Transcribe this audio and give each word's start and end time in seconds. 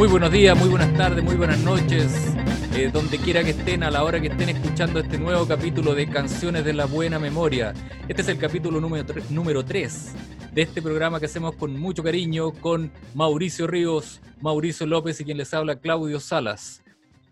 Muy 0.00 0.08
buenos 0.08 0.32
días, 0.32 0.56
muy 0.56 0.70
buenas 0.70 0.96
tardes, 0.96 1.22
muy 1.22 1.36
buenas 1.36 1.58
noches, 1.58 2.34
eh, 2.74 2.88
donde 2.90 3.18
quiera 3.18 3.44
que 3.44 3.50
estén, 3.50 3.82
a 3.82 3.90
la 3.90 4.02
hora 4.02 4.18
que 4.18 4.28
estén 4.28 4.48
escuchando 4.48 4.98
este 4.98 5.18
nuevo 5.18 5.46
capítulo 5.46 5.94
de 5.94 6.08
Canciones 6.08 6.64
de 6.64 6.72
la 6.72 6.86
Buena 6.86 7.18
Memoria. 7.18 7.74
Este 8.08 8.22
es 8.22 8.28
el 8.28 8.38
capítulo 8.38 8.80
número, 8.80 9.04
número 9.28 9.62
3 9.62 10.14
de 10.54 10.62
este 10.62 10.80
programa 10.80 11.20
que 11.20 11.26
hacemos 11.26 11.54
con 11.54 11.78
mucho 11.78 12.02
cariño 12.02 12.50
con 12.50 12.90
Mauricio 13.14 13.66
Ríos, 13.66 14.22
Mauricio 14.40 14.86
López 14.86 15.20
y 15.20 15.24
quien 15.26 15.36
les 15.36 15.52
habla 15.52 15.78
Claudio 15.78 16.18
Salas. 16.18 16.82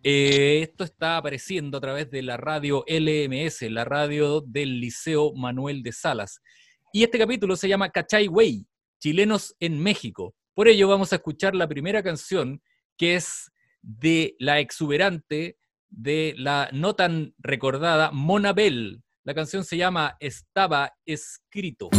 Eh, 0.02 0.60
esto 0.60 0.84
está 0.84 1.16
apareciendo 1.16 1.78
a 1.78 1.80
través 1.80 2.10
de 2.10 2.20
la 2.20 2.36
radio 2.36 2.84
LMS, 2.86 3.62
la 3.70 3.86
radio 3.86 4.42
del 4.42 4.78
Liceo 4.78 5.32
Manuel 5.32 5.82
de 5.82 5.92
Salas. 5.92 6.42
Y 6.92 7.02
este 7.02 7.18
capítulo 7.18 7.56
se 7.56 7.66
llama 7.66 7.88
Cachay 7.88 8.28
Way, 8.28 8.66
Chilenos 8.98 9.56
en 9.58 9.82
México. 9.82 10.34
Por 10.58 10.66
ello 10.66 10.88
vamos 10.88 11.12
a 11.12 11.16
escuchar 11.16 11.54
la 11.54 11.68
primera 11.68 12.02
canción 12.02 12.60
que 12.96 13.14
es 13.14 13.52
de 13.80 14.34
la 14.40 14.58
exuberante, 14.58 15.56
de 15.88 16.34
la 16.36 16.68
no 16.72 16.96
tan 16.96 17.32
recordada 17.38 18.10
Mona 18.10 18.52
Bell. 18.52 19.04
La 19.22 19.34
canción 19.34 19.62
se 19.62 19.76
llama 19.76 20.16
Estaba 20.18 20.94
escrito. 21.06 21.90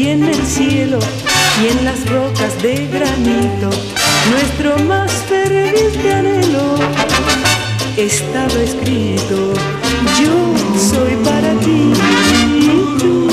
Y 0.00 0.08
en 0.08 0.24
el 0.24 0.46
cielo 0.46 0.98
y 1.62 1.68
en 1.68 1.84
las 1.84 2.08
rocas 2.08 2.62
de 2.62 2.86
granito. 2.86 3.68
Nuestro 4.30 4.78
más 4.84 5.12
ferviente 5.28 6.14
anhelo 6.14 6.76
estaba 7.98 8.60
escrito. 8.62 9.52
Yo 10.18 10.54
soy 10.78 11.14
para 11.22 11.52
ti 11.64 11.92
y 12.56 12.98
tú 12.98 13.28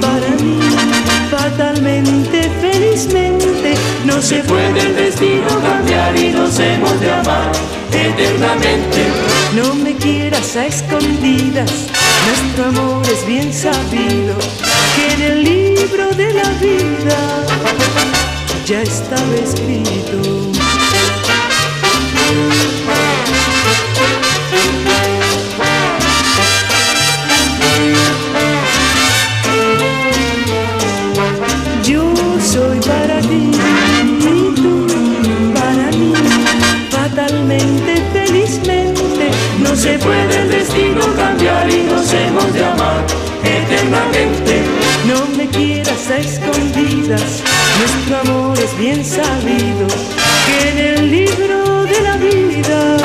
para 0.00 0.30
mí, 0.42 0.60
fatalmente, 1.28 2.50
felizmente 2.60 3.74
no 4.04 4.22
se 4.22 4.36
puede 4.44 4.80
el 4.80 4.94
destino 4.94 5.48
cambiar 5.60 6.16
y 6.16 6.28
nos 6.28 6.56
hemos 6.60 7.00
de 7.00 7.10
amar 7.10 7.50
eternamente. 7.90 9.00
No 9.56 9.74
me 9.74 9.94
quieras 9.94 10.54
a 10.56 10.66
escondidas, 10.66 11.72
nuestro 12.28 12.66
amor 12.66 13.02
es 13.12 13.26
bien 13.26 13.52
sabido 13.52 14.25
ya 18.68 18.82
estaba 18.82 19.36
escrito. 19.36 20.05
Escondidas, 47.14 47.42
nuestro 47.78 48.16
amor 48.18 48.58
es 48.58 48.78
bien 48.78 49.04
sabido, 49.04 49.86
que 50.46 50.68
en 50.70 50.78
el 50.78 51.10
libro 51.10 51.84
de 51.84 52.00
la 52.02 52.16
vida 52.16 52.96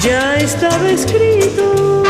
ya 0.00 0.36
estaba 0.36 0.88
escrito. 0.90 2.02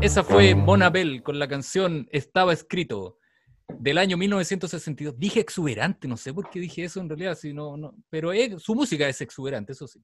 Esa 0.00 0.22
fue 0.22 0.54
Monabel 0.54 1.24
con 1.24 1.40
la 1.40 1.48
canción 1.48 2.06
Estaba 2.12 2.52
escrito 2.52 3.16
del 3.78 3.98
año 3.98 4.16
1962. 4.16 5.18
Dije 5.18 5.40
exuberante, 5.40 6.08
no 6.08 6.16
sé 6.16 6.32
por 6.32 6.50
qué 6.50 6.60
dije 6.60 6.84
eso 6.84 7.00
en 7.00 7.08
realidad, 7.08 7.36
si 7.36 7.52
no, 7.52 7.76
no, 7.76 7.94
pero 8.10 8.32
su 8.58 8.74
música 8.74 9.08
es 9.08 9.20
exuberante, 9.20 9.72
eso 9.72 9.86
sí. 9.86 10.00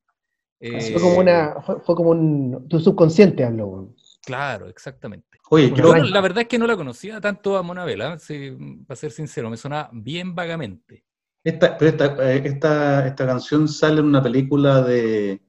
fue 0.60 1.00
como 1.00 1.18
una, 1.18 1.56
fue, 1.62 1.94
como 1.94 2.10
un, 2.10 2.68
tu 2.68 2.80
subconsciente 2.80 3.44
habló. 3.44 3.94
Claro, 4.22 4.68
exactamente. 4.68 5.38
Oye, 5.50 5.72
yo 5.74 5.94
la 5.94 6.20
verdad 6.20 6.42
es 6.42 6.48
que 6.48 6.58
no 6.58 6.66
la 6.66 6.76
conocía 6.76 7.20
tanto 7.20 7.56
a 7.56 7.62
Monabel, 7.62 8.00
¿eh? 8.00 8.56
para 8.86 8.96
ser 8.96 9.10
sincero, 9.10 9.50
me 9.50 9.56
sonaba 9.56 9.90
bien 9.92 10.34
vagamente. 10.34 11.04
Esta, 11.42 11.78
eh, 11.80 12.42
esta, 12.44 13.06
esta 13.06 13.26
canción 13.26 13.66
sale 13.66 14.00
en 14.00 14.06
una 14.06 14.22
película 14.22 14.82
de 14.82 15.42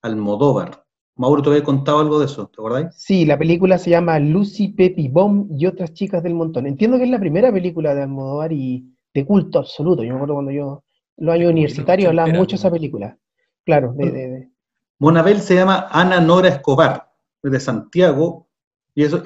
Almodóvar, 0.00 0.83
Mauro, 1.16 1.42
¿te 1.42 1.50
había 1.50 1.62
contado 1.62 2.00
algo 2.00 2.18
de 2.18 2.26
eso? 2.26 2.48
¿Te 2.48 2.60
acordáis? 2.60 2.88
Sí, 2.96 3.24
la 3.24 3.38
película 3.38 3.78
se 3.78 3.90
llama 3.90 4.18
Lucy, 4.18 4.68
Peppy 4.68 5.08
Bomb 5.08 5.46
y 5.56 5.66
otras 5.66 5.92
chicas 5.92 6.22
del 6.22 6.34
montón. 6.34 6.66
Entiendo 6.66 6.96
que 6.98 7.04
es 7.04 7.10
la 7.10 7.20
primera 7.20 7.52
película 7.52 7.94
de 7.94 8.02
Almodóvar 8.02 8.52
y 8.52 8.84
de 9.12 9.24
culto 9.24 9.60
absoluto. 9.60 10.02
Yo 10.02 10.10
me 10.10 10.16
acuerdo 10.16 10.34
cuando 10.34 10.50
yo, 10.50 10.84
los 11.18 11.34
años 11.34 11.52
universitarios, 11.52 12.08
hablaba 12.08 12.32
mucho 12.32 12.56
de 12.56 12.56
esa 12.56 12.70
película. 12.70 13.16
Claro, 13.64 13.92
de, 13.96 14.50
Monabel 14.98 15.40
se 15.40 15.54
llama 15.54 15.86
Ana 15.90 16.20
Nora 16.20 16.48
Escobar, 16.48 17.10
de 17.42 17.60
Santiago. 17.60 18.48
Y 18.94 19.04
eso, 19.04 19.22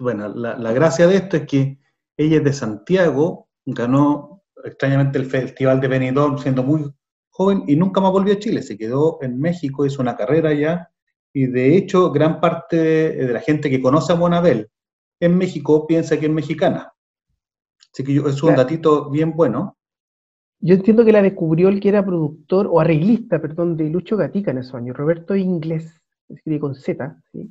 bueno, 0.00 0.28
la, 0.28 0.58
la 0.58 0.72
gracia 0.72 1.06
de 1.06 1.16
esto 1.16 1.36
es 1.36 1.46
que 1.46 1.78
ella 2.16 2.38
es 2.38 2.44
de 2.44 2.52
Santiago, 2.52 3.48
ganó 3.64 4.42
extrañamente 4.64 5.18
el 5.18 5.26
Festival 5.26 5.80
de 5.80 5.88
Benidorm 5.88 6.38
siendo 6.38 6.64
muy 6.64 6.92
joven 7.30 7.62
y 7.68 7.76
nunca 7.76 8.00
más 8.00 8.10
volvió 8.10 8.34
a 8.34 8.38
Chile. 8.40 8.62
Se 8.62 8.76
quedó 8.76 9.18
en 9.22 9.38
México, 9.38 9.86
hizo 9.86 10.02
una 10.02 10.16
carrera 10.16 10.50
allá 10.50 10.90
y 11.38 11.46
de 11.46 11.76
hecho, 11.76 12.10
gran 12.10 12.40
parte 12.40 12.76
de 12.76 13.32
la 13.32 13.38
gente 13.38 13.70
que 13.70 13.80
conoce 13.80 14.12
a 14.12 14.16
Monabel 14.16 14.70
en 15.20 15.38
México 15.38 15.86
piensa 15.86 16.18
que 16.18 16.26
es 16.26 16.32
mexicana. 16.32 16.92
Así 17.92 18.02
que 18.02 18.16
es 18.16 18.42
un 18.42 18.56
datito 18.56 19.08
bien 19.08 19.36
bueno. 19.36 19.76
Yo 20.58 20.74
entiendo 20.74 21.04
que 21.04 21.12
la 21.12 21.22
descubrió 21.22 21.68
el 21.68 21.78
que 21.78 21.90
era 21.90 22.04
productor 22.04 22.66
o 22.68 22.80
arreglista, 22.80 23.40
perdón, 23.40 23.76
de 23.76 23.88
Lucho 23.88 24.16
Gatica 24.16 24.50
en 24.50 24.58
esos 24.58 24.74
años, 24.74 24.96
Roberto 24.96 25.36
Inglés, 25.36 26.02
escribe 26.28 26.58
con 26.58 26.74
Z, 26.74 27.22
¿sí? 27.30 27.48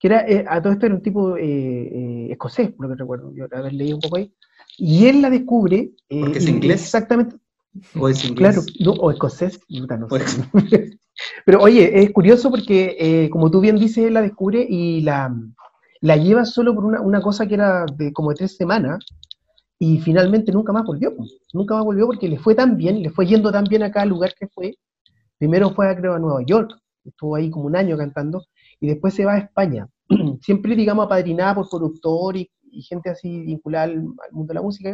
que 0.00 0.08
era, 0.08 0.28
eh, 0.28 0.44
a 0.48 0.60
todo 0.60 0.72
esto 0.72 0.86
era 0.86 0.96
un 0.96 1.02
tipo 1.02 1.36
eh, 1.36 1.44
eh, 1.44 2.28
escocés, 2.32 2.72
por 2.72 2.86
lo 2.86 2.96
que 2.96 3.00
recuerdo, 3.00 3.32
yo 3.32 3.46
haber 3.52 3.74
leído 3.74 3.98
un 3.98 4.02
poco 4.02 4.16
ahí, 4.16 4.34
y 4.76 5.06
él 5.06 5.22
la 5.22 5.30
descubre. 5.30 5.92
¿Porque 6.08 6.38
es 6.38 6.48
inglés? 6.48 6.82
Exactamente. 6.82 7.36
¿O 7.96 8.08
es 8.08 8.24
inglés? 8.24 8.66
Claro, 8.76 8.94
o 8.98 9.12
escocés, 9.12 9.60
no, 9.68 10.08
sé. 10.08 10.98
Pero 11.44 11.60
oye, 11.60 12.02
es 12.02 12.10
curioso 12.12 12.50
porque, 12.50 12.96
eh, 12.98 13.30
como 13.30 13.50
tú 13.50 13.60
bien 13.60 13.76
dices, 13.76 14.10
la 14.10 14.22
descubre 14.22 14.66
y 14.68 15.00
la, 15.02 15.34
la 16.00 16.16
lleva 16.16 16.44
solo 16.44 16.74
por 16.74 16.84
una, 16.84 17.00
una, 17.00 17.20
cosa 17.20 17.46
que 17.46 17.54
era 17.54 17.86
de 17.86 18.12
como 18.12 18.30
de 18.30 18.36
tres 18.36 18.56
semanas 18.56 19.04
y 19.78 19.98
finalmente 20.00 20.52
nunca 20.52 20.72
más 20.72 20.84
volvió. 20.84 21.14
Nunca 21.52 21.74
más 21.74 21.84
volvió 21.84 22.06
porque 22.06 22.28
le 22.28 22.38
fue 22.38 22.54
tan 22.54 22.76
bien, 22.76 23.02
le 23.02 23.10
fue 23.10 23.26
yendo 23.26 23.50
tan 23.50 23.64
bien 23.64 23.82
acá 23.82 24.02
al 24.02 24.10
lugar 24.10 24.34
que 24.38 24.46
fue. 24.48 24.76
Primero 25.38 25.70
fue, 25.70 25.96
creo, 25.96 26.14
a 26.14 26.18
Nueva 26.18 26.42
York, 26.44 26.72
estuvo 27.04 27.34
ahí 27.36 27.50
como 27.50 27.64
un 27.64 27.76
año 27.76 27.96
cantando 27.96 28.44
y 28.78 28.88
después 28.88 29.14
se 29.14 29.24
va 29.24 29.34
a 29.34 29.38
España. 29.38 29.88
Siempre, 30.42 30.76
digamos, 30.76 31.06
apadrinada 31.06 31.54
por 31.54 31.68
productor 31.68 32.36
y, 32.36 32.50
gente 32.82 33.10
así 33.10 33.40
vinculada 33.40 33.84
al, 33.84 34.02
mundo 34.02 34.48
de 34.48 34.54
la 34.54 34.62
música. 34.62 34.92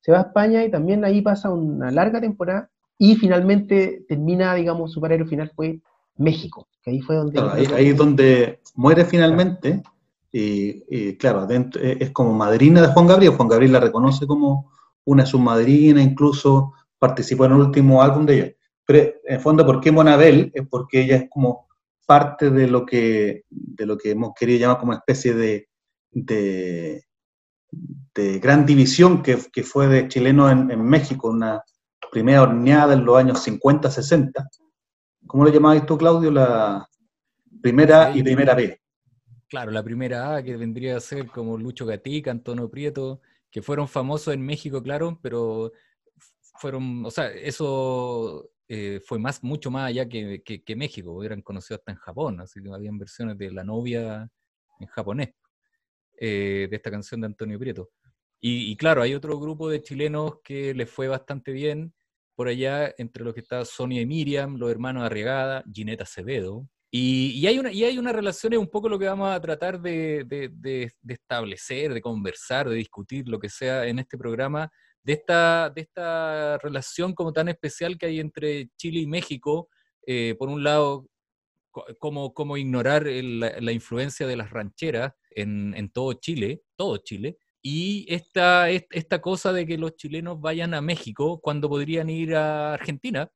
Se 0.00 0.12
va 0.12 0.18
a 0.18 0.22
España 0.22 0.64
y 0.64 0.70
también 0.70 1.04
ahí 1.04 1.20
pasa 1.20 1.50
una 1.50 1.90
larga 1.90 2.20
temporada 2.20 2.70
y 2.98 3.16
finalmente 3.16 4.04
termina, 4.08 4.54
digamos, 4.54 4.92
su 4.92 5.00
paradero 5.00 5.26
final 5.26 5.50
fue 5.54 5.80
México, 6.16 6.68
que 6.82 6.90
ahí 6.92 7.00
fue 7.00 7.16
donde... 7.16 7.40
ahí, 7.74 7.88
es 7.88 7.96
donde 7.96 8.60
muere 8.74 9.04
finalmente, 9.04 9.82
y, 10.30 11.14
claro, 11.16 11.46
eh, 11.50 11.96
es 12.00 12.10
como 12.10 12.32
madrina 12.32 12.80
de 12.80 12.88
Juan 12.88 13.06
Gabriel, 13.06 13.34
Juan 13.34 13.48
Gabriel 13.48 13.72
la 13.72 13.80
reconoce 13.80 14.26
como 14.26 14.70
una 15.04 15.26
submadrina, 15.26 16.02
incluso 16.02 16.72
participó 16.98 17.44
en 17.44 17.52
el 17.52 17.60
último 17.60 18.02
álbum 18.02 18.24
de 18.24 18.34
ella. 18.34 18.52
Pero 18.86 18.98
en 19.24 19.34
el 19.34 19.40
fondo, 19.40 19.66
¿por 19.66 19.80
qué 19.80 19.92
Monabel? 19.92 20.50
Es 20.54 20.66
porque 20.68 21.02
ella 21.02 21.16
es 21.16 21.28
como 21.28 21.66
parte 22.06 22.50
de 22.50 22.66
lo 22.66 22.86
que, 22.86 23.44
de 23.50 23.86
lo 23.86 23.98
que 23.98 24.12
hemos 24.12 24.32
querido 24.34 24.60
llamar 24.60 24.78
como 24.78 24.92
una 24.92 24.98
especie 24.98 25.34
de, 25.34 25.68
de, 26.10 27.04
gran 28.40 28.64
división 28.64 29.22
que, 29.22 29.36
fue 29.36 29.86
de 29.88 30.08
chilenos 30.08 30.50
en, 30.50 30.70
en 30.70 30.82
México, 30.82 31.28
una, 31.28 31.62
primera 32.12 32.42
horneada 32.42 32.92
en 32.92 33.06
los 33.06 33.16
años 33.16 33.42
50, 33.42 33.90
60. 33.90 34.50
¿Cómo 35.26 35.44
lo 35.44 35.50
llamabas 35.50 35.86
tú, 35.86 35.96
Claudio? 35.96 36.30
La 36.30 36.86
primera 37.62 38.14
y 38.14 38.22
primera 38.22 38.54
B. 38.54 38.78
Claro, 39.48 39.70
la 39.70 39.82
primera 39.82 40.36
A 40.36 40.42
que 40.42 40.54
vendría 40.58 40.98
a 40.98 41.00
ser 41.00 41.28
como 41.28 41.56
Lucho 41.56 41.86
Gatica, 41.86 42.30
Antonio 42.30 42.70
Prieto, 42.70 43.22
que 43.50 43.62
fueron 43.62 43.88
famosos 43.88 44.34
en 44.34 44.42
México, 44.42 44.82
claro, 44.82 45.18
pero 45.22 45.72
fueron, 46.60 47.04
o 47.06 47.10
sea, 47.10 47.30
eso 47.30 48.50
eh, 48.68 49.00
fue 49.02 49.18
más, 49.18 49.42
mucho 49.42 49.70
más 49.70 49.88
allá 49.88 50.06
que, 50.06 50.42
que, 50.42 50.76
México, 50.76 51.24
eran 51.24 51.40
conocidos 51.40 51.80
hasta 51.80 51.92
en 51.92 51.98
Japón, 51.98 52.40
así 52.40 52.62
que 52.62 52.70
habían 52.72 52.98
versiones 52.98 53.38
de 53.38 53.50
La 53.50 53.64
novia 53.64 54.30
en 54.80 54.86
japonés, 54.88 55.30
eh, 56.20 56.66
de 56.68 56.76
esta 56.76 56.90
canción 56.90 57.22
de 57.22 57.28
Antonio 57.28 57.58
Prieto. 57.58 57.90
Y, 58.44 58.76
claro, 58.76 59.02
hay 59.02 59.14
otro 59.14 59.38
grupo 59.38 59.70
de 59.70 59.82
chilenos 59.82 60.40
que 60.42 60.74
les 60.74 60.90
fue 60.90 61.06
bastante 61.06 61.52
bien 61.52 61.94
por 62.34 62.48
allá, 62.48 62.94
entre 62.98 63.24
los 63.24 63.34
que 63.34 63.40
está 63.40 63.64
Sonia 63.64 64.00
y 64.00 64.06
Miriam, 64.06 64.56
los 64.56 64.70
hermanos 64.70 65.04
Arriagada, 65.04 65.64
Gineta 65.72 66.04
Acevedo, 66.04 66.66
y, 66.94 67.46
hay 67.46 67.58
una, 67.58 67.72
y 67.72 67.84
hay 67.84 67.96
una 67.96 68.12
relación, 68.12 68.52
es 68.52 68.58
un 68.58 68.68
poco 68.68 68.86
lo 68.86 68.98
que 68.98 69.06
vamos 69.06 69.34
a 69.34 69.40
tratar 69.40 69.80
de, 69.80 70.24
de, 70.26 70.92
establecer, 71.08 71.94
de 71.94 72.02
conversar, 72.02 72.68
de 72.68 72.76
discutir, 72.76 73.26
lo 73.28 73.38
que 73.40 73.48
sea 73.48 73.86
en 73.86 73.98
este 73.98 74.18
programa, 74.18 74.70
de 75.02 75.14
esta, 75.14 75.70
de 75.70 75.80
esta 75.80 76.58
relación 76.58 77.14
como 77.14 77.32
tan 77.32 77.48
especial 77.48 77.96
que 77.96 78.06
hay 78.06 78.20
entre 78.20 78.68
Chile 78.76 79.00
y 79.00 79.06
México. 79.06 79.70
Eh, 80.06 80.34
por 80.38 80.50
un 80.50 80.62
lado, 80.62 81.08
cómo, 81.98 82.34
cómo 82.34 82.58
ignorar 82.58 83.06
la, 83.06 83.72
influencia 83.72 84.26
de 84.26 84.36
las 84.36 84.50
rancheras 84.50 85.14
en, 85.30 85.72
en, 85.74 85.88
todo 85.90 86.12
Chile, 86.12 86.60
todo 86.76 86.98
Chile, 86.98 87.38
y 87.62 88.06
esta, 88.12 88.68
esta 88.70 89.20
cosa 89.20 89.52
de 89.52 89.66
que 89.66 89.78
los 89.78 89.94
chilenos 89.96 90.40
vayan 90.40 90.74
a 90.74 90.80
México 90.80 91.40
cuando 91.40 91.68
podrían 91.68 92.10
ir 92.10 92.34
a 92.34 92.74
Argentina, 92.74 93.30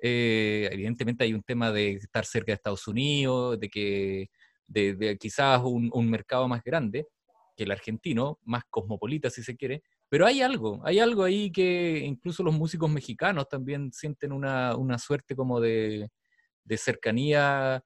eh, 0.00 0.68
evidentemente 0.70 1.24
hay 1.24 1.34
un 1.34 1.42
tema 1.42 1.72
de 1.72 1.94
estar 1.94 2.24
cerca 2.24 2.52
de 2.52 2.56
Estados 2.56 2.86
Unidos, 2.86 3.58
de 3.58 3.68
que 3.68 4.28
de, 4.66 5.16
quizás 5.18 5.60
un, 5.64 6.10
mercado 6.10 6.46
más 6.46 6.62
grande 6.62 7.08
que 7.56 7.64
el 7.64 7.70
argentino, 7.70 8.38
más 8.44 8.64
cosmopolita 8.68 9.30
si 9.30 9.42
se 9.42 9.56
quiere, 9.56 9.82
pero 10.08 10.26
hay 10.26 10.42
algo, 10.42 10.80
hay 10.84 10.98
algo 10.98 11.24
ahí 11.24 11.50
que 11.50 11.98
incluso 12.04 12.42
los 12.42 12.54
músicos 12.54 12.90
mexicanos 12.90 13.48
también 13.48 13.92
sienten 13.92 14.32
una, 14.32 14.98
suerte 14.98 15.34
como 15.34 15.60
de, 15.60 16.10
cercanía 16.76 17.82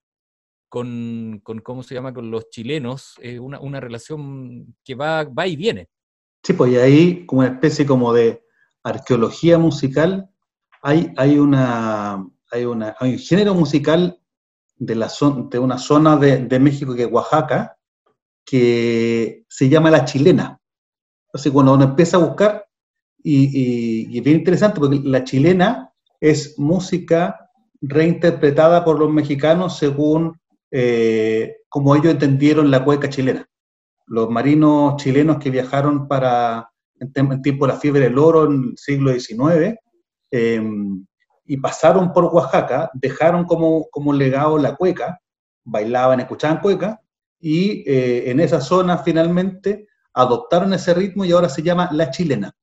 con, 0.68 1.42
¿cómo 1.62 1.82
se 1.82 1.94
llama?, 1.94 2.12
con 2.12 2.30
los 2.30 2.50
chilenos, 2.50 3.14
eh, 3.20 3.38
una, 3.38 3.80
relación 3.80 4.76
que 4.84 4.94
va, 4.94 5.24
va 5.24 5.46
y 5.46 5.56
viene. 5.56 5.88
Sí, 6.42 6.52
pues 6.52 6.72
y 6.72 6.76
ahí 6.76 7.26
como 7.26 7.40
una 7.40 7.50
especie 7.50 7.86
como 7.86 8.12
de 8.12 8.42
arqueología 8.82 9.58
musical 9.58 10.30
hay, 10.82 11.12
hay, 11.16 11.38
una, 11.38 12.24
hay, 12.52 12.64
una, 12.64 12.94
hay 13.00 13.12
un 13.12 13.18
género 13.18 13.54
musical 13.54 14.20
de, 14.76 14.94
la 14.94 15.10
de 15.50 15.58
una 15.58 15.78
zona 15.78 16.16
de, 16.16 16.38
de, 16.44 16.58
México 16.60 16.94
que 16.94 17.04
es 17.04 17.12
Oaxaca, 17.12 17.76
que 18.44 19.44
se 19.48 19.68
llama 19.68 19.90
la 19.90 20.04
chilena. 20.04 20.60
Así 21.32 21.50
cuando 21.50 21.74
uno 21.74 21.84
empieza 21.84 22.16
a 22.16 22.20
buscar, 22.20 22.66
y, 23.22 24.06
y, 24.06 24.18
es 24.18 24.24
bien 24.24 24.38
interesante 24.38 24.78
porque 24.78 25.00
la 25.02 25.24
chilena 25.24 25.92
es 26.20 26.58
música 26.58 27.50
reinterpretada 27.80 28.84
por 28.84 28.98
los 28.98 29.10
mexicanos 29.10 29.76
según 29.76 30.38
eh, 30.70 31.56
como 31.68 31.94
ellos 31.94 32.12
entendieron 32.12 32.70
la 32.70 32.84
cueca 32.84 33.08
chilena. 33.08 33.48
Los 34.06 34.30
marinos 34.30 34.96
chilenos 34.96 35.38
que 35.38 35.50
viajaron 35.50 36.08
para, 36.08 36.70
en, 36.98 37.42
tiempo 37.42 37.66
de 37.66 37.72
la 37.72 37.78
fiebre 37.78 38.00
del 38.04 38.18
oro 38.18 38.46
en 38.46 38.70
el 38.70 38.78
siglo 38.78 39.12
XIX, 39.12 39.78
Em, 40.30 41.06
y 41.46 41.56
pasaron 41.56 42.12
por 42.12 42.24
Oaxaca, 42.24 42.90
dejaron 42.92 43.44
como, 43.44 43.88
como 43.90 44.12
legado 44.12 44.58
la 44.58 44.76
cueca, 44.76 45.20
bailaban, 45.64 46.20
escuchaban 46.20 46.60
cueca, 46.60 47.00
y 47.40 47.88
eh, 47.90 48.30
en 48.30 48.40
esa 48.40 48.60
zona 48.60 48.98
finalmente 48.98 49.86
adoptaron 50.12 50.74
ese 50.74 50.92
ritmo 50.92 51.24
y 51.24 51.32
ahora 51.32 51.48
se 51.48 51.62
llama 51.62 51.88
la 51.92 52.10
chilena. 52.10 52.54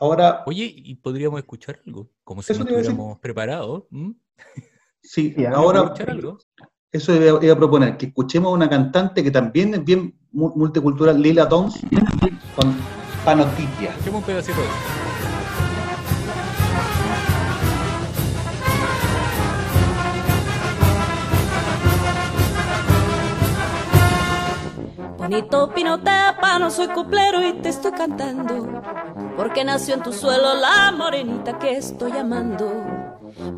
Ahora, 0.00 0.42
Oye, 0.46 0.70
¿y 0.76 0.96
podríamos 0.96 1.38
escuchar 1.38 1.80
algo? 1.86 2.10
Como 2.24 2.42
si 2.42 2.52
no 2.52 2.64
estuviéramos 2.64 3.18
preparados. 3.20 3.84
Sí, 5.00 5.34
ahora 5.54 5.94
algo? 6.06 6.38
Eso 6.94 7.12
iba, 7.12 7.52
a 7.52 7.56
proponer, 7.56 7.96
que 7.96 8.06
escuchemos 8.06 8.52
a 8.52 8.54
una 8.54 8.70
cantante 8.70 9.24
que 9.24 9.32
también 9.32 9.74
es 9.74 9.84
bien 9.84 10.14
multicultural, 10.30 11.20
Lila 11.20 11.44
Downs, 11.44 11.80
con 12.54 12.72
Panotitia. 13.24 13.90
Escuchemos 13.90 14.20
un 14.20 14.26
pedacito 14.26 14.60
de 14.60 14.66
eso. 14.66 14.74
Bonito 25.18 25.70
Pinotepa, 25.74 26.60
no 26.60 26.70
soy 26.70 26.86
coplero 26.88 27.44
y 27.44 27.54
te 27.54 27.70
estoy 27.70 27.90
cantando, 27.90 28.82
porque 29.36 29.64
nació 29.64 29.94
en 29.94 30.02
tu 30.04 30.12
suelo 30.12 30.54
la 30.54 30.92
morenita 30.96 31.58
que 31.58 31.76
estoy 31.76 32.12
amando. 32.12 32.83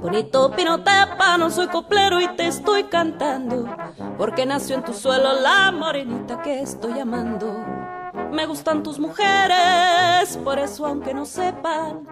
Bonito 0.06 0.52
Pinotepa, 0.52 1.36
no 1.36 1.50
soy 1.50 1.66
coplero 1.66 2.20
y 2.20 2.28
te 2.36 2.46
estoy 2.46 2.84
cantando, 2.84 3.68
porque 4.16 4.46
nació 4.46 4.76
en 4.76 4.84
tu 4.84 4.92
suelo 4.92 5.40
la 5.40 5.72
morenita 5.72 6.40
que 6.42 6.60
estoy 6.60 7.00
amando. 7.00 7.52
Me 8.30 8.46
gustan 8.46 8.84
tus 8.84 9.00
mujeres, 9.00 10.38
por 10.44 10.60
eso 10.60 10.86
aunque 10.86 11.12
no 11.12 11.26
sepan, 11.26 12.06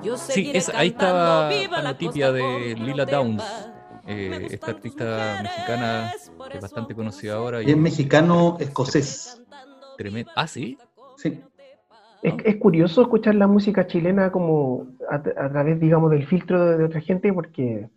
yo 0.00 0.16
seguiré 0.16 0.60
sí, 0.60 0.70
ahí 0.76 0.90
estaba 0.90 1.48
viva 1.48 1.82
la 1.82 1.98
tipia 1.98 2.30
de 2.30 2.76
Lila 2.78 3.04
Downs 3.04 3.42
eh, 4.06 4.46
esta 4.52 4.70
artista 4.70 5.40
mexicana 5.42 6.12
que 6.52 6.56
es 6.56 6.62
bastante 6.62 6.94
conocida 6.94 7.34
ahora. 7.34 7.62
Y 7.64 7.70
es 7.72 7.76
mexicano 7.76 8.58
escocés. 8.60 9.42
Tremendo. 9.98 10.30
Ah, 10.36 10.46
sí. 10.46 10.78
Sí. 11.16 11.42
Es, 12.22 12.56
curioso 12.56 13.02
escuchar 13.02 13.34
la 13.34 13.46
música 13.46 13.86
chilena 13.86 14.30
como 14.30 14.88
a, 15.08 15.22
través, 15.22 15.80
digamos, 15.80 16.10
del 16.10 16.26
filtro 16.26 16.76
de, 16.76 16.84
otra 16.84 17.00
gente, 17.00 17.32
porque, 17.32 17.88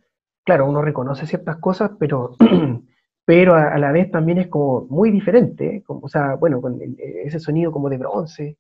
claro, 0.46 0.68
uno 0.68 0.82
reconoce 0.82 1.28
ciertas 1.28 1.58
cosas, 1.58 1.92
pero, 2.00 2.36
pero 3.26 3.56
a, 3.56 3.78
la 3.78 3.92
vez 3.92 4.12
también 4.12 4.38
es 4.38 4.48
como 4.48 4.86
muy 4.90 5.12
diferente, 5.12 5.84
como, 5.86 6.02
o 6.04 6.10
sea, 6.10 6.36
bueno, 6.36 6.62
con 6.62 6.80
ese 6.98 7.40
sonido 7.40 7.72
como 7.72 7.90
de 7.90 7.98
bronce, 7.98 8.58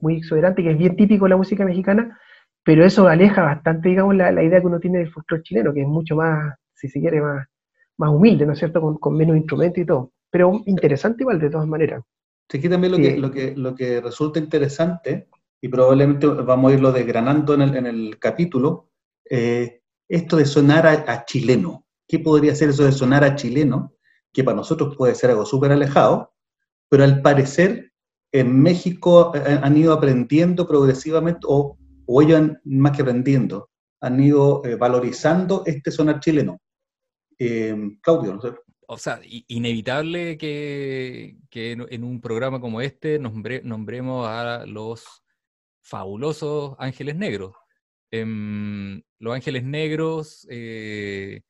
muy 0.00 0.16
exuberante, 0.16 0.62
que 0.62 0.72
es 0.72 0.78
bien 0.78 0.96
típico 0.96 1.26
de 1.26 1.30
la 1.30 1.36
música 1.36 1.64
mexicana, 1.64 2.18
pero 2.64 2.84
eso 2.84 3.06
aleja 3.08 3.42
bastante, 3.42 3.90
digamos, 3.90 4.16
la, 4.16 4.32
la 4.32 4.42
idea 4.42 4.60
que 4.60 4.66
uno 4.66 4.80
tiene 4.80 4.98
del 4.98 5.10
folclore 5.10 5.42
chileno, 5.42 5.72
que 5.74 5.82
es 5.82 5.88
mucho 5.88 6.16
más 6.16 6.54
si 6.74 6.88
se 6.88 7.00
quiere, 7.00 7.20
más, 7.20 7.46
más 7.96 8.10
humilde, 8.10 8.46
¿no 8.46 8.52
es 8.52 8.58
cierto?, 8.58 8.98
con, 8.98 9.16
menos 9.16 9.36
instrumentos 9.36 9.78
y 9.78 9.86
todo. 9.86 10.12
Pero 10.30 10.62
interesante 10.66 11.22
igual, 11.22 11.38
de 11.38 11.50
todas 11.50 11.66
maneras. 11.66 12.02
Sí, 12.48 12.58
aquí 12.58 12.68
también 12.68 12.92
lo, 12.92 12.98
que, 12.98 13.16
lo, 13.16 13.30
que, 13.30 13.54
lo 13.56 13.74
que 13.74 14.00
resulta 14.00 14.38
interesante, 14.38 15.28
y 15.60 15.68
probablemente 15.68 16.26
vamos 16.26 16.70
a 16.70 16.74
irlo 16.74 16.92
desgranando 16.92 17.54
en 17.54 17.62
el, 17.62 17.76
en 17.76 17.86
el 17.86 18.18
capítulo, 18.18 18.90
eh, 19.28 19.82
esto 20.08 20.36
de 20.36 20.44
sonar 20.44 20.86
a, 20.86 21.24
chileno. 21.24 21.86
¿Qué 22.06 22.18
podría 22.18 22.54
ser 22.54 22.68
eso 22.68 22.84
de 22.84 22.92
sonar 22.92 23.24
a 23.24 23.34
chileno? 23.34 23.94
Que 24.32 24.44
para 24.44 24.56
nosotros 24.56 24.94
puede 24.96 25.14
ser 25.14 25.30
algo 25.30 25.46
súper 25.46 25.72
alejado, 25.72 26.34
pero 26.90 27.04
al 27.04 27.22
parecer 27.22 27.92
en 28.30 28.60
México 28.60 29.32
han 29.34 29.76
ido 29.76 29.92
aprendiendo 29.92 30.66
progresivamente, 30.66 31.46
o, 31.48 31.78
o 32.04 32.22
ellos 32.22 32.38
han, 32.38 32.60
más 32.64 32.92
que 32.92 33.02
aprendiendo, 33.02 33.70
han 34.00 34.20
ido 34.20 34.60
eh, 34.64 34.74
valorizando 34.76 35.62
este 35.64 35.90
sonar 35.90 36.20
chileno. 36.20 36.60
Eh, 37.38 37.74
Claudio, 38.02 38.34
no 38.34 38.40
sé. 38.40 38.48
O 38.88 38.98
sea, 38.98 39.20
inevitable 39.48 40.36
que, 40.38 41.36
en 41.52 42.04
un 42.04 42.20
programa 42.20 42.60
como 42.60 42.80
este 42.80 43.18
nombremos 43.18 44.26
a 44.26 44.64
los 44.66 45.22
fabulosos 45.82 46.74
Ángeles 46.78 47.16
Negros. 47.16 47.54
Em, 48.10 49.02
los 49.18 49.34
Ángeles 49.34 49.64
Negros 49.64 50.46
eh, 50.50 51.42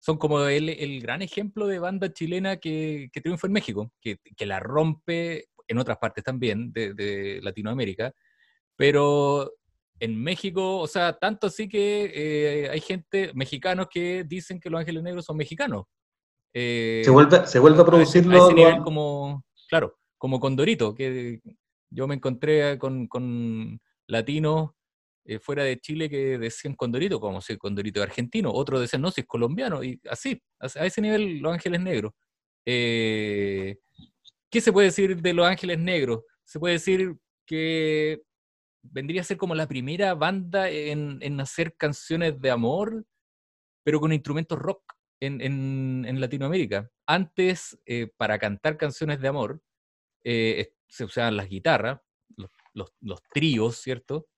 son 0.00 0.18
como 0.18 0.40
el, 0.44 1.00
gran 1.00 1.22
ejemplo 1.22 1.66
de 1.66 1.78
banda 1.78 2.12
chilena 2.12 2.56
que, 2.58 3.08
que 3.12 3.20
triunfa 3.20 3.46
en 3.46 3.52
México, 3.52 3.92
que, 4.00 4.18
la 4.46 4.60
rompe 4.60 5.48
en 5.66 5.78
otras 5.78 5.98
partes 5.98 6.24
también 6.24 6.72
de, 6.72 6.94
de 6.94 7.40
Latinoamérica, 7.42 8.12
pero 8.76 9.52
en 10.00 10.20
México, 10.22 10.78
o 10.78 10.86
sea, 10.86 11.18
tanto 11.18 11.48
así 11.48 11.68
que 11.68 12.12
eh, 12.14 12.70
hay 12.70 12.80
gente, 12.80 13.32
mexicanos, 13.34 13.88
que 13.90 14.24
dicen 14.24 14.60
que 14.60 14.70
los 14.70 14.80
ángeles 14.80 15.02
negros 15.02 15.24
son 15.24 15.36
mexicanos. 15.36 15.84
Eh, 16.54 17.02
se, 17.04 17.10
vuelve, 17.10 17.46
se 17.46 17.58
vuelve 17.58 17.82
a 17.82 17.84
producirlo. 17.84 18.42
A 18.42 18.46
ese 18.46 18.54
nivel 18.54 18.78
como, 18.78 19.44
claro, 19.68 19.98
como 20.16 20.40
Condorito, 20.40 20.94
que 20.94 21.40
yo 21.90 22.06
me 22.06 22.14
encontré 22.14 22.78
con, 22.78 23.06
con 23.06 23.80
latinos 24.06 24.70
eh, 25.24 25.38
fuera 25.38 25.64
de 25.64 25.78
Chile 25.78 26.08
que 26.08 26.38
decían 26.38 26.74
Condorito, 26.74 27.20
como 27.20 27.40
si 27.40 27.56
Condorito 27.56 28.00
es 28.00 28.06
argentino, 28.06 28.50
otros 28.52 28.80
decían, 28.80 29.02
no, 29.02 29.10
si 29.10 29.22
es 29.22 29.26
colombiano, 29.26 29.84
y 29.84 30.00
así, 30.08 30.40
a 30.60 30.86
ese 30.86 31.00
nivel 31.00 31.38
los 31.38 31.52
ángeles 31.52 31.80
negros. 31.80 32.12
¿Qué 32.64 33.76
se 34.60 34.72
puede 34.72 34.86
decir 34.86 35.20
de 35.20 35.32
los 35.34 35.46
ángeles 35.46 35.78
negros? 35.78 36.22
Se 36.44 36.58
puede 36.58 36.74
decir 36.74 37.16
que 37.46 38.22
vendría 38.82 39.20
a 39.20 39.24
ser 39.24 39.36
como 39.36 39.54
la 39.54 39.68
primera 39.68 40.14
banda 40.14 40.70
en, 40.70 41.18
en 41.20 41.40
hacer 41.40 41.74
canciones 41.76 42.40
de 42.40 42.50
amor, 42.50 43.04
pero 43.84 44.00
con 44.00 44.12
instrumentos 44.12 44.58
rock 44.58 44.82
en, 45.20 46.04
en, 46.04 46.20
Latinoamérica. 46.20 46.90
Antes, 47.06 47.78
eh, 47.86 48.10
para 48.16 48.38
cantar 48.38 48.76
canciones 48.76 49.20
de 49.20 49.28
amor, 49.28 49.62
eh, 50.24 50.72
se 50.86 51.04
usaban 51.04 51.36
las 51.36 51.48
guitarras, 51.48 52.00
los, 52.74 52.92
los, 53.00 53.22
tríos, 53.32 53.76
¿cierto? 53.76 54.28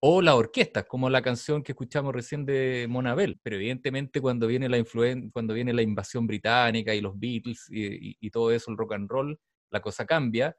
o 0.00 0.22
la 0.22 0.36
orquesta, 0.36 0.84
como 0.84 1.10
la 1.10 1.22
canción 1.22 1.62
que 1.62 1.72
escuchamos 1.72 2.14
recién 2.14 2.46
de 2.46 2.86
Monabel. 2.88 3.40
Pero 3.42 3.56
evidentemente 3.56 4.20
cuando 4.20 4.46
viene 4.46 4.68
la 4.68 4.82
cuando 5.32 5.54
viene 5.54 5.72
la 5.72 5.82
invasión 5.82 6.26
británica 6.26 6.94
y 6.94 7.00
los 7.00 7.18
Beatles 7.18 7.66
y, 7.70 8.30
todo 8.30 8.52
eso, 8.52 8.70
el 8.70 8.76
rock 8.76 8.94
and 8.94 9.10
roll, 9.10 9.38
la 9.70 9.80
cosa 9.80 10.06
cambia. 10.06 10.56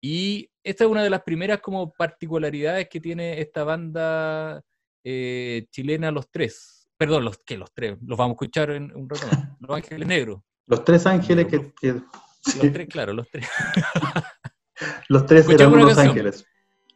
Y 0.00 0.50
esta 0.62 0.84
es 0.84 0.90
una 0.90 1.02
de 1.02 1.10
las 1.10 1.22
primeras 1.22 1.60
como 1.60 1.92
particularidades 1.92 2.88
que 2.88 3.00
tiene 3.00 3.40
esta 3.40 3.64
banda 3.64 4.62
eh, 5.04 5.66
chilena 5.70 6.10
Los 6.10 6.30
Tres. 6.30 6.77
Perdón, 6.98 7.24
los 7.24 7.38
que 7.38 7.56
los 7.56 7.72
tres, 7.72 7.96
los 8.04 8.18
vamos 8.18 8.32
a 8.32 8.34
escuchar 8.34 8.70
en 8.70 8.94
un 8.94 9.08
rato 9.08 9.26
más. 9.28 9.48
Los 9.60 9.76
Ángeles 9.76 10.08
Negros. 10.08 10.40
Los 10.66 10.84
tres 10.84 11.06
ángeles 11.06 11.46
que, 11.46 11.72
Los 11.82 12.72
tres, 12.72 12.88
claro, 12.88 13.12
los 13.14 13.28
tres. 13.30 13.48
los 15.08 15.24
tres 15.24 15.48
eran 15.48 15.70
los 15.70 15.96
ángeles. 15.96 16.44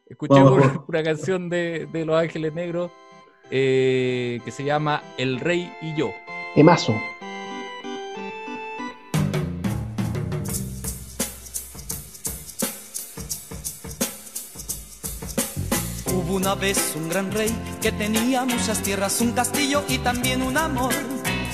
Escuchemos 0.05 0.61
una 0.87 1.03
canción 1.03 1.49
de, 1.49 1.87
Los 2.05 2.21
Ángeles 2.21 2.53
Negros 2.53 2.91
eh, 3.49 4.41
que 4.43 4.51
se 4.51 4.63
llama 4.63 5.01
El 5.17 5.39
Rey 5.39 5.71
y 5.81 5.95
yo. 5.95 6.11
Emazo. 6.55 6.93
Una 16.33 16.55
vez 16.55 16.93
un 16.95 17.09
gran 17.09 17.31
rey 17.31 17.55
que 17.81 17.91
tenía 17.91 18.43
muchas 18.43 18.81
tierras, 18.81 19.21
un 19.21 19.31
castillo 19.31 19.83
y 19.87 19.99
también 19.99 20.41
un 20.41 20.57
amor. 20.57 20.93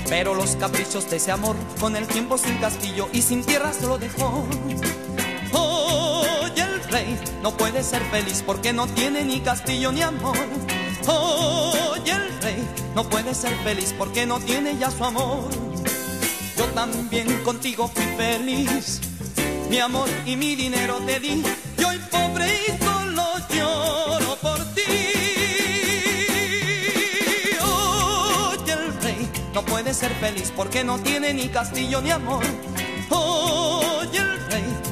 Pero 0.07 0.33
los 0.33 0.55
caprichos 0.55 1.09
de 1.09 1.17
ese 1.17 1.31
amor 1.31 1.55
con 1.79 1.95
el 1.95 2.07
tiempo 2.07 2.38
sin 2.38 2.57
castillo 2.57 3.07
y 3.13 3.21
sin 3.21 3.43
tierras 3.43 3.81
lo 3.83 3.98
dejó 3.98 4.48
rey 6.89 7.19
no 7.41 7.55
puede 7.55 7.83
ser 7.83 8.01
feliz 8.05 8.43
porque 8.45 8.74
no 8.74 8.88
tiene 8.88 9.24
ni 9.24 9.39
castillo 9.39 9.91
ni 9.91 10.01
amor. 10.01 10.38
Oye, 11.07 12.12
el 12.12 12.41
rey 12.41 12.67
no 12.95 13.03
puede 13.03 13.33
ser 13.33 13.53
feliz 13.63 13.93
porque 13.98 14.25
no 14.25 14.39
tiene 14.39 14.77
ya 14.77 14.91
su 14.91 15.03
amor. 15.03 15.50
Yo 16.57 16.65
también 16.67 17.27
contigo 17.43 17.89
fui 17.93 18.03
feliz, 18.17 19.01
mi 19.69 19.79
amor 19.79 20.09
y 20.25 20.36
mi 20.36 20.55
dinero 20.55 21.00
te 21.05 21.19
di. 21.19 21.43
Y 21.77 21.83
hoy 21.83 22.00
pobre 22.12 22.50
lloro 23.50 24.36
por 24.41 24.58
ti. 24.74 24.82
Oye, 27.62 28.74
el 28.74 29.01
rey 29.01 29.29
no 29.53 29.63
puede 29.63 29.94
ser 29.94 30.12
feliz 30.15 30.51
porque 30.56 30.84
no 30.84 31.00
tiene 31.00 31.34
ni 31.34 31.50
castillo 31.50 32.01
ni 32.01 32.12
amor. 32.12 32.44
Oye, 33.10 34.20
el 34.20 34.39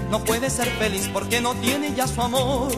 no 0.10 0.24
puede 0.24 0.50
ser 0.50 0.70
feliz 0.80 1.10
porque 1.12 1.42
no 1.42 1.54
tiene 1.56 1.94
ya 1.94 2.08
su 2.08 2.22
amor. 2.22 2.72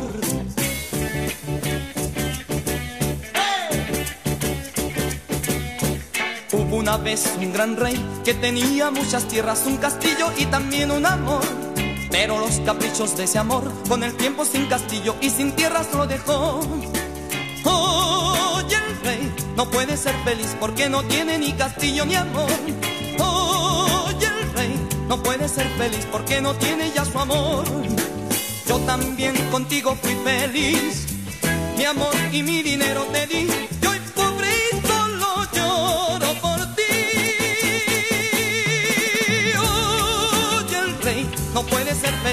Hubo 6.51 6.75
una 6.75 6.97
vez 6.97 7.33
un 7.37 7.53
gran 7.53 7.77
rey 7.77 8.03
que 8.25 8.33
tenía 8.33 8.89
muchas 8.89 9.25
tierras, 9.27 9.63
un 9.67 9.77
castillo 9.77 10.31
y 10.37 10.45
también 10.47 10.89
un 10.91 11.05
amor. 11.05 11.68
Pero 12.11 12.39
los 12.39 12.59
caprichos 12.61 13.15
de 13.17 13.25
ese 13.25 13.37
amor, 13.37 13.71
con 13.87 14.03
el 14.03 14.15
tiempo 14.15 14.45
sin 14.45 14.65
castillo 14.67 15.15
y 15.21 15.29
sin 15.29 15.55
tierras 15.55 15.93
lo 15.93 16.07
dejó. 16.07 16.59
Oye, 17.65 18.75
el 18.75 19.01
rey 19.01 19.33
no 19.55 19.69
puede 19.69 19.95
ser 19.97 20.15
feliz 20.23 20.55
porque 20.59 20.89
no 20.89 21.03
tiene 21.03 21.37
ni 21.37 21.53
castillo 21.53 22.05
ni 22.05 22.15
amor 22.15 22.49
no 25.09 25.21
puede 25.23 25.47
ser 25.49 25.67
feliz 25.69 26.05
porque 26.11 26.39
no 26.39 26.53
tiene 26.53 26.91
ya 26.91 27.03
su 27.03 27.17
amor. 27.17 27.65
Yo 28.67 28.77
también 28.81 29.35
contigo 29.49 29.97
fui 29.99 30.15
feliz, 30.23 31.07
mi 31.75 31.85
amor 31.85 32.13
y 32.31 32.43
mi 32.43 32.61
dinero 32.61 33.03
te 33.11 33.25
di. 33.25 33.49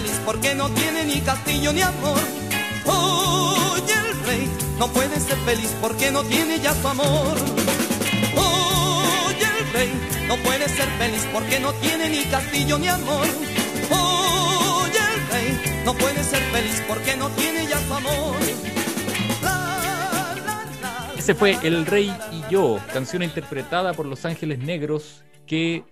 Feliz 0.01 0.21
porque 0.25 0.55
no 0.55 0.69
tiene 0.71 1.05
ni 1.05 1.21
castillo 1.21 1.73
ni 1.73 1.83
amor. 1.83 2.21
Oye, 2.85 3.95
el 4.11 4.27
rey 4.27 4.51
no 4.79 4.89
puede 4.89 5.19
ser 5.21 5.39
feliz 5.39 5.75
porque 5.81 6.11
no 6.11 6.23
tiene 6.25 6.61
ya 6.61 6.75
su 6.75 6.89
amor 6.89 7.37
no 10.27 10.37
puede 10.39 10.69
ser 10.69 10.89
feliz 10.99 11.29
porque 11.33 11.61
no 11.61 11.73
tiene 11.75 12.09
ni 12.09 12.25
castillo 12.25 12.79
ni 12.79 12.89
amor. 12.89 13.27
Oye, 13.91 14.99
el 15.15 15.29
rey 15.29 15.83
no 15.85 15.95
puede 15.95 16.23
ser 16.25 16.43
feliz 16.45 16.83
porque 16.89 17.17
no 17.17 17.29
tiene 17.31 17.67
ya 17.67 17.79
su 17.79 17.95
amor. 17.95 18.37
Ese 21.19 21.35
fue 21.35 21.59
El 21.63 21.87
Rey 21.87 22.13
y 22.33 22.53
Yo, 22.53 22.79
canción 22.93 23.23
interpretada 23.23 23.93
por 23.95 24.07
Los 24.07 24.25
Ángeles 24.25 24.61
Negros, 24.61 25.25
que 25.47 25.85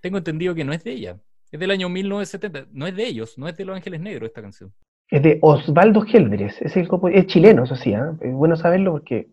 tengo 0.00 0.18
entendido 0.18 0.54
que 0.54 0.64
no 0.64 0.72
es 0.72 0.82
de 0.82 0.92
ella. 0.92 1.16
Es 1.54 1.60
del 1.60 1.70
año 1.70 1.88
1970. 1.88 2.66
No 2.72 2.88
es 2.88 2.96
de 2.96 3.06
ellos, 3.06 3.38
no 3.38 3.46
es 3.46 3.56
de 3.56 3.64
Los 3.64 3.76
Ángeles 3.76 4.00
Negros 4.00 4.26
esta 4.26 4.42
canción. 4.42 4.74
Es 5.08 5.22
de 5.22 5.38
Osvaldo 5.40 6.00
Geldres, 6.00 6.60
es, 6.60 6.76
el, 6.76 6.88
es 7.12 7.26
chileno, 7.28 7.62
eso 7.62 7.76
sí, 7.76 7.92
¿eh? 7.92 8.00
es 8.22 8.32
bueno 8.32 8.56
saberlo 8.56 8.90
porque... 8.90 9.30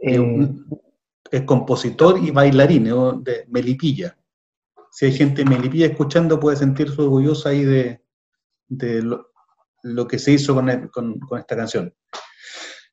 Eh, 0.00 0.48
es 1.30 1.42
compositor 1.42 2.18
y 2.18 2.32
bailarín 2.32 2.90
de 3.22 3.44
Melipilla. 3.46 4.18
Si 4.90 5.06
hay 5.06 5.12
gente 5.12 5.44
de 5.44 5.50
Melipilla 5.50 5.86
escuchando, 5.86 6.40
puede 6.40 6.56
sentirse 6.56 7.00
orgullosa 7.00 7.50
ahí 7.50 7.64
de, 7.64 8.00
lo, 9.84 10.08
que 10.08 10.18
se 10.18 10.32
hizo 10.32 10.56
con, 10.56 11.20
esta 11.38 11.54
canción. 11.56 11.94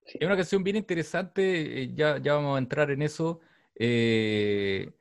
Es 0.06 0.28
una 0.28 0.38
canción 0.38 0.64
bien 0.64 0.76
interesante, 0.76 1.82
eh, 1.82 1.94
ya, 1.96 2.20
ya 2.20 2.36
vamos 2.36 2.56
a 2.56 2.60
entrar 2.60 2.92
en 2.92 3.02
eso. 3.02 3.42
Eh, 3.74 4.92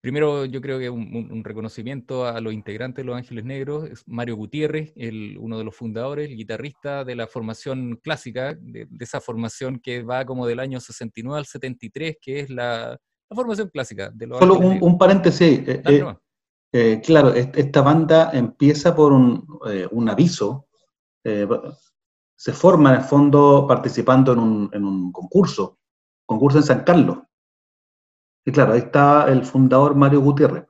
Primero, 0.00 0.44
yo 0.44 0.60
creo 0.60 0.78
que 0.78 0.88
un, 0.88 1.42
reconocimiento 1.42 2.26
a 2.26 2.40
los 2.40 2.52
integrantes 2.52 3.02
de 3.02 3.06
Los 3.06 3.16
Ángeles 3.16 3.44
Negros, 3.44 3.90
es 3.90 4.04
Mario 4.06 4.36
Gutiérrez, 4.36 4.92
el, 4.94 5.36
uno 5.38 5.58
de 5.58 5.64
los 5.64 5.74
fundadores, 5.74 6.28
el 6.28 6.36
guitarrista 6.36 7.04
de 7.04 7.16
la 7.16 7.26
formación 7.26 7.98
clásica, 8.02 8.56
de, 8.60 8.86
esa 9.00 9.20
formación 9.20 9.80
que 9.80 10.02
va 10.02 10.24
como 10.24 10.46
del 10.46 10.60
año 10.60 10.78
69 10.78 11.38
al 11.38 11.46
73, 11.46 12.18
que 12.20 12.40
es 12.40 12.50
la, 12.50 12.96
formación 13.34 13.68
clásica 13.68 14.10
de 14.14 14.28
Los 14.28 14.38
Solo 14.38 14.58
un, 14.58 14.96
paréntesis. 14.96 15.66
Eh, 15.66 15.82
eh, 15.84 16.14
eh, 16.72 17.00
claro, 17.04 17.34
esta 17.34 17.82
banda 17.82 18.30
empieza 18.32 18.94
por 18.94 19.12
un, 19.12 20.08
aviso. 20.08 20.68
se 21.24 22.52
forma 22.52 22.90
en 22.90 23.00
el 23.00 23.02
fondo 23.02 23.66
participando 23.66 24.32
en 24.34 24.38
un, 24.38 24.70
en 24.72 24.84
un 24.84 25.10
concurso, 25.10 25.78
concurso 26.24 26.58
en 26.58 26.64
San 26.64 26.84
Carlos 26.84 27.18
y 28.46 28.52
claro, 28.52 28.74
ahí 28.74 28.78
está 28.78 29.26
el 29.28 29.44
fundador 29.44 29.96
Mario 29.96 30.20
Gutiérrez. 30.20 30.64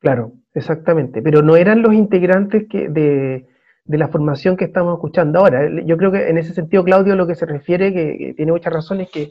Claro, 0.00 0.34
exactamente. 0.52 1.22
Pero 1.22 1.40
no 1.40 1.56
eran 1.56 1.80
los 1.80 1.94
integrantes 1.94 2.66
que 2.68 2.90
de, 2.90 3.46
la 3.86 4.08
formación 4.08 4.54
que 4.54 4.66
estamos 4.66 4.94
escuchando 4.94 5.38
ahora. 5.38 5.66
Yo 5.82 5.96
creo 5.96 6.12
que 6.12 6.28
en 6.28 6.36
ese 6.36 6.52
sentido, 6.52 6.84
Claudio, 6.84 7.16
lo 7.16 7.26
que 7.26 7.34
se 7.34 7.46
refiere, 7.46 7.94
que, 7.94 8.34
tiene 8.36 8.52
muchas 8.52 8.70
razones, 8.70 9.06
es 9.06 9.12
que 9.12 9.22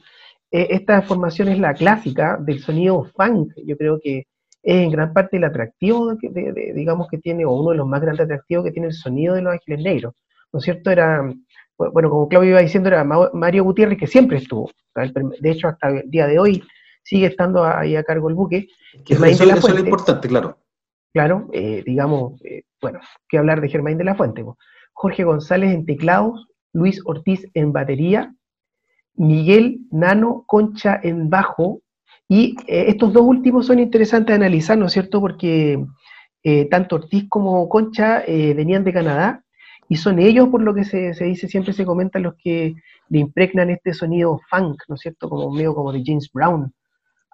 eh, 0.50 0.67
esta 0.72 1.03
formación 1.03 1.50
es 1.50 1.60
la 1.60 1.75
clásica 1.75 2.38
del 2.41 2.60
sonido 2.60 3.03
funk. 3.15 3.53
Yo 3.63 3.77
creo 3.77 4.00
que 4.01 4.25
es 4.63 4.75
en 4.75 4.89
gran 4.89 5.13
parte 5.13 5.38
el 5.38 5.44
atractivo, 5.44 6.15
digamos, 6.15 7.08
que 7.08 7.20
tiene, 7.20 7.46
o 7.46 7.51
uno 7.51 7.70
de 7.70 7.77
los 7.77 7.88
más 7.88 8.01
grandes 8.01 8.25
atractivos 8.25 8.65
que 8.65 8.72
tiene 8.72 8.88
el 8.88 8.94
sonido 8.94 9.36
de 9.36 9.44
los 9.44 9.53
Ángeles 9.53 9.84
Negros. 9.84 10.15
¿No 10.51 10.58
es 10.58 10.65
cierto? 10.65 10.89
Era, 10.89 11.22
bueno, 11.77 12.10
como 12.10 12.27
Claudio 12.27 12.50
iba 12.50 12.62
diciendo, 12.62 12.89
era 12.89 13.03
Mario 13.03 13.63
Gutiérrez, 13.63 14.00
que 14.00 14.08
siempre 14.08 14.38
estuvo. 14.38 14.72
De 15.39 15.51
hecho, 15.51 15.67
hasta 15.67 15.89
el 15.89 16.10
día 16.10 16.25
de 16.25 16.39
hoy 16.39 16.63
sigue 17.07 17.27
estando 17.27 17.63
ahí 17.63 17.95
a 17.95 18.03
cargo 18.03 18.27
el 18.27 18.35
buque. 18.35 18.67
eso, 19.07 19.25
es 19.25 19.73
lo 19.73 19.79
importante, 19.79 20.27
claro. 20.27 20.57
Claro, 21.13 21.47
eh, 21.53 21.81
digamos, 21.85 22.39
eh, 22.43 22.63
bueno, 22.81 22.99
que 23.29 23.37
hablar 23.37 23.61
de 23.61 23.69
Germain 23.69 23.97
de 23.97 24.03
la 24.03 24.15
Fuente. 24.15 24.43
Jorge 24.91 25.23
González 25.23 25.73
en 25.73 25.85
teclados, 25.85 26.47
Luis 26.73 27.01
Ortiz 27.05 27.47
en 27.53 27.71
batería, 27.71 28.35
Miguel 29.15 29.79
Nano 29.89 30.43
Concha 30.47 30.99
en 31.01 31.29
bajo, 31.29 31.81
y 32.27 32.57
eh, 32.67 32.85
estos 32.89 33.13
dos 33.13 33.23
últimos 33.23 33.67
son 33.67 33.79
interesantes 33.79 34.33
de 34.33 34.45
analizar, 34.45 34.77
¿no 34.77 34.87
es 34.87 34.91
cierto? 34.91 35.21
Porque 35.21 35.83
tanto 36.69 36.95
Ortiz 36.95 37.25
como 37.27 37.67
Concha 37.67 38.23
venían 38.25 38.83
de 38.83 38.93
Canadá, 38.93 39.43
y 39.89 39.97
son 39.97 40.19
ellos, 40.19 40.49
por 40.49 40.61
lo 40.61 40.73
que 40.73 40.83
se, 40.83 41.13
se, 41.13 41.25
dice, 41.25 41.47
siempre 41.47 41.73
se 41.73 41.85
comentan 41.85 42.23
los 42.23 42.35
que 42.35 42.73
le 43.09 43.19
impregnan 43.19 43.69
este 43.69 43.93
sonido 43.93 44.39
funk, 44.49 44.81
¿no 44.87 44.95
es 44.95 45.01
cierto? 45.01 45.29
Como 45.29 45.51
medio 45.51 45.73
como 45.73 45.91
de 45.91 46.03
James 46.05 46.29
Brown, 46.31 46.73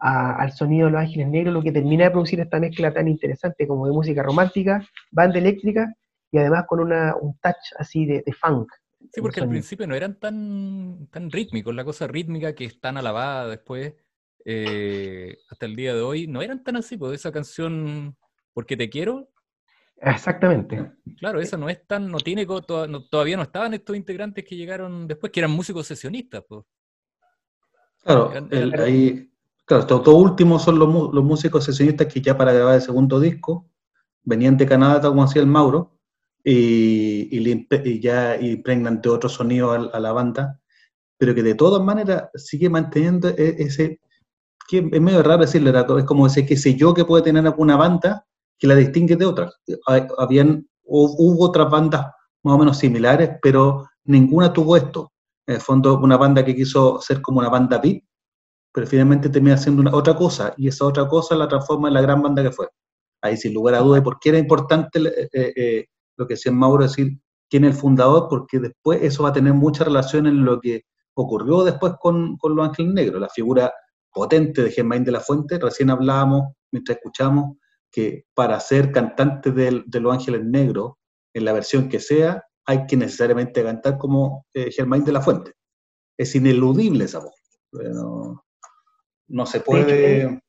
al 0.03 0.51
sonido 0.51 0.88
de 0.88 0.91
los 0.91 1.01
ángeles 1.01 1.29
negros, 1.29 1.53
lo 1.53 1.63
que 1.63 1.72
termina 1.72 2.05
de 2.05 2.12
producir 2.12 2.39
esta 2.41 2.60
mezcla 2.60 2.93
tan 2.93 3.07
interesante 3.07 3.65
como 3.65 3.88
de 3.88 3.93
música 3.93 4.22
romántica, 4.22 4.86
banda 5.12 5.39
eléctrica 5.39 5.93
y 6.29 6.39
además 6.39 6.65
con 6.67 6.81
una, 6.81 7.15
un 7.15 7.38
touch 7.38 7.72
así 7.77 8.05
de, 8.05 8.24
funk. 8.33 8.69
Sí, 9.13 9.22
porque 9.22 9.39
al 9.39 9.48
principio 9.48 9.88
no 9.88 9.95
eran 9.95 10.19
tan, 10.19 11.07
tan 11.07 11.31
rítmicos, 11.31 11.74
la 11.74 11.86
cosa 11.86 12.07
rítmica 12.07 12.53
que 12.53 12.65
es 12.65 12.81
tan 12.81 12.98
alabada 12.98 13.48
después, 13.48 13.93
eh, 14.43 15.38
hasta 15.50 15.65
el 15.65 15.75
día 15.75 15.93
de 15.93 16.01
hoy, 16.01 16.27
no 16.27 16.41
eran 16.41 16.63
tan 16.63 16.75
así, 16.75 16.98
pues 16.98 17.13
esa 17.13 17.31
canción, 17.31 18.17
Porque 18.53 18.75
te 18.75 18.89
quiero. 18.89 19.29
Exactamente. 20.01 20.91
Claro, 21.17 21.39
esa 21.39 21.55
no 21.55 21.69
es 21.69 21.88
tan, 21.88 22.12
no 22.12 22.17
tiene, 22.17 22.45
todavía 22.45 23.38
no 23.38 23.43
estaban 23.43 23.74
estos 23.74 23.95
integrantes 23.95 24.43
que 24.43 24.57
llegaron 24.57 25.07
después, 25.07 25.31
que 25.31 25.39
eran 25.39 25.51
músicos 25.51 25.88
sesionistas, 25.88 26.43
pues. 26.45 26.65
Claro, 28.03 28.33
ahí, 28.79 29.32
claro, 29.65 29.86
todo, 29.86 30.15
último 30.15 30.60
son 30.60 30.79
los, 30.79 31.13
los 31.13 31.24
músicos 31.24 31.65
sesionistas 31.65 32.08
que 32.12 32.22
ya 32.22 32.38
para 32.38 32.53
grabar 32.53 32.75
el 32.75 32.82
segundo 32.82 33.20
disco 33.20 33.70
venían 34.24 34.58
de 34.58 34.65
Canadá, 34.65 35.10
como 35.10 35.24
hacía 35.24 35.41
el 35.41 35.48
Mauro, 35.48 35.93
y, 36.43 38.00
ya 38.01 38.36
impregnan 38.39 39.01
de 39.01 39.10
otro 39.10 39.29
sonido 39.29 39.72
a, 39.72 40.00
la 40.00 40.12
banda, 40.12 40.60
pero 41.17 41.34
que 41.34 41.43
de 41.43 41.55
todas 41.55 41.84
maneras 41.84 42.29
sigue 42.36 42.70
manteniendo 42.70 43.29
e, 43.29 43.55
ese, 43.60 44.00
que 44.67 44.89
es 44.91 45.01
medio 45.01 45.24
raro 45.24 45.41
decirlo, 45.41 45.98
es 45.98 46.05
como 46.05 46.27
ese 46.27 46.46
que 46.46 46.58
sé 46.58 46.75
yo 46.75 46.93
que 46.93 47.05
puede 47.05 47.24
tener 47.24 47.46
alguna 47.46 47.77
banda 47.77 48.25
que 48.58 48.67
la 48.67 48.75
distingue 48.75 49.15
de 49.15 49.25
otras. 49.25 49.53
Habían, 50.17 50.67
hubo 50.84 51.46
otras 51.46 51.70
bandas 51.70 52.08
más 52.43 52.55
o 52.55 52.58
menos 52.58 52.77
similares, 52.77 53.32
pero 53.41 53.88
ninguna 54.05 54.51
tuvo 54.51 54.77
esto. 54.77 55.12
En 55.48 55.55
el 55.55 55.62
fondo, 55.62 56.00
una 56.00 56.17
banda 56.17 56.43
que 56.46 56.55
quiso 56.55 57.01
ser 57.01 57.22
como 57.22 57.39
una 57.39 57.50
banda 57.50 57.77
beat, 57.77 58.03
pero 58.73 58.87
finalmente 58.87 59.29
termina 59.29 59.57
siendo 59.57 59.81
una, 59.81 59.95
otra 59.95 60.15
cosa, 60.15 60.53
y 60.57 60.67
esa 60.67 60.85
otra 60.85 61.07
cosa 61.07 61.35
la 61.35 61.47
transforma 61.47 61.87
en 61.87 61.93
la 61.93 62.01
gran 62.01 62.21
banda 62.21 62.43
que 62.43 62.51
fue. 62.51 62.67
Ahí 63.21 63.37
sin 63.37 63.53
lugar 63.53 63.75
a 63.75 63.79
dudas, 63.79 64.01
¿por 64.01 64.19
qué 64.19 64.29
era 64.29 64.37
importante 64.37 64.99
eh, 64.99 65.53
eh, 65.55 65.85
lo 66.17 66.27
que 66.27 66.33
decía 66.33 66.51
Mauro, 66.51 66.83
decir 66.83 67.17
quién 67.49 67.65
es 67.65 67.75
el 67.75 67.79
fundador, 67.79 68.27
porque 68.29 68.59
después 68.59 69.01
eso 69.03 69.23
va 69.23 69.29
a 69.29 69.33
tener 69.33 69.53
mucha 69.53 69.83
relación 69.83 70.27
en 70.27 70.43
lo 70.43 70.59
que 70.59 70.83
ocurrió 71.15 71.63
después 71.63 71.93
con, 71.99 72.37
con 72.37 72.55
Los 72.55 72.67
Ángeles 72.67 72.93
Negros, 72.93 73.21
la 73.21 73.29
figura 73.29 73.71
potente 74.11 74.63
de 74.63 74.71
Germain 74.71 75.03
de 75.03 75.11
la 75.11 75.19
Fuente. 75.19 75.59
Recién 75.59 75.89
hablábamos, 75.89 76.53
mientras 76.71 76.97
escuchamos, 76.97 77.57
que 77.91 78.25
para 78.33 78.59
ser 78.59 78.91
cantante 78.91 79.51
de, 79.51 79.83
de 79.85 79.99
Los 79.99 80.13
Ángeles 80.13 80.43
Negros, 80.43 80.93
en 81.33 81.45
la 81.45 81.53
versión 81.53 81.89
que 81.89 81.99
sea, 81.99 82.43
hay 82.65 82.85
que 82.85 82.97
necesariamente 82.97 83.63
cantar 83.63 83.97
como 83.97 84.45
eh, 84.53 84.71
Germain 84.71 85.03
de 85.03 85.11
la 85.11 85.21
Fuente. 85.21 85.53
Es 86.17 86.35
ineludible 86.35 87.05
esa 87.05 87.19
voz. 87.19 87.33
No 89.27 89.45
se 89.45 89.59
puede... 89.59 90.41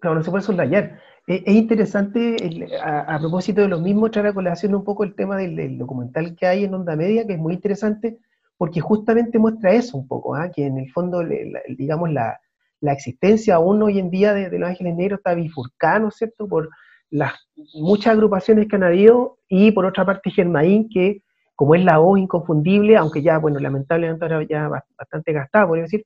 Claro, 0.00 0.16
no 0.16 0.22
se 0.22 0.30
puede 0.30 0.44
soslayar. 0.44 1.00
Es, 1.26 1.42
interesante, 1.46 2.36
a, 2.82 3.18
propósito 3.18 3.62
de 3.62 3.68
lo 3.68 3.80
mismo, 3.80 4.10
traer 4.10 4.28
a 4.28 4.34
colación 4.34 4.74
un 4.74 4.84
poco 4.84 5.04
el 5.04 5.14
tema 5.14 5.38
del, 5.38 5.78
documental 5.78 6.36
que 6.36 6.46
hay 6.46 6.64
en 6.64 6.74
Onda 6.74 6.96
Media, 6.96 7.26
que 7.26 7.32
es 7.32 7.38
muy 7.38 7.54
interesante, 7.54 8.18
porque 8.58 8.80
justamente 8.80 9.38
muestra 9.38 9.72
eso 9.72 9.96
un 9.96 10.06
poco, 10.06 10.34
¿ah? 10.34 10.50
que 10.54 10.66
en 10.66 10.76
el 10.76 10.92
fondo, 10.92 11.22
digamos, 11.68 12.12
la, 12.12 12.38
existencia 12.82 13.54
aún 13.54 13.82
hoy 13.82 13.98
en 13.98 14.10
día 14.10 14.34
de, 14.34 14.58
Los 14.58 14.68
Ángeles 14.68 14.94
Negros 14.94 15.20
está 15.20 15.34
bifurcada, 15.34 16.00
¿no 16.00 16.08
es 16.08 16.16
cierto?, 16.16 16.46
por 16.46 16.68
las 17.08 17.32
muchas 17.72 18.12
agrupaciones 18.12 18.68
que 18.68 18.76
han 18.76 18.82
habido, 18.82 19.38
y 19.48 19.72
por 19.72 19.86
otra 19.86 20.04
parte 20.04 20.30
Germain, 20.30 20.90
que 20.90 21.22
como 21.54 21.74
es 21.74 21.84
la 21.84 21.98
voz 21.98 22.18
inconfundible, 22.18 22.98
aunque 22.98 23.22
ya, 23.22 23.38
bueno, 23.38 23.58
lamentablemente 23.60 24.24
ahora 24.24 24.42
ya 24.46 24.68
bastante 24.68 25.32
gastada, 25.32 25.66
podría 25.66 25.84
decir, 25.84 26.04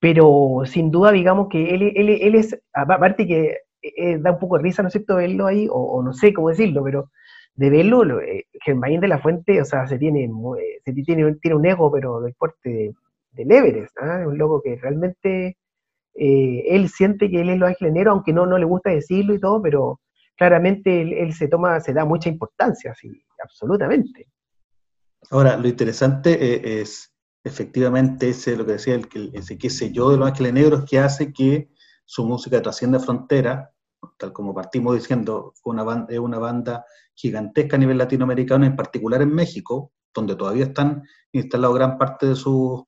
pero 0.00 0.62
sin 0.64 0.90
duda, 0.90 1.12
digamos 1.12 1.48
que 1.48 1.74
él, 1.74 1.92
él, 1.94 2.08
él 2.08 2.34
es, 2.34 2.58
aparte 2.72 3.26
que 3.26 3.58
eh, 3.82 4.18
da 4.18 4.32
un 4.32 4.38
poco 4.38 4.56
de 4.56 4.64
risa, 4.64 4.82
¿no 4.82 4.88
es 4.88 4.92
cierto?, 4.92 5.16
verlo 5.16 5.46
ahí, 5.46 5.68
o, 5.70 6.02
no 6.02 6.12
sé 6.12 6.32
cómo 6.32 6.48
decirlo, 6.48 6.82
pero 6.82 7.10
de 7.54 7.70
verlo, 7.70 8.20
eh, 8.20 8.46
Germain 8.64 9.00
de 9.00 9.08
la 9.08 9.18
Fuente, 9.18 9.60
o 9.60 9.64
sea, 9.64 9.86
se 9.86 9.98
tiene, 9.98 10.24
eh, 10.24 10.80
se 10.84 10.92
tiene, 10.92 11.34
tiene 11.34 11.56
un 11.56 11.66
ego, 11.66 11.92
pero 11.92 12.20
del 12.20 12.34
porte 12.34 12.94
del 13.32 13.52
Everest, 13.52 13.96
¿ah? 14.00 14.24
un 14.26 14.38
loco 14.38 14.62
que 14.62 14.76
realmente 14.76 15.56
él 16.14 16.88
siente 16.88 17.30
que 17.30 17.40
él 17.40 17.50
es 17.50 17.58
lo 17.58 17.66
angelenero, 17.66 18.10
aunque 18.10 18.32
no, 18.32 18.44
no 18.44 18.58
le 18.58 18.64
gusta 18.66 18.90
decirlo 18.90 19.34
y 19.34 19.40
todo, 19.40 19.62
pero 19.62 20.00
claramente 20.36 21.00
él, 21.00 21.32
se 21.32 21.48
toma, 21.48 21.80
se 21.80 21.94
da 21.94 22.04
mucha 22.04 22.28
importancia, 22.28 22.94
sí, 22.94 23.22
absolutamente. 23.42 24.26
Ahora, 25.30 25.56
lo 25.56 25.68
interesante 25.68 26.80
es, 26.80 27.10
efectivamente 27.44 28.30
ese, 28.30 28.56
lo 28.56 28.66
que 28.66 28.72
decía, 28.72 28.94
el, 28.94 29.30
ese 29.34 29.58
qué 29.58 29.70
sé 29.70 29.92
yo 29.92 30.10
de 30.10 30.18
los 30.18 30.28
ángeles 30.28 30.52
negros 30.52 30.84
que 30.88 30.98
hace 30.98 31.32
que 31.32 31.70
su 32.04 32.24
música 32.24 32.60
trasciende 32.60 32.98
frontera, 32.98 33.72
tal 34.18 34.32
como 34.32 34.54
partimos 34.54 34.94
diciendo, 34.94 35.52
es 35.54 36.18
una 36.18 36.38
banda 36.38 36.84
gigantesca 37.14 37.76
a 37.76 37.78
nivel 37.78 37.98
latinoamericano, 37.98 38.66
en 38.66 38.76
particular 38.76 39.22
en 39.22 39.34
México, 39.34 39.92
donde 40.14 40.36
todavía 40.36 40.64
están 40.64 41.02
instalados 41.32 41.76
gran 41.76 41.98
parte 41.98 42.26
de 42.26 42.36
sus 42.36 42.82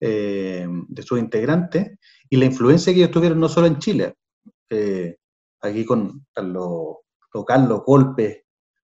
eh, 0.00 0.64
de 0.88 1.02
sus 1.02 1.18
integrantes, 1.18 1.98
y 2.30 2.36
la 2.36 2.44
influencia 2.44 2.92
que 2.92 3.00
ellos 3.00 3.10
tuvieron 3.10 3.40
no 3.40 3.48
solo 3.48 3.66
en 3.66 3.80
Chile, 3.80 4.14
eh, 4.70 5.16
aquí 5.60 5.84
con 5.84 6.24
los 6.36 7.44
Carlos 7.44 7.82
Golpes, 7.84 8.44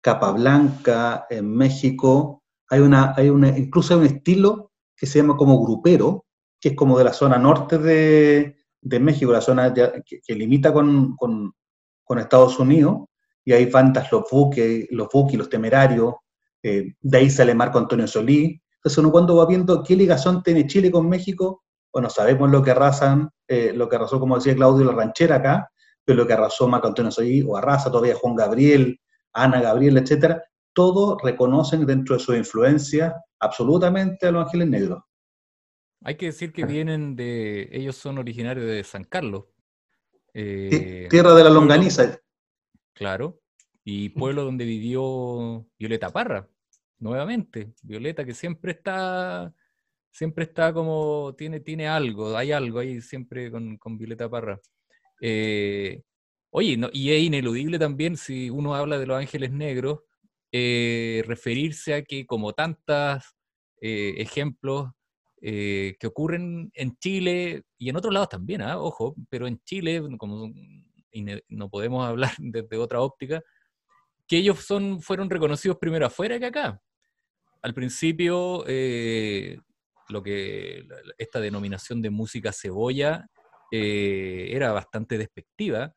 Capablanca, 0.01 1.27
en 1.29 1.57
México, 1.57 2.45
hay 2.69 2.81
una, 2.81 3.15
hay 3.17 3.31
una, 3.31 3.49
incluso 3.49 3.95
hay 3.95 4.01
un 4.01 4.07
estilo 4.07 4.72
que 4.97 5.07
se 5.07 5.19
llama 5.19 5.37
como 5.37 5.61
grupero, 5.65 6.27
que 6.61 6.71
es 6.71 6.77
como 6.77 6.97
de 6.97 7.05
la 7.05 7.13
zona 7.13 7.39
norte 7.39 7.79
de, 7.79 8.57
de 8.81 9.01
México, 9.01 9.33
la 9.33 9.41
zona 9.41 9.73
que, 9.73 10.35
limita 10.35 10.73
con, 10.73 11.17
con, 11.17 11.53
Estados 12.19 12.59
Unidos, 12.59 13.05
y 13.43 13.55
hay 13.55 13.65
bandas, 13.67 14.13
los 14.13 14.25
buques, 14.31 14.87
los 14.91 15.09
buques, 15.11 15.39
los 15.39 15.49
temerarios, 15.49 16.15
eh, 16.63 16.93
de 17.01 17.19
ahí 17.19 17.31
sale 17.31 17.55
Marco 17.55 17.79
Antonio 17.79 18.07
Solí. 18.07 18.61
Entonces 18.77 18.99
uno 18.99 19.11
cuando 19.11 19.37
va 19.37 19.47
viendo 19.47 19.83
qué 19.83 19.97
ligación 19.97 20.43
tiene 20.43 20.67
Chile 20.67 20.91
con 20.91 21.09
México, 21.09 21.65
bueno, 21.91 22.11
sabemos 22.11 22.51
lo 22.51 22.63
que 22.63 22.73
arrasan, 22.73 23.31
eh, 23.49 23.73
lo 23.75 23.89
que 23.89 23.97
arrasó, 23.97 24.21
como 24.21 24.37
decía 24.37 24.55
Claudio, 24.55 24.85
la 24.85 24.93
ranchera 24.93 25.37
acá, 25.37 25.71
pero 26.05 26.19
lo 26.19 26.27
que 26.27 26.35
arrasó 26.35 26.69
Marco 26.69 26.89
Antonio 26.89 27.11
Solí, 27.11 27.43
o 27.43 27.57
arrasa 27.57 27.91
todavía 27.91 28.15
Juan 28.15 28.37
Gabriel, 28.37 29.01
Ana 29.33 29.63
Gabriel, 29.63 29.97
etcétera, 29.97 30.43
todos 30.73 31.21
reconocen 31.23 31.87
dentro 31.87 32.17
de 32.17 32.23
su 32.23 32.35
influencia 32.35 33.15
absolutamente 33.39 34.27
a 34.27 34.33
los 34.33 34.45
ángeles 34.45 34.69
negros. 34.69 35.03
Hay 36.05 36.17
que 36.17 36.27
decir 36.27 36.53
que 36.53 36.65
vienen 36.65 37.15
de, 37.15 37.69
ellos 37.73 37.97
son 37.97 38.19
originarios 38.19 38.67
de 38.67 38.83
San 38.83 39.05
Carlos. 39.05 39.45
Eh, 40.35 41.07
tierra 41.11 41.35
de 41.35 41.45
la 41.45 41.51
longaniza. 41.51 42.19
Claro, 42.95 43.41
y 43.85 44.09
pueblo 44.11 44.45
donde 44.45 44.65
vivió 44.65 45.67
Violeta 45.79 46.11
Parra, 46.11 46.49
nuevamente. 46.99 47.73
Violeta 47.83 48.25
que 48.25 48.35
siempre 48.35 48.73
está, 48.73 49.55
siempre 50.11 50.45
está 50.45 50.73
como, 50.73 51.35
tiene, 51.37 51.61
tiene 51.61 51.89
algo, 51.89 52.37
hay 52.37 52.53
algo 52.53 52.81
ahí 52.81 53.01
siempre 53.01 53.51
con, 53.51 53.79
Violeta 53.99 54.29
Parra. 54.29 54.61
Eh, 55.21 56.03
oye, 56.51 56.79
y 56.93 57.13
es 57.13 57.23
ineludible 57.23 57.79
también 57.79 58.17
si 58.17 58.51
uno 58.51 58.75
habla 58.75 58.99
de 58.99 59.07
los 59.07 59.19
ángeles 59.19 59.53
negros, 59.53 60.01
eh, 60.53 61.25
referirse 61.27 61.95
a 61.95 62.03
que 62.03 62.27
como 62.27 62.53
tantos 62.53 63.25
ejemplos 63.85 64.91
eh, 65.45 65.97
que 65.99 66.07
ocurren 66.07 66.71
en 66.73 66.97
Chile 66.99 67.65
y 67.77 67.89
en 67.89 67.97
otros 67.97 68.15
lados 68.15 68.29
también, 68.29 68.63
¿ah? 68.63 68.79
ojo, 68.79 69.17
pero 69.29 69.49
en 69.49 69.61
Chile, 69.65 70.01
como 70.17 70.53
no 71.49 71.69
podemos 71.69 72.07
hablar 72.09 72.31
desde 72.39 72.77
otra 72.77 73.01
óptica, 73.01 73.43
que 74.29 74.37
ellos 74.37 74.61
son, 74.61 75.03
fueron 75.03 75.29
reconocidos 75.29 75.79
primero 75.79 76.07
afuera 76.07 76.39
que 76.39 76.47
acá. 76.47 76.81
Al 77.61 77.75
principio, 77.75 78.63
eh, 78.69 79.59
lo 80.11 80.23
que 80.23 80.87
esta 81.19 81.41
denominación 81.41 82.01
de 82.03 82.11
música 82.11 82.53
cebolla 82.53 83.27
eh, 83.73 84.49
era 84.53 84.71
bastante 84.71 85.19
despectiva, 85.19 85.93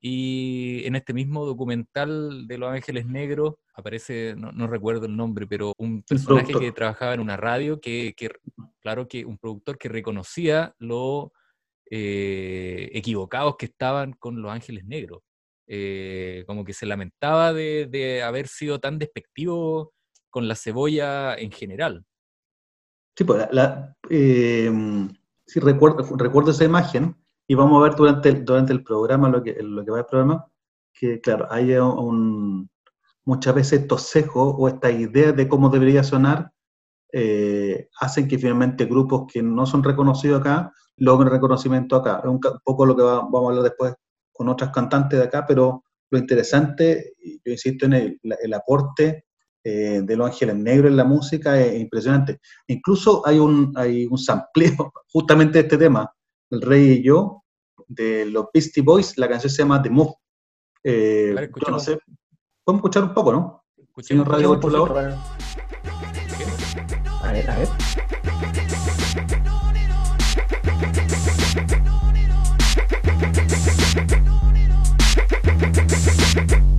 y 0.00 0.86
en 0.86 0.94
este 0.94 1.14
mismo 1.14 1.44
documental 1.46 2.46
de 2.46 2.58
Los 2.58 2.72
Ángeles 2.72 3.06
Negros 3.06 3.54
aparece, 3.74 4.34
no, 4.36 4.66
recuerdo 4.66 5.06
el 5.06 5.16
nombre, 5.16 5.46
pero 5.46 5.74
un 5.78 6.02
personaje 6.02 6.52
que 6.54 6.72
trabajaba 6.72 7.14
en 7.14 7.20
una 7.20 7.36
radio, 7.36 7.80
que, 7.80 8.14
claro 8.80 9.08
que 9.08 9.24
un 9.24 9.36
productor 9.36 9.76
que 9.78 9.88
reconocía 9.88 10.74
lo 10.78 11.32
eh, 11.90 12.90
equivocados 12.92 13.56
que 13.56 13.66
estaban 13.66 14.12
con 14.12 14.40
Los 14.40 14.52
Ángeles 14.52 14.84
Negros. 14.84 15.22
Eh, 15.66 16.44
como 16.46 16.62
que 16.64 16.74
se 16.74 16.84
lamentaba 16.84 17.52
de, 17.52 18.22
haber 18.22 18.48
sido 18.48 18.80
tan 18.80 18.98
despectivo 18.98 19.94
con 20.30 20.46
la 20.46 20.56
cebolla 20.56 21.34
en 21.34 21.50
general. 21.50 22.04
Sí, 23.16 23.24
pues 23.24 23.46
la, 23.50 23.96
eh, 24.10 24.70
sí, 25.46 25.60
recuerdo, 25.60 26.04
recuerdo 26.16 26.50
esa 26.50 26.64
imagen 26.64 27.16
y 27.46 27.54
vamos 27.54 27.80
a 27.80 27.88
ver 27.88 27.96
durante 27.96 28.28
el, 28.28 28.44
durante 28.44 28.72
el 28.72 28.82
programa, 28.82 29.28
lo 29.28 29.42
que, 29.42 29.56
lo 29.62 29.84
que 29.84 29.90
va 29.90 30.00
el 30.00 30.06
programa, 30.06 30.46
que 30.92 31.20
claro, 31.20 31.46
hay 31.50 31.72
un, 31.76 32.68
muchas 33.26 33.54
veces 33.54 33.82
estos 33.82 34.02
sesgos 34.02 34.54
o 34.58 34.68
esta 34.68 34.90
idea 34.90 35.32
de 35.32 35.48
cómo 35.48 35.68
debería 35.68 36.02
sonar 36.04 36.52
eh, 37.12 37.88
hacen 38.00 38.26
que 38.26 38.38
finalmente 38.38 38.86
grupos 38.86 39.32
que 39.32 39.42
no 39.42 39.66
son 39.66 39.84
reconocidos 39.84 40.40
acá 40.40 40.72
logren 40.96 41.30
reconocimiento 41.30 41.96
acá. 41.96 42.20
Es 42.22 42.28
un, 42.28 42.40
poco 42.40 42.86
lo 42.86 42.96
que 42.96 43.02
vamos 43.02 43.34
a 43.34 43.48
hablar 43.48 43.62
después 43.62 43.94
con 44.32 44.48
otras 44.48 44.70
cantantes 44.70 45.18
de 45.18 45.24
acá, 45.24 45.44
pero 45.46 45.84
lo 46.10 46.18
interesante, 46.18 47.14
yo 47.22 47.52
insisto 47.52 47.86
en 47.86 47.92
el, 47.94 48.20
el 48.22 48.54
aporte 48.54 49.24
eh, 49.66 50.02
de 50.04 50.16
Los 50.16 50.26
Ángeles 50.26 50.56
Negros 50.56 50.90
en 50.90 50.96
la 50.98 51.04
música 51.04 51.58
es 51.58 51.80
impresionante. 51.80 52.38
Incluso 52.66 53.26
hay 53.26 53.38
un, 53.38 53.72
hay 53.76 54.06
un 54.06 54.18
sampleo 54.18 54.92
justamente 55.08 55.54
de 55.54 55.60
este 55.60 55.78
tema, 55.78 56.12
El 56.50 56.60
Rey 56.60 56.98
y 56.98 57.02
yo, 57.02 57.44
de 57.88 58.26
los 58.26 58.46
Beastie 58.52 58.82
Boys, 58.82 59.16
la 59.16 59.28
canción 59.28 59.50
se 59.50 59.62
llama 59.62 59.80
The 59.80 59.90
Move. 59.90 60.14
Eh, 60.82 61.28
yo 61.28 61.34
no 61.34 61.40
escuchemos. 61.40 61.84
sé, 61.84 61.98
podemos 62.64 62.80
escuchar 62.80 63.04
un 63.04 63.14
poco, 63.14 63.32
¿no? 63.32 63.64
Escuchemos. 63.76 64.26
Radio 64.26 64.48
Controlador. 64.48 65.14
A 67.22 67.32
ver, 67.32 67.50
a 67.50 67.56
ver. 67.56 67.68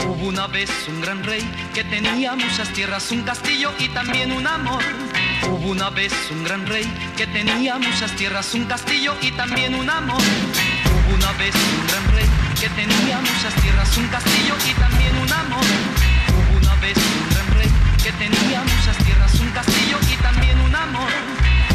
Hubo 0.08 0.28
una 0.28 0.48
vez 0.48 0.69
un 0.88 1.02
gran 1.02 1.24
rey 1.24 1.41
que 1.74 1.84
tenía 1.84 2.36
muchas 2.36 2.74
tierras, 2.74 3.12
un 3.12 3.21
castillo 3.24 3.69
y 3.80 3.88
también 3.89 4.32
un 4.32 4.48
amor. 4.48 4.82
Hubo 5.48 5.71
una 5.71 5.89
vez 5.91 6.13
un 6.32 6.43
gran 6.43 6.65
rey 6.65 6.86
que 7.15 7.28
tenía 7.28 7.78
muchas 7.78 8.12
tierras, 8.15 8.54
un 8.56 8.65
castillo 8.65 9.13
y 9.21 9.32
también 9.32 9.76
un 9.76 9.89
amor. 9.89 10.21
Hubo 10.21 11.15
una 11.15 11.32
vez 11.34 11.56
un 11.56 11.88
gran 11.88 12.15
rey 12.15 12.35
que 12.65 12.71
tenía 12.82 13.19
muchas 13.19 13.54
tierras, 13.62 13.95
un 13.95 14.08
castillo 14.08 14.56
y 14.67 14.73
también 14.80 15.15
un 15.21 15.32
amor. 15.32 15.65
Hubo 16.34 16.58
una 16.58 16.75
vez 16.82 16.97
un 16.97 17.30
gran 17.30 17.47
rey 17.54 17.69
que 18.01 18.12
tenía 18.13 18.63
muchas 18.63 18.97
tierras, 19.06 19.39
un 19.39 19.51
castillo 19.51 19.97
y 20.12 20.15
también 20.23 20.60
un 20.60 20.73
amor. 20.73 21.10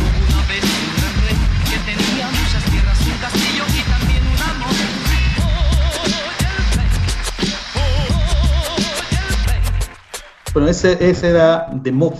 Hubo 0.02 0.18
una 0.26 0.42
vez 0.48 0.64
un 0.64 0.90
gran 0.98 1.14
rey 1.22 1.36
que 1.70 1.78
tenía 1.86 2.26
muchas 2.26 2.64
tierras, 2.64 2.98
un 3.06 3.18
castillo 3.20 3.64
y 3.70 3.82
también 3.88 4.22
un 4.26 4.42
amor. 4.50 4.74
Bueno, 10.52 10.68
ese, 10.68 10.98
ese 11.08 11.28
era 11.28 11.70
The 11.84 11.92
Move, 11.92 12.16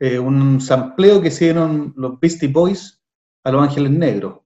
eh, 0.00 0.18
un 0.18 0.60
sampleo 0.60 1.20
que 1.20 1.28
hicieron 1.28 1.94
los 1.96 2.18
Beastie 2.18 2.48
Boys 2.48 3.00
a 3.44 3.52
Los 3.52 3.62
Ángeles 3.62 3.92
Negros. 3.92 4.40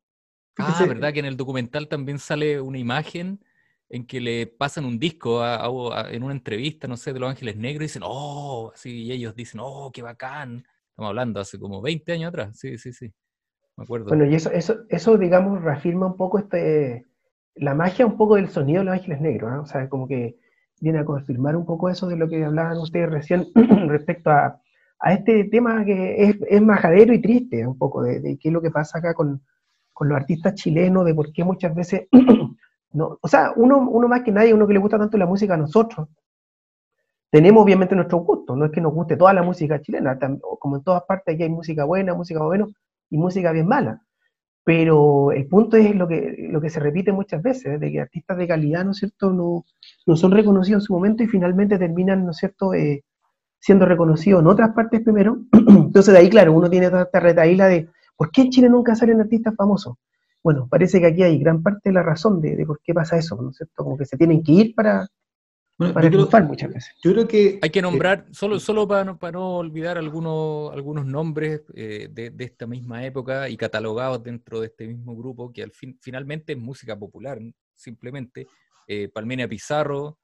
Ah, 0.58 0.84
¿verdad? 0.86 1.14
Que 1.14 1.20
en 1.20 1.26
el 1.26 1.38
documental 1.38 1.88
también 1.88 2.18
sale 2.18 2.60
una 2.60 2.78
imagen 2.78 3.40
en 3.88 4.06
que 4.06 4.20
le 4.20 4.46
pasan 4.46 4.84
un 4.84 4.98
disco 4.98 5.42
a- 5.42 6.10
en 6.10 6.22
una 6.22 6.34
entrevista, 6.34 6.88
no 6.88 6.96
sé, 6.96 7.12
de 7.12 7.20
Los 7.20 7.30
Ángeles 7.30 7.56
Negros 7.56 7.82
y 7.82 7.86
dicen, 7.86 8.02
oh, 8.04 8.72
así, 8.74 9.04
y 9.04 9.12
ellos 9.12 9.34
dicen, 9.34 9.60
oh, 9.62 9.90
qué 9.92 10.02
bacán. 10.02 10.64
Estamos 10.90 11.10
hablando 11.10 11.40
hace 11.40 11.58
como 11.58 11.80
20 11.82 12.12
años 12.12 12.28
atrás, 12.28 12.58
sí, 12.58 12.78
sí, 12.78 12.92
sí. 12.92 13.12
Me 13.76 13.84
acuerdo. 13.84 14.06
Bueno, 14.06 14.24
y 14.26 14.34
eso, 14.34 14.50
eso, 14.50 14.76
eso, 14.88 15.18
digamos, 15.18 15.62
reafirma 15.62 16.06
un 16.06 16.16
poco 16.16 16.38
este, 16.38 17.04
la 17.54 17.74
magia 17.74 18.06
un 18.06 18.16
poco 18.16 18.36
del 18.36 18.48
sonido 18.48 18.80
de 18.80 18.86
los 18.86 18.94
ángeles 18.94 19.20
negros, 19.20 19.50
¿ah? 19.52 19.60
O 19.60 19.66
sea, 19.66 19.88
como 19.88 20.08
que 20.08 20.36
viene 20.80 20.98
a 20.98 21.04
confirmar 21.04 21.56
un 21.56 21.66
poco 21.66 21.88
eso 21.90 22.06
de 22.08 22.16
lo 22.16 22.28
que 22.28 22.44
hablaban 22.44 22.78
ustedes 22.78 23.10
recién 23.10 23.46
respecto 23.88 24.30
a, 24.30 24.60
a 24.98 25.12
este 25.12 25.44
tema 25.44 25.84
que 25.84 26.24
es, 26.24 26.36
es 26.48 26.62
majadero 26.62 27.12
y 27.14 27.20
triste, 27.20 27.60
¿eh? 27.60 27.66
un 27.66 27.78
poco, 27.78 28.02
de, 28.02 28.20
de 28.20 28.38
qué 28.38 28.48
es 28.48 28.52
lo 28.54 28.62
que 28.62 28.70
pasa 28.70 28.98
acá 28.98 29.14
con, 29.14 29.42
con 29.92 30.08
los 30.08 30.16
artistas 30.16 30.54
chilenos, 30.54 31.04
de 31.04 31.14
por 31.14 31.32
qué 31.32 31.44
muchas 31.44 31.74
veces, 31.74 32.08
no, 32.96 33.18
o 33.20 33.28
sea, 33.28 33.52
uno, 33.56 33.78
uno 33.78 34.08
más 34.08 34.22
que 34.22 34.32
nadie, 34.32 34.54
uno 34.54 34.66
que 34.66 34.72
le 34.72 34.78
gusta 34.78 34.98
tanto 34.98 35.18
la 35.18 35.26
música 35.26 35.54
a 35.54 35.58
nosotros, 35.58 36.08
tenemos 37.30 37.62
obviamente 37.62 37.94
nuestros 37.94 38.24
gustos, 38.24 38.56
no 38.56 38.64
es 38.64 38.72
que 38.72 38.80
nos 38.80 38.94
guste 38.94 39.16
toda 39.16 39.34
la 39.34 39.42
música 39.42 39.80
chilena, 39.82 40.18
como 40.58 40.76
en 40.76 40.82
todas 40.82 41.02
partes 41.04 41.34
aquí 41.34 41.42
hay 41.42 41.50
música 41.50 41.84
buena, 41.84 42.14
música 42.14 42.40
más 42.40 42.48
o 42.48 42.52
menos, 42.52 42.72
y 43.10 43.18
música 43.18 43.52
bien 43.52 43.66
mala. 43.66 44.00
Pero 44.64 45.30
el 45.32 45.46
punto 45.46 45.76
es 45.76 45.94
lo 45.94 46.08
que, 46.08 46.48
lo 46.50 46.60
que 46.60 46.70
se 46.70 46.80
repite 46.80 47.12
muchas 47.12 47.42
veces, 47.42 47.78
de 47.78 47.92
que 47.92 48.00
artistas 48.00 48.38
de 48.38 48.48
calidad, 48.48 48.84
¿no 48.84 48.92
es 48.92 48.96
cierto?, 48.96 49.30
no, 49.30 49.64
no 50.06 50.16
son 50.16 50.32
reconocidos 50.32 50.82
en 50.82 50.86
su 50.86 50.94
momento 50.94 51.22
y 51.22 51.26
finalmente 51.26 51.78
terminan, 51.78 52.24
¿no 52.24 52.30
es 52.30 52.38
cierto?, 52.38 52.72
eh, 52.72 53.04
siendo 53.60 53.84
reconocidos 53.84 54.40
en 54.40 54.46
otras 54.46 54.70
partes 54.70 55.02
primero. 55.02 55.38
Entonces 55.52 56.14
de 56.14 56.18
ahí, 56.18 56.30
claro, 56.30 56.54
uno 56.54 56.70
tiene 56.70 56.88
toda 56.88 57.02
esta 57.02 57.20
retaíla 57.20 57.66
de, 57.66 57.88
¿por 58.16 58.30
qué 58.30 58.42
en 58.42 58.50
Chile 58.50 58.70
nunca 58.70 58.94
salen 58.94 59.20
artistas 59.20 59.54
famosos? 59.54 59.96
Bueno, 60.46 60.68
parece 60.70 61.00
que 61.00 61.06
aquí 61.06 61.24
hay 61.24 61.40
gran 61.40 61.60
parte 61.60 61.88
de 61.88 61.92
la 61.92 62.04
razón 62.04 62.40
de, 62.40 62.54
de 62.54 62.64
por 62.64 62.80
qué 62.80 62.94
pasa 62.94 63.18
eso, 63.18 63.34
¿no 63.34 63.50
es 63.50 63.56
cierto? 63.56 63.82
Como 63.82 63.98
que 63.98 64.04
se 64.04 64.16
tienen 64.16 64.44
que 64.44 64.52
ir 64.52 64.74
para, 64.76 65.08
Bueno, 65.76 65.92
para 65.92 66.08
yo, 66.08 66.28
creo, 66.28 66.44
muchas 66.44 66.72
veces. 66.72 66.94
yo 67.02 67.12
creo 67.14 67.26
que... 67.26 67.58
Hay 67.60 67.70
que 67.70 67.80
eh, 67.80 67.82
nombrar, 67.82 68.26
solo, 68.30 68.60
solo 68.60 68.86
para 68.86 69.04
no, 69.04 69.18
para 69.18 69.32
no 69.32 69.56
olvidar 69.56 69.98
algunos, 69.98 70.72
algunos 70.72 71.04
nombres 71.04 71.62
eh, 71.74 72.06
de, 72.12 72.30
de 72.30 72.44
esta 72.44 72.64
misma 72.64 73.04
época 73.04 73.48
y 73.48 73.56
catalogados 73.56 74.22
dentro 74.22 74.60
de 74.60 74.68
este 74.68 74.86
mismo 74.86 75.16
grupo, 75.16 75.52
que 75.52 75.64
al 75.64 75.72
fin, 75.72 75.98
finalmente 76.00 76.52
es 76.52 76.58
música 76.60 76.96
popular, 76.96 77.40
simplemente. 77.74 78.46
Eh, 78.86 79.08
Palmenia 79.08 79.48
Pizarro, 79.48 80.20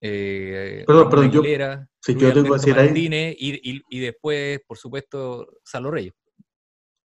eh, 0.00 0.82
Perdón, 0.84 1.08
perdón, 1.08 1.30
yo- 1.30 1.40
Aguilera, 1.40 1.88
sí, 2.00 2.14
Luis 2.14 2.22
yo 2.24 2.32
tengo 2.32 2.42
que 2.42 2.48
Alberto 2.48 2.66
decir 2.66 2.80
ahí- 2.80 2.86
Martínez 2.88 3.36
y, 3.38 3.70
y- 3.76 3.82
y 3.90 4.00
después, 4.00 4.60
por 4.66 4.76
supuesto, 4.76 5.46
Salo 5.62 5.92
Reyes. 5.92 6.14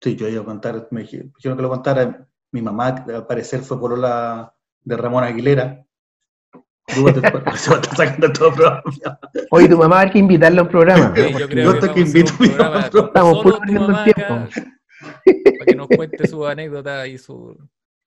Sí, 0.01 0.15
yo 0.15 0.29
iba 0.29 0.43
a 0.43 0.45
contar, 0.45 0.87
me 0.91 1.01
dije- 1.01 1.29
dijeron 1.35 1.57
que 1.57 1.61
lo 1.63 1.69
contara. 1.69 2.25
Mi 2.51 2.61
mamá, 2.61 2.87
al 2.87 3.27
parecer, 3.27 3.61
fue 3.61 3.79
por 3.79 3.97
la 3.97 4.53
de 4.81 4.97
Ramón 4.97 5.23
Aguilera. 5.23 5.85
Se 6.87 7.01
va 7.03 7.09
a 7.11 7.55
estar 7.55 7.95
sacando 7.95 8.31
todo 8.31 8.49
el 8.49 8.55
programa. 8.55 8.83
Oye, 9.51 9.67
tu 9.67 9.77
mamá 9.77 9.99
hay 10.01 10.11
que 10.11 10.19
invitarla 10.19 10.61
a 10.61 10.63
un 10.63 10.69
programa. 10.69 11.13
Sí, 11.15 11.33
yo 11.37 11.47
creo 11.49 11.73
yo 11.73 11.79
que 11.79 11.93
que 11.93 11.99
a 11.99 12.03
invito 12.03 12.33
un 12.39 12.45
a 12.45 12.47
mi 12.47 12.49
mamá 12.49 12.89
programa 12.89 13.07
Estamos 13.07 13.43
puro 13.43 13.59
perdiendo 13.59 13.89
el 13.89 14.03
tiempo. 14.03 14.33
acá, 14.33 15.53
para 15.59 15.65
que 15.65 15.75
nos 15.75 15.87
cuente 15.87 16.27
su 16.27 16.45
anécdota 16.45 17.07
y 17.07 17.17
su 17.17 17.57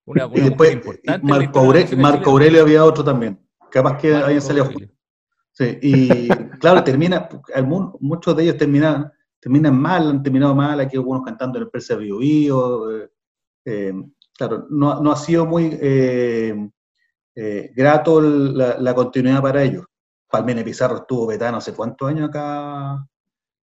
una, 0.07 0.27
una 0.27 0.39
Y 0.39 0.41
después, 0.41 0.73
importante. 0.73 1.97
Marco. 1.97 2.31
Aurelio 2.31 2.63
había 2.63 2.85
otro 2.85 3.05
también. 3.05 3.39
Capaz 3.71 3.99
que 3.99 4.13
Marco 4.13 4.27
hayan 4.29 4.43
salido 4.43 4.65
Aurelio. 4.65 4.89
Sí, 5.53 5.79
y 5.83 6.29
claro, 6.59 6.83
termina, 6.83 7.29
muchos 8.01 8.35
de 8.37 8.45
ellos 8.45 8.57
terminan, 8.57 9.13
terminan 9.39 9.79
mal, 9.79 10.09
han 10.09 10.23
terminado 10.23 10.55
mal, 10.55 10.81
aquí 10.81 10.97
algunos 10.97 11.23
cantando 11.23 11.59
en 11.59 11.65
el 11.65 11.71
Persa 11.71 11.97
Bio 11.97 12.19
Bio, 12.19 12.97
eh, 12.97 13.11
eh, 13.67 13.93
claro, 14.47 14.67
no, 14.71 15.01
no 15.03 15.13
ha 15.13 15.17
sido 15.17 15.45
muy 15.47 15.77
eh, 15.81 16.69
eh, 17.35 17.71
grato 17.77 18.21
la, 18.21 18.79
la 18.79 18.95
continuidad 18.95 19.43
para 19.43 19.63
ellos. 19.63 19.85
Palmene 20.31 20.65
Pizarro 20.65 20.97
estuvo 20.99 21.27
vetado 21.27 21.53
no 21.53 21.61
sé 21.61 21.73
cuántos 21.75 22.09
años 22.09 22.29
acá 22.29 23.05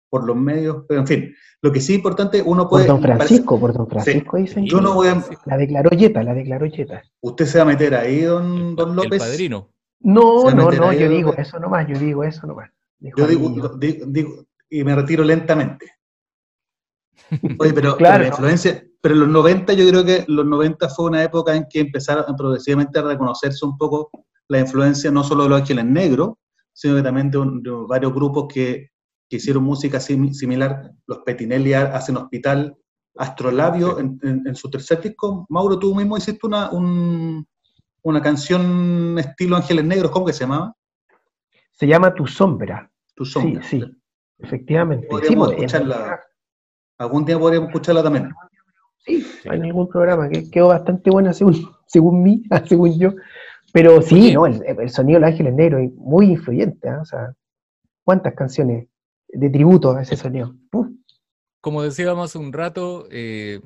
por 0.10 0.26
los 0.26 0.36
medios, 0.36 0.84
pero 0.88 1.02
en 1.02 1.08
fin, 1.08 1.36
lo 1.62 1.72
que 1.72 1.80
sí 1.82 1.94
es 1.94 1.98
importante, 1.98 2.42
uno 2.42 2.64
Por 2.64 2.70
puede... 2.70 2.88
don 2.88 3.02
Francisco, 3.02 3.60
por 3.60 3.74
don 3.74 3.88
Francisco 3.88 4.38
dicen. 4.38 4.66
Yo 4.66 4.82
no 4.82 4.94
voy 4.94 5.08
a- 5.10 5.24
La 5.46 5.58
declaró 5.58 5.90
Yeta, 5.92 6.24
la 6.24 6.34
declaró 6.34 6.66
Yeta. 6.66 7.04
¿Usted 7.22 7.46
se 7.46 7.58
va 7.60 7.64
a 7.64 7.68
meter 7.68 7.96
ahí, 7.96 8.22
don, 8.22 8.58
El, 8.70 8.76
don 8.76 8.90
el 8.92 8.96
López? 8.96 9.20
padrino. 9.20 9.70
No, 10.02 10.50
no, 10.52 10.72
no, 10.72 10.94
yo 10.94 11.10
digo 11.10 11.32
López. 11.32 11.48
eso 11.48 11.60
nomás, 11.60 11.88
yo 11.88 11.98
digo 11.98 12.24
eso 12.24 12.46
nomás. 12.48 12.70
Dijo 13.00 13.18
Yo 13.20 13.28
digo, 13.28 13.70
di- 13.78 14.02
digo- 14.08 14.46
y 14.70 14.84
me 14.84 14.96
retiro 14.96 15.24
lentamente. 15.24 15.86
Oye, 17.60 17.74
pero, 17.74 17.96
Claro, 17.98 18.18
pero 18.18 18.20
la 18.24 18.28
influencia, 18.28 18.84
pero 19.06 19.14
en 19.14 19.20
los 19.22 19.30
90 19.30 19.74
yo 19.74 19.88
creo 19.88 20.04
que 20.04 20.26
los 20.28 20.48
90 20.48 20.90
fue 20.90 21.06
una 21.06 21.22
época 21.22 21.56
en 21.56 21.68
que 21.70 21.82
empezaron 21.82 22.36
progresivamente 22.36 22.98
a 22.98 23.04
reconocerse 23.04 23.64
un 23.64 23.78
poco 23.78 24.10
la 24.48 24.58
influencia 24.60 25.12
no 25.12 25.24
solo 25.24 25.44
de 25.44 25.50
los 25.50 25.62
Ángeles 25.62 25.86
Negros, 25.86 26.32
sino 26.74 26.96
que 26.96 27.04
también 27.04 27.30
de, 27.30 27.38
un- 27.38 27.62
de 27.62 27.70
varios 27.88 28.12
grupos 28.16 28.52
que, 28.52 28.90
que 29.30 29.36
hicieron 29.36 29.62
música 29.64 30.00
sim- 30.00 30.34
similar. 30.34 30.92
Los 31.06 31.20
Petinelli 31.20 31.74
ha- 31.74 31.96
hacen 31.96 32.18
Hospital, 32.18 32.76
Astrolabio, 33.16 34.00
en, 34.00 34.20
en- 34.24 34.48
en 34.48 34.56
su 34.56 34.72
tercer 34.72 35.00
disco. 35.04 35.46
Mauro, 35.50 35.78
tú 35.78 35.94
mismo 35.94 36.18
hiciste 36.18 36.48
una, 36.48 36.72
un- 36.72 37.48
una 38.02 38.22
canción 38.24 39.20
estilo 39.20 39.56
Ángeles 39.56 39.86
Negros, 39.86 40.10
¿cómo 40.10 40.26
que 40.26 40.34
se 40.34 40.46
llamaba? 40.46 40.74
Se 41.74 41.86
llama 41.86 42.12
Tu 42.16 42.26
Sombra. 42.26 42.92
Tu 43.14 43.24
Sí, 43.24 43.32
sombra. 43.34 43.62
sí, 43.62 43.84
efectivamente. 44.40 45.06
Sí, 45.06 45.12
Podríamos 45.12 45.48
pues, 45.50 45.58
en 45.60 45.64
escucharla. 45.66 46.20
Algún 46.98 47.24
día 47.24 47.38
podríamos 47.38 47.70
escucharla 47.70 48.02
también. 48.02 48.34
Sí, 49.06 49.24
en 49.44 49.64
algún 49.64 49.88
programa 49.88 50.30
que 50.30 50.50
quedó 50.50 50.70
bastante 50.70 51.10
buena 51.12 51.34
según, 51.34 51.54
según 51.88 52.24
mí, 52.24 52.44
según 52.68 52.98
yo. 53.00 53.14
Pero 53.74 54.02
sí, 54.02 54.34
no, 54.34 54.46
el, 54.48 54.62
el 54.66 54.90
sonido 54.90 55.18
de 55.18 55.22
Los 55.22 55.32
Ángeles 55.32 55.54
Negros 55.54 55.82
es 55.84 55.94
muy 55.96 56.28
influyente, 56.32 56.88
¿ah? 56.90 57.00
O 57.02 57.06
sea, 57.06 57.34
¿cuántas 58.04 58.34
canciones 58.34 58.88
de 59.28 59.50
tributo 59.50 59.92
a 59.92 60.02
ese 60.02 60.16
sonido? 60.16 60.56
Uf, 60.72 60.88
Como 61.62 61.84
decíamos 61.84 62.30
hace 62.30 62.38
un 62.38 62.54
rato, 62.54 63.08
eh, 63.12 63.60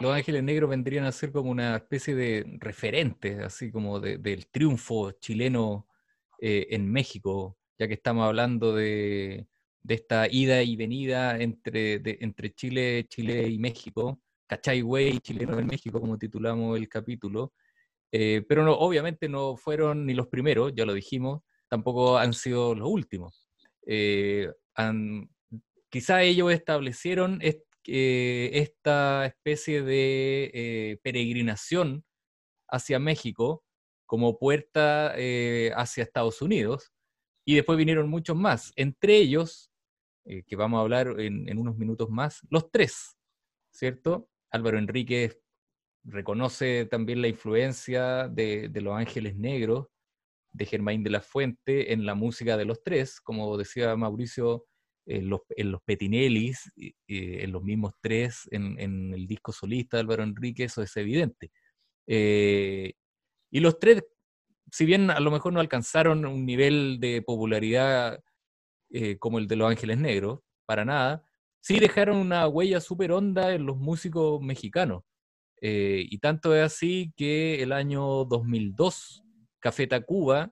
Los 0.00 0.14
Ángeles 0.14 0.44
Negros 0.44 0.70
vendrían 0.70 1.04
a 1.04 1.12
ser 1.12 1.32
como 1.32 1.50
una 1.50 1.76
especie 1.76 2.14
de 2.14 2.56
referente, 2.60 3.40
así 3.42 3.70
como 3.72 3.98
de- 4.00 4.18
del 4.18 4.46
triunfo 4.48 5.10
chileno 5.12 5.86
eh, 6.40 6.68
en 6.70 6.90
México, 6.90 7.56
ya 7.78 7.88
que 7.88 7.94
estamos 7.94 8.24
hablando 8.26 8.74
de, 8.74 9.46
de 9.82 9.94
esta 9.94 10.28
ida 10.30 10.62
y 10.62 10.76
venida 10.76 11.36
entre, 11.40 11.98
de- 11.98 12.18
entre 12.20 12.54
Chile, 12.54 13.06
Chile 13.08 13.48
y 13.48 13.58
México, 13.58 14.20
¿cachai, 14.48 14.80
güey? 14.80 15.20
Chileno 15.20 15.58
en 15.58 15.66
México, 15.66 16.00
como 16.00 16.18
titulamos 16.18 16.76
el 16.78 16.88
capítulo. 16.88 17.52
Eh, 18.12 18.44
pero 18.48 18.64
no, 18.64 18.72
obviamente 18.74 19.28
no 19.28 19.56
fueron 19.56 20.06
ni 20.06 20.14
los 20.14 20.28
primeros, 20.28 20.72
ya 20.74 20.86
lo 20.86 20.94
dijimos, 20.94 21.42
tampoco 21.68 22.18
han 22.18 22.32
sido 22.32 22.74
los 22.74 22.88
últimos. 22.88 23.46
Eh, 23.86 24.50
han- 24.74 25.28
quizá 25.90 26.22
ellos 26.22 26.52
establecieron 26.52 27.38
est- 27.42 27.64
eh, 27.86 28.50
esta 28.54 29.26
especie 29.26 29.82
de 29.82 30.50
eh, 30.54 31.00
peregrinación 31.02 32.04
hacia 32.68 32.98
México 32.98 33.64
como 34.06 34.38
puerta 34.38 35.14
hacia 35.76 36.02
Estados 36.04 36.40
Unidos, 36.42 36.92
y 37.46 37.54
después 37.56 37.78
vinieron 37.78 38.08
muchos 38.08 38.36
más, 38.36 38.72
entre 38.76 39.16
ellos 39.18 39.70
que 40.46 40.56
vamos 40.56 40.78
a 40.78 40.82
hablar 40.82 41.20
en, 41.20 41.48
en, 41.48 41.58
unos 41.58 41.76
minutos 41.78 42.10
más, 42.10 42.40
los 42.50 42.70
tres, 42.70 43.16
¿cierto? 43.70 44.28
Álvaro 44.50 44.78
Enríquez 44.78 45.38
reconoce 46.04 46.86
también 46.86 47.22
la 47.22 47.28
influencia 47.28 48.28
de, 48.28 48.70
Los 48.74 48.96
Ángeles 48.96 49.36
Negros, 49.36 49.88
de 50.52 50.64
Germain 50.64 51.02
de 51.02 51.10
la 51.10 51.20
Fuente, 51.20 51.92
en 51.92 52.06
la 52.06 52.14
música 52.14 52.56
de 52.56 52.64
los 52.64 52.82
tres, 52.82 53.20
como 53.20 53.56
decía 53.56 53.94
Mauricio, 53.96 54.66
en 55.06 55.30
los, 55.30 55.40
Petinellis, 55.86 56.70
en 57.06 57.52
los 57.52 57.62
mismos 57.62 57.94
tres, 58.00 58.46
en, 58.50 58.78
en, 58.78 59.14
el 59.14 59.26
disco 59.26 59.52
solista 59.52 59.96
de 59.96 60.02
Álvaro 60.02 60.22
Enrique, 60.22 60.64
eso 60.64 60.82
es 60.82 60.94
evidente. 60.96 61.50
Eh, 62.06 62.94
y 63.50 63.60
los 63.60 63.78
tres, 63.78 64.02
si 64.72 64.86
bien 64.86 65.10
a 65.10 65.20
lo 65.20 65.30
mejor 65.30 65.52
no 65.52 65.60
alcanzaron 65.60 66.24
un 66.24 66.44
nivel 66.46 66.98
de 67.00 67.22
popularidad 67.22 68.22
eh, 68.90 69.18
como 69.18 69.38
el 69.38 69.46
de 69.46 69.56
Los 69.56 69.70
Ángeles 69.70 69.98
Negros, 69.98 70.40
para 70.66 70.84
nada, 70.84 71.24
sí 71.68 71.78
dejaron 71.78 72.16
una 72.16 72.48
huella 72.48 72.80
súper 72.80 73.12
honda 73.12 73.52
en 73.52 73.66
los 73.66 73.76
músicos 73.76 74.40
mexicanos. 74.40 75.02
Eh, 75.60 76.02
y 76.08 76.16
tanto 76.16 76.56
es 76.56 76.64
así 76.64 77.12
que 77.14 77.62
el 77.62 77.72
año 77.72 78.24
2002, 78.24 79.22
Café 79.60 79.86
Tacuba 79.86 80.50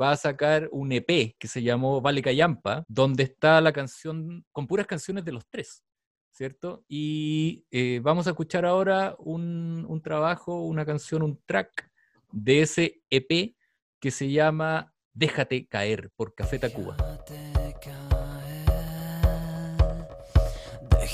va 0.00 0.10
a 0.10 0.16
sacar 0.16 0.68
un 0.72 0.90
EP 0.90 1.36
que 1.38 1.46
se 1.46 1.62
llamó 1.62 2.00
Vale 2.00 2.22
Cayampa, 2.22 2.84
donde 2.88 3.22
está 3.22 3.60
la 3.60 3.72
canción 3.72 4.44
con 4.50 4.66
puras 4.66 4.88
canciones 4.88 5.24
de 5.24 5.30
los 5.30 5.46
tres, 5.48 5.84
¿cierto? 6.32 6.84
Y 6.88 7.64
eh, 7.70 8.00
vamos 8.02 8.26
a 8.26 8.30
escuchar 8.30 8.66
ahora 8.66 9.14
un, 9.20 9.86
un, 9.88 10.02
trabajo, 10.02 10.62
una 10.62 10.84
canción, 10.84 11.22
un 11.22 11.40
track 11.46 11.88
de 12.32 12.62
ese 12.62 13.00
EP 13.10 13.54
que 14.00 14.10
se 14.10 14.28
llama 14.28 14.92
Déjate 15.12 15.68
caer 15.68 16.10
por 16.16 16.34
Café 16.34 16.58
Tacuba. 16.58 16.96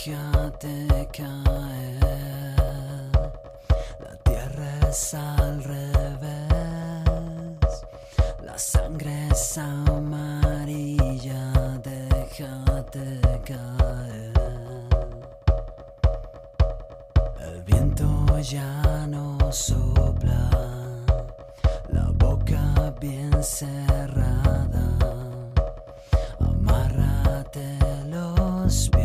Déjate 0.04 1.08
caer, 1.12 1.98
la 4.00 4.14
tierra 4.22 4.88
es 4.90 5.14
al 5.14 5.64
revés. 5.64 7.06
La 8.42 8.58
sangre 8.58 9.28
es 9.30 9.56
amarilla, 9.56 11.52
déjate 11.82 13.20
caer. 13.44 14.32
El 17.40 17.62
viento 17.62 18.38
ya 18.40 19.06
no 19.06 19.38
sopla, 19.50 20.50
la 21.88 22.10
boca 22.12 22.92
bien 23.00 23.42
cerrada. 23.42 24.98
Amárrate 26.40 27.78
los 28.10 28.90
pies, 28.90 29.03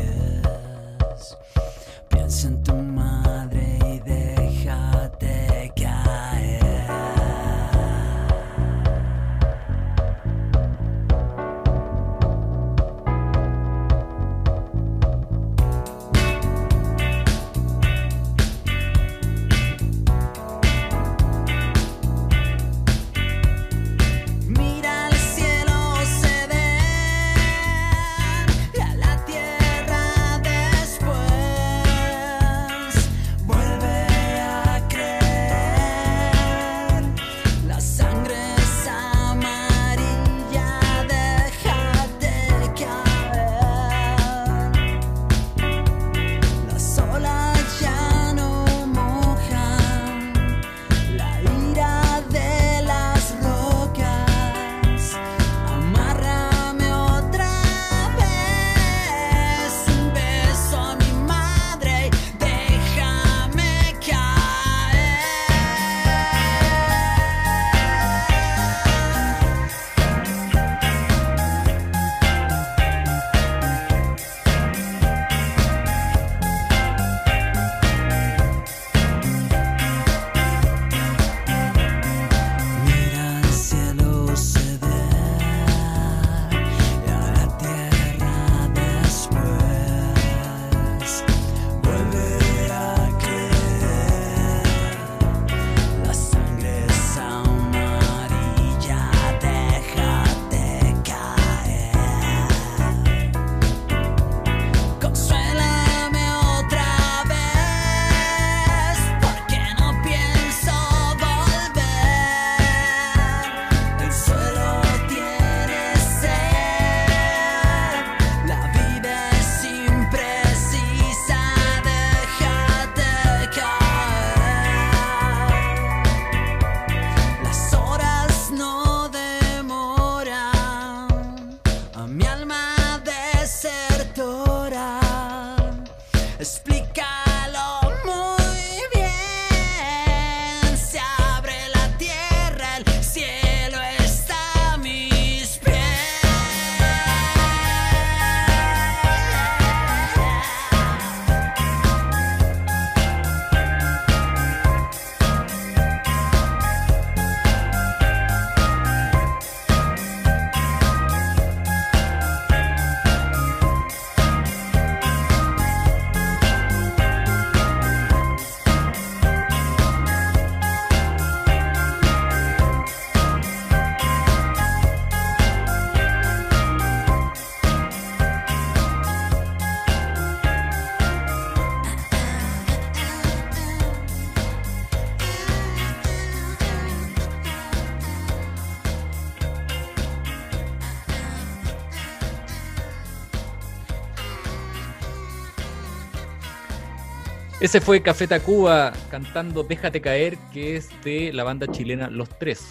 Ese 197.70 197.82
fue 197.82 198.02
Café 198.02 198.26
Tacuba 198.26 198.92
cantando 199.12 199.62
Déjate 199.62 200.02
caer, 200.02 200.40
que 200.52 200.76
es 200.76 200.90
de 201.04 201.32
la 201.32 201.44
banda 201.44 201.68
chilena 201.68 202.10
Los 202.10 202.28
Tres. 202.40 202.68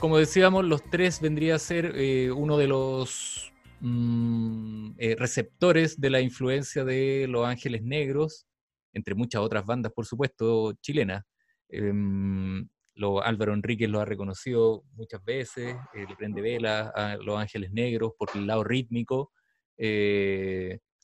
Como 0.00 0.18
decíamos, 0.18 0.64
Los 0.64 0.82
Tres 0.90 1.20
vendría 1.20 1.54
a 1.54 1.60
ser 1.60 1.92
eh, 1.94 2.32
uno 2.32 2.58
de 2.58 2.66
los 2.66 3.52
mm, 3.78 4.94
eh, 4.98 5.14
receptores 5.16 6.00
de 6.00 6.10
la 6.10 6.20
influencia 6.20 6.84
de 6.84 7.28
Los 7.28 7.46
Ángeles 7.46 7.84
Negros, 7.84 8.48
entre 8.92 9.14
muchas 9.14 9.40
otras 9.40 9.64
bandas, 9.64 9.92
por 9.92 10.04
supuesto, 10.04 10.72
chilenas. 10.82 11.22
Em, 11.68 12.68
lo, 12.96 13.22
Álvaro 13.22 13.54
Enríquez 13.54 13.88
lo 13.88 14.00
ha 14.00 14.04
reconocido 14.04 14.82
muchas 14.94 15.24
veces, 15.24 15.76
eh, 15.94 16.06
le 16.08 16.16
prende 16.16 16.42
vela 16.42 16.90
a 16.92 17.14
Los 17.18 17.38
Ángeles 17.38 17.70
Negros 17.70 18.14
por 18.18 18.30
el 18.34 18.48
lado 18.48 18.64
rítmico, 18.64 19.30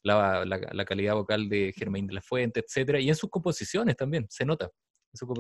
la, 0.07 0.45
la, 0.45 0.85
calidad 0.85 1.15
vocal 1.15 1.49
de 1.49 1.73
Germain 1.77 2.07
de 2.07 2.15
la 2.15 2.23
Fuente, 2.23 2.61
etcétera, 2.61 3.01
y 3.01 3.09
en 3.09 3.15
sus 3.15 3.29
composiciones 3.29 3.97
también, 3.97 4.27
se 4.29 4.45
nota. 4.45 4.71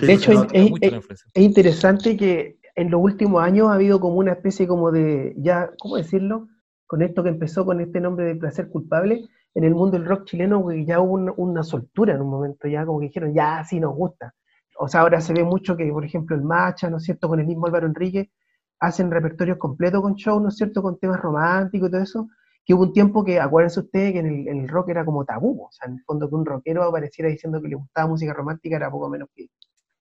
De 0.01 0.13
hecho, 0.13 0.33
es, 0.33 0.53
es, 0.53 1.43
interesante 1.43 2.17
que 2.17 2.59
en 2.75 2.91
los 2.91 3.01
últimos 3.01 3.43
años 3.43 3.69
ha 3.69 3.75
habido 3.75 4.01
como 4.01 4.17
una 4.17 4.33
especie 4.33 4.67
como 4.67 4.91
de, 4.91 5.35
ya, 5.39 5.71
¿cómo 5.79 5.97
decirlo? 5.97 6.49
Con 6.87 7.03
esto 7.03 7.23
que 7.23 7.29
empezó 7.29 7.65
con 7.65 7.81
este 7.81 8.01
nombre 8.01 8.27
de 8.27 8.37
placer 8.37 8.69
culpable, 8.69 9.29
en 9.55 9.65
el 9.65 9.75
mundo 9.75 9.99
del 9.99 10.07
rock 10.07 10.27
chileno 10.27 10.71
ya 10.73 11.01
hubo 11.01 11.15
una, 11.37 11.63
soltura 11.63 12.15
en 12.15 12.21
un 12.21 12.29
momento, 12.29 12.69
ya 12.69 12.85
como 12.85 13.01
que 13.01 13.07
dijeron, 13.07 13.35
ya 13.35 13.65
sí 13.65 13.81
nos 13.81 13.95
gusta. 13.95 14.35
O 14.79 14.87
sea, 14.87 15.01
ahora 15.01 15.21
se 15.23 15.33
ve 15.33 15.45
mucho 15.45 15.77
que, 15.77 15.91
por 15.91 16.05
ejemplo, 16.05 16.37
el 16.37 16.43
Macha, 16.43 16.91
¿no 16.91 16.99
es 16.99 17.05
cierto?, 17.05 17.29
con 17.29 17.41
el 17.41 17.47
mismo 17.47 17.67
Álvaro 17.67 17.87
Enrique, 17.87 18.31
hacen 18.79 19.11
repertorios 19.11 19.57
completos 19.57 20.03
con 20.03 20.15
show, 20.15 20.39
¿no 20.41 20.49
es 20.49 20.57
cierto?, 20.57 20.83
con 20.83 20.99
temas 20.99 21.21
románticos 21.21 21.89
y 21.89 21.91
todo 21.91 22.03
eso, 22.03 22.29
que 22.67 22.75
hubo 22.75 22.83
un 22.83 22.93
tiempo 22.93 23.25
que, 23.25 23.39
acuérdense 23.39 23.79
ustedes, 23.79 24.13
que 24.13 24.19
en 24.19 24.49
el, 24.49 24.69
rock 24.69 24.89
era 24.89 25.05
como 25.05 25.25
tabú, 25.25 25.67
o 25.67 25.71
sea, 25.71 25.89
en 25.89 25.95
el 25.95 26.03
fondo 26.03 26.29
que 26.29 26.35
un 26.35 26.45
rockero 26.45 26.83
apareciera 26.83 27.31
diciendo 27.31 27.63
que 27.63 27.69
le 27.69 27.77
gustaba 27.77 28.09
música 28.09 28.35
romántica 28.35 28.75
era 28.75 28.91
poco 28.91 29.09
menos 29.09 29.29
que, 29.33 29.47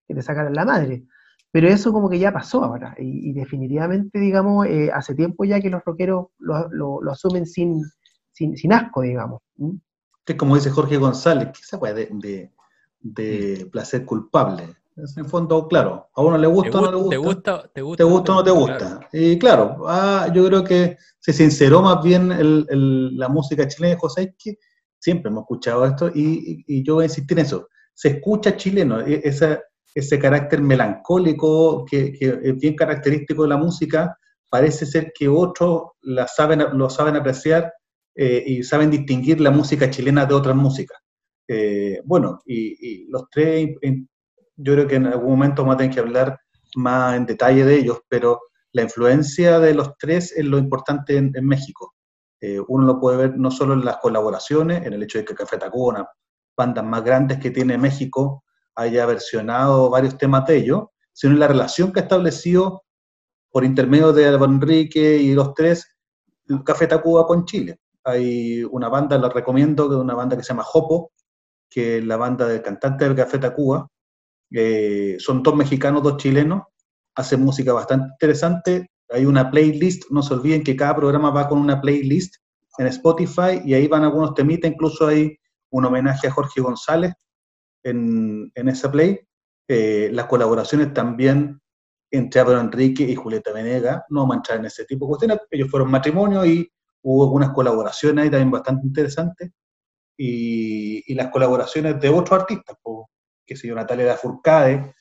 que 0.08 0.16
te 0.16 0.22
sacaran 0.24 0.54
la 0.54 0.66
madre. 0.66 1.06
Pero 1.52 1.68
eso 1.70 1.94
como 1.94 2.10
que 2.10 2.20
ya 2.20 2.34
pasó 2.34 2.64
ahora, 2.64 2.96
y, 2.98 3.32
definitivamente, 3.34 4.20
digamos, 4.20 4.66
eh, 4.66 4.90
hace 4.92 5.14
tiempo 5.16 5.46
ya 5.46 5.62
que 5.62 5.70
los 5.70 5.86
rockeros 5.86 6.28
lo, 6.40 6.68
lo, 6.70 7.12
asumen 7.12 7.46
sin, 7.46 7.82
sin, 8.34 8.74
asco, 8.74 9.04
digamos. 9.04 9.42
Es 10.26 10.36
como 10.36 10.56
dice 10.56 10.72
Jorge 10.72 10.98
González, 10.98 11.50
¿qué 11.54 11.64
se 11.64 11.78
puede 11.78 12.10
de, 12.12 12.52
de, 13.00 13.70
placer 13.72 14.04
culpable? 14.04 14.76
En 14.98 15.26
fondo, 15.26 15.68
claro, 15.68 16.10
a 16.14 16.22
uno 16.22 16.38
le 16.38 16.48
gusta 16.48 16.80
o 16.80 16.82
no 16.82 16.92
le 17.10 17.18
gusta. 17.18 17.70
¿Te 17.74 17.82
gusta, 17.82 17.98
te 17.98 18.04
gusta, 18.04 18.32
o 18.32 18.36
no 18.36 18.44
te 18.44 18.52
gusta? 18.52 19.10
Y 19.12 19.38
claro, 19.38 19.84
ah, 19.88 20.30
yo 20.34 20.48
creo 20.48 20.64
que 20.64 20.98
se 21.20 21.34
sinceró 21.34 21.82
más 21.82 22.02
bien 22.02 22.32
el, 22.32 23.18
la 23.18 23.28
música 23.28 23.68
chilena 23.68 23.96
de 23.96 24.00
José, 24.00 24.36
que 24.42 24.58
siempre 24.98 25.30
hemos 25.30 25.42
escuchado 25.42 25.86
esto, 25.86 26.10
y, 26.14 26.64
y, 26.66 26.84
yo 26.84 26.96
voy 26.96 27.04
a 27.04 27.08
insistir 27.08 27.38
en 27.38 27.46
eso. 27.46 27.68
Se 27.94 28.08
escucha 28.08 28.56
chileno, 28.56 29.02
e, 29.02 29.20
esa, 29.24 29.60
ese 29.96 30.20
carácter 30.20 30.62
melancólico 30.62 31.86
que, 31.86 32.18
es 32.20 32.58
bien 32.58 32.76
característico 32.76 33.44
de 33.44 33.50
la 33.50 33.58
música, 33.58 34.18
parece 34.50 34.86
ser 34.86 35.12
que 35.18 35.28
otros 35.28 35.92
la 36.02 36.28
saben, 36.28 36.64
lo 36.74 36.90
saben 36.90 37.16
apreciar 37.16 37.74
eh, 38.16 38.44
y 38.46 38.64
saben 38.64 38.92
distinguir 38.92 39.40
la 39.40 39.52
música 39.52 39.90
chilena 39.90 40.26
de 40.26 40.34
otras 40.34 40.56
músicas. 40.56 41.00
Eh, 41.48 42.02
bueno, 42.04 42.42
y, 42.46 43.06
los 43.10 43.30
tres, 43.30 43.70
yo 44.56 44.74
creo 44.74 44.88
que 44.88 44.96
en 44.96 45.08
algún 45.08 45.32
momento 45.32 45.62
vamos 45.62 45.76
a 45.76 45.78
tener 45.78 45.94
que 45.94 46.00
hablar 46.00 46.40
más 46.76 47.16
en 47.16 47.26
detalle 47.26 47.66
de 47.66 47.76
ellos, 47.76 48.00
pero 48.08 48.42
la 48.72 48.84
influencia 48.84 49.60
de 49.60 49.74
los 49.74 49.98
tres 49.98 50.34
es 50.36 50.46
lo 50.46 50.58
importante 50.58 51.18
en, 51.18 51.32
México. 51.46 51.94
Eh, 52.42 52.60
uno 52.68 52.86
lo 52.86 53.00
puede 53.00 53.18
ver 53.18 53.38
no 53.38 53.50
solo 53.52 53.74
en 53.74 53.86
las 53.86 53.98
colaboraciones, 53.98 54.86
en 54.86 54.94
el 54.94 55.04
hecho 55.04 55.18
de 55.18 55.26
que 55.26 55.36
Café 55.36 55.58
Tacona, 55.58 56.08
bandas 56.58 56.84
más 56.84 57.04
grandes 57.04 57.40
que 57.40 57.52
tiene 57.52 57.78
México, 57.78 58.44
haya 58.76 59.06
versionado 59.06 59.90
varios 59.90 60.18
temas 60.18 60.46
de 60.46 60.58
ellos, 60.58 60.84
sino 61.14 61.34
en 61.34 61.40
la 61.40 61.48
relación 61.48 61.94
que 61.94 62.02
ha 62.02 62.04
establecido 62.04 62.84
por 63.50 63.64
intermedio 63.64 64.12
de 64.12 64.28
Álvaro 64.28 64.52
Enrique 64.52 65.16
y 65.16 65.34
los 65.34 65.54
tres, 65.54 65.96
Café 66.66 66.88
Tacuba 66.88 67.26
con 67.26 67.46
Chile. 67.46 67.80
Hay 68.04 68.64
una 68.66 68.90
banda, 68.90 69.18
la 69.18 69.30
recomiendo, 69.30 69.88
que 69.88 69.96
es 69.96 70.02
una 70.02 70.14
banda 70.14 70.36
que 70.36 70.44
se 70.44 70.50
llama 70.50 70.64
Jopo, 70.64 71.14
que 71.70 72.00
es 72.00 72.06
la 72.06 72.18
banda 72.18 72.48
del 72.48 72.62
cantante 72.62 73.06
del 73.06 73.16
Café 73.16 73.40
Tacuba. 73.40 73.88
Eh, 74.52 75.18
son 75.20 75.44
dos 75.44 75.56
mexicanos, 75.56 76.04
dos 76.04 76.18
chilenos, 76.18 76.64
hacen 77.16 77.42
música 77.42 77.74
bastante 77.74 78.08
interesante. 78.12 78.90
Hay 79.10 79.26
una 79.26 79.50
playlist, 79.52 80.10
no 80.12 80.22
se 80.22 80.34
olviden 80.34 80.64
que 80.64 80.76
cada 80.76 80.96
programa 80.96 81.30
va 81.30 81.48
con 81.48 81.60
una 81.60 81.80
playlist 81.82 82.36
en 82.78 82.88
Spotify 82.88 83.62
y 83.64 83.74
ahí 83.74 83.88
van 83.88 84.04
algunos 84.04 84.34
temitas, 84.34 84.72
incluso 84.72 85.08
hay 85.08 85.38
un 85.70 85.86
homenaje 85.86 86.28
a 86.28 86.32
Jorge 86.32 86.62
González, 86.62 87.14
en, 87.84 88.52
esa 88.56 88.92
play. 88.92 89.20
Eh, 89.68 90.10
las 90.12 90.26
colaboraciones 90.26 90.94
también 90.94 91.62
entre 92.12 92.42
Álvaro 92.42 92.60
Enrique 92.60 93.04
y 93.04 93.16
Julieta 93.16 93.52
Venega, 93.52 94.06
no 94.10 94.22
vamos 94.22 94.36
a 94.36 94.38
entrar 94.38 94.60
en 94.60 94.66
ese 94.66 94.86
tipo 94.86 95.06
de 95.06 95.10
cuestiones, 95.10 95.40
ellos 95.52 95.70
fueron 95.70 95.92
matrimonio 95.92 96.46
y 96.46 96.70
hubo 97.02 97.24
algunas 97.24 97.52
colaboraciones 97.52 98.24
ahí 98.24 98.30
también 98.30 98.52
bastante 98.52 98.88
interesantes, 98.88 99.52
y, 100.18 101.14
las 101.14 101.30
colaboraciones 101.30 102.00
de 102.00 102.10
otros 102.10 102.42
artistas, 102.42 102.78
que 103.46 103.56
se 103.56 103.68
llama 103.68 103.82
Natalia 103.82 104.06
Lafourcade, 104.06 104.94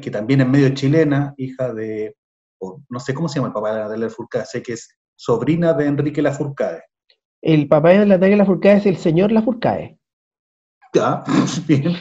que 0.00 0.10
también 0.10 0.40
es 0.40 0.48
medio 0.48 0.68
chilena, 0.70 1.34
hija 1.36 1.72
de, 1.72 2.16
no 2.88 3.00
sé 3.00 3.14
cómo 3.14 3.28
se 3.28 3.36
llama 3.36 3.48
el 3.48 3.54
papá 3.54 3.74
de 3.74 3.80
Natalia 3.80 4.06
Lafourcade, 4.06 4.46
sé 4.46 4.62
que 4.62 4.74
es 4.74 4.96
sobrina 5.16 5.72
de 5.72 5.86
Enrique 5.86 6.22
Lafourcade. 6.22 6.82
El 7.42 7.68
papá 7.68 7.90
de 7.90 8.06
Natalia 8.06 8.36
Lafourcade 8.36 8.78
es 8.78 8.86
el 8.86 8.96
señor 8.96 9.32
Lafourcade. 9.32 9.98
Ah, 10.96 11.24
bien. 11.66 11.92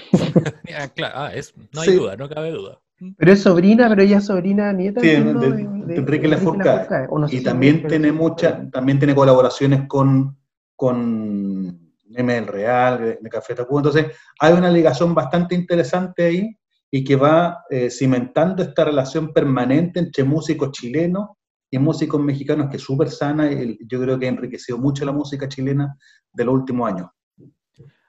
ah, 1.14 1.32
es, 1.34 1.54
no 1.74 1.82
hay 1.82 1.96
duda, 1.96 2.16
no 2.16 2.30
cabe 2.30 2.52
duda. 2.52 2.80
Pero 3.18 3.32
es 3.32 3.42
sobrina, 3.42 3.90
pero 3.90 4.04
ella 4.04 4.20
es 4.20 4.26
sobrina 4.26 4.72
nieta 4.72 5.02
sí, 5.02 5.08
de, 5.08 5.24
de, 5.24 5.96
Enrique 5.96 6.28
Lafourcade. 6.28 7.08
y 7.32 7.42
también 7.42 7.88
tiene 7.88 8.12
mucha, 8.12 8.70
también 8.70 9.00
tiene 9.00 9.16
colaboraciones 9.16 9.88
con, 9.88 10.38
con 10.76 11.93
M 12.16 12.34
del 12.34 12.48
Real, 12.48 13.20
de, 13.22 13.30
Café 13.30 13.56
Tacuba. 13.56 13.82
Entonces, 13.82 14.08
hay 14.40 14.54
una 14.54 14.70
ligación 14.70 15.14
bastante 15.14 15.56
interesante 15.56 16.24
ahí 16.24 16.58
y 16.92 17.04
que 17.04 17.16
va 17.16 17.64
eh, 17.70 17.90
cimentando 17.90 18.62
esta 18.62 18.86
relación 18.86 19.34
permanente 19.34 20.00
entre 20.00 20.24
músicos 20.24 20.72
chilenos 20.72 21.30
y 21.72 21.80
músicos 21.80 22.22
mexicanos 22.22 22.70
que 22.70 22.78
es 22.78 22.84
súper 22.84 23.10
sana 23.10 23.50
yo 23.52 24.00
creo 24.00 24.20
que 24.20 24.28
ha 24.28 24.30
enriquecido 24.30 24.78
mucho 24.78 25.06
la 25.06 25.12
música 25.12 25.48
chilena 25.48 25.98
de 26.32 26.46
los 26.46 26.54
últimos 26.54 26.92
años. 26.92 27.08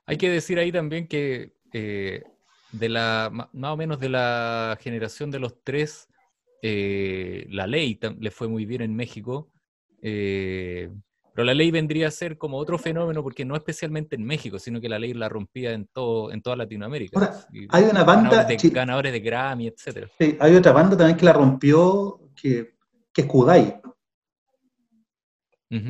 Hay 0.05 0.19
que 0.19 0.29
decir 0.29 0.59
ahí 0.59 0.71
también 0.71 1.09
que 1.09 1.55
eh, 1.73 2.23
de 2.73 2.88
la, 2.90 3.31
más 3.33 3.73
o 3.73 3.77
menos 3.77 3.99
de 4.01 4.11
la 4.11 4.77
generación 4.83 5.31
de 5.31 5.38
los 5.38 5.62
tres, 5.64 6.09
eh, 6.61 7.47
la 7.49 7.67
ley 7.67 7.99
le 8.19 8.31
fue 8.31 8.49
muy 8.49 8.67
bien 8.67 8.83
en 8.83 8.95
México, 8.95 9.51
pero 11.35 11.44
la 11.44 11.55
ley 11.55 11.73
vendría 11.73 12.09
a 12.09 12.12
ser 12.12 12.38
como 12.38 12.59
otro 12.59 12.79
fenómeno 12.79 13.23
porque 13.23 13.44
no 13.44 13.57
especialmente 13.57 14.14
en 14.14 14.25
México, 14.25 14.59
sino 14.61 14.81
que 14.81 14.88
la 14.88 15.01
ley 15.01 15.14
la 15.14 15.29
rompía 15.29 15.73
en 15.73 15.87
todo 15.87 16.33
en 16.33 16.40
toda 16.40 16.55
Latinoamérica. 16.55 17.44
hay 17.70 17.85
una 17.85 18.05
banda 18.05 18.44
de, 18.44 18.57
ganadores 18.57 19.12
de 19.12 19.20
Grammy, 19.20 19.66
etcétera. 19.66 20.09
Sí, 20.18 20.37
hay 20.38 20.55
otra 20.55 20.73
banda 20.73 20.97
también 20.97 21.16
que 21.16 21.25
la 21.25 21.33
rompió, 21.33 22.20
que, 22.40 22.77
que 23.12 23.23
es 23.23 23.27
Kudai. 23.27 23.81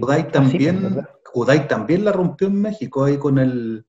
Kudai 0.01 0.21
ah, 0.23 0.29
también, 0.29 1.07
Kudai 1.31 1.69
también 1.69 2.07
la 2.07 2.13
rompió 2.13 2.47
en 2.47 2.63
México 2.63 3.05
ahí 3.05 3.19
con 3.19 3.39
el 3.39 3.85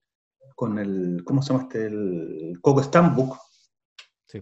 con 0.55 0.79
el, 0.79 1.23
¿cómo 1.23 1.41
se 1.41 1.53
llama 1.53 1.63
este? 1.63 1.85
El 1.85 2.57
Coco 2.61 2.81
Stambuk. 2.81 3.37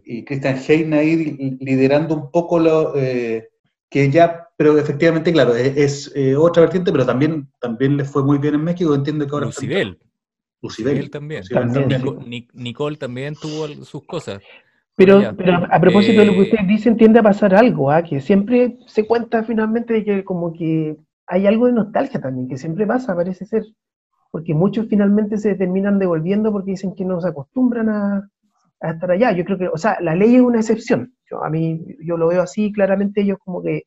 Y 0.06 0.26
Christian 0.26 0.58
Heine 0.58 0.98
ahí 0.98 1.58
liderando 1.60 2.16
un 2.16 2.32
poco 2.32 2.58
lo 2.58 2.96
eh, 2.96 3.52
que 3.94 4.10
ya, 4.10 4.50
pero 4.58 4.76
efectivamente, 4.80 5.32
claro, 5.32 5.56
es, 5.56 6.12
eh, 6.16 6.36
otra 6.36 6.64
vertiente, 6.64 6.92
pero 6.92 7.06
también, 7.06 7.48
también 7.62 7.96
le 7.96 8.06
fue 8.06 8.24
muy 8.24 8.40
bien 8.40 8.56
en 8.56 8.64
México, 8.64 8.96
entiendo 8.96 9.28
que 9.28 9.32
ahora... 9.32 9.46
Lucibel. 9.46 10.00
Lucibel. 10.64 11.12
también. 11.12 11.44
Nicole 12.54 12.98
también 12.98 13.36
tuvo 13.36 13.68
sus 13.86 14.04
cosas. 14.08 14.42
Pero, 14.96 15.22
pero 15.38 15.68
a 15.70 15.80
propósito 15.80 16.22
de 16.22 16.26
lo 16.26 16.34
que 16.34 16.40
eh, 16.40 16.42
ustedes 16.42 16.68
dicen, 16.68 16.98
tiende 16.98 17.20
a 17.20 17.24
pasar 17.24 17.54
algo, 17.54 17.92
¿ah? 17.92 18.02
que 18.04 18.20
siempre 18.20 18.80
se 18.88 19.06
cuenta 19.06 19.44
finalmente 19.44 19.94
de 19.94 20.04
que 20.04 20.24
como 20.24 20.54
que 20.54 20.98
hay 21.28 21.46
algo 21.46 21.68
de 21.68 21.74
nostalgia 21.74 22.20
también, 22.20 22.48
que 22.48 22.58
siempre 22.58 22.88
pasa, 22.88 23.16
parece 23.16 23.46
ser 23.46 23.64
porque 24.32 24.56
muchos 24.56 24.88
finalmente 24.90 25.38
se 25.38 25.54
terminan 25.54 26.00
devolviendo 26.00 26.52
porque 26.52 26.72
dicen 26.72 26.96
que 26.96 27.06
no 27.06 27.22
se 27.22 27.28
acostumbran 27.28 27.90
a, 27.90 28.28
estar 28.92 29.10
allá. 29.12 29.32
Yo 29.32 29.46
creo 29.46 29.58
que, 29.58 29.68
o 29.68 29.78
sea, 29.78 29.98
la 30.02 30.16
ley 30.16 30.36
es 30.36 30.42
una 30.42 30.60
excepción. 30.60 31.14
Yo, 31.30 31.44
a 31.44 31.50
mí, 31.50 31.86
yo 32.04 32.18
lo 32.18 32.28
veo 32.28 32.42
así, 32.42 32.72
claramente 32.72 33.22
ellos 33.22 33.38
como 33.44 33.62
que 33.62 33.84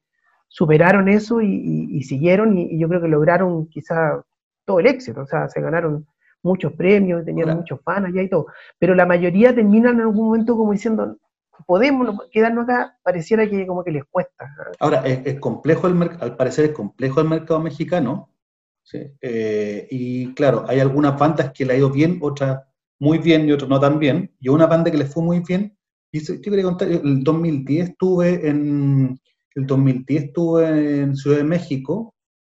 superaron 0.48 1.08
eso 1.08 1.40
y, 1.42 2.02
siguieron 2.02 2.56
y, 2.56 2.78
yo 2.78 2.88
creo 2.88 3.00
que 3.00 3.08
lograron 3.08 3.68
quizá 3.68 4.22
todo 4.64 4.80
el 4.80 4.86
éxito, 4.86 5.22
o 5.22 5.26
sea, 5.26 5.48
se 5.48 5.60
ganaron 5.60 6.06
muchos 6.42 6.72
premios, 6.72 7.24
tenían 7.24 7.56
muchos 7.56 7.80
fans 7.82 8.06
allá 8.06 8.22
y 8.22 8.28
todo, 8.28 8.46
pero 8.78 8.94
la 8.94 9.06
mayoría 9.06 9.54
terminan 9.54 9.96
en 9.96 10.02
algún 10.02 10.26
momento 10.26 10.56
como 10.56 10.72
diciendo, 10.72 11.16
podemos 11.66 12.28
quedarnos 12.30 12.64
acá, 12.64 12.96
pareciera 13.02 13.48
que 13.48 13.66
como 13.66 13.82
que 13.84 13.90
les 13.90 14.04
cuesta. 14.04 14.48
Ahora, 14.78 15.02
es, 15.04 15.38
complejo 15.40 15.86
el 15.88 16.10
al 16.20 16.36
parecer 16.36 16.66
es 16.66 16.70
complejo 16.72 17.20
el 17.20 17.28
mercado 17.28 17.60
mexicano, 17.60 18.30
eh, 18.92 19.88
y 19.90 20.32
claro, 20.34 20.64
hay 20.68 20.80
algunas 20.80 21.18
bandas 21.18 21.52
que 21.52 21.64
le 21.64 21.74
ha 21.74 21.76
ido 21.76 21.90
bien, 21.90 22.18
otras 22.20 22.62
muy 22.98 23.18
bien 23.18 23.48
y 23.48 23.52
otras 23.52 23.68
no 23.68 23.80
tan 23.80 23.98
bien. 23.98 24.34
Y 24.40 24.48
una 24.48 24.66
banda 24.66 24.90
que 24.90 24.98
le 24.98 25.06
fue 25.06 25.22
muy 25.22 25.40
bien, 25.40 25.76
y 26.12 26.20
yo 26.20 26.40
quería 26.40 26.64
contar, 26.64 26.88
el 26.88 27.22
2010 27.22 27.90
estuve 27.90 28.48
en, 28.48 29.18
el 29.54 29.66
2010 29.66 30.24
estuve 30.24 31.00
en 31.00 31.16
Ciudad 31.16 31.38
de 31.38 31.44
México 31.44 32.14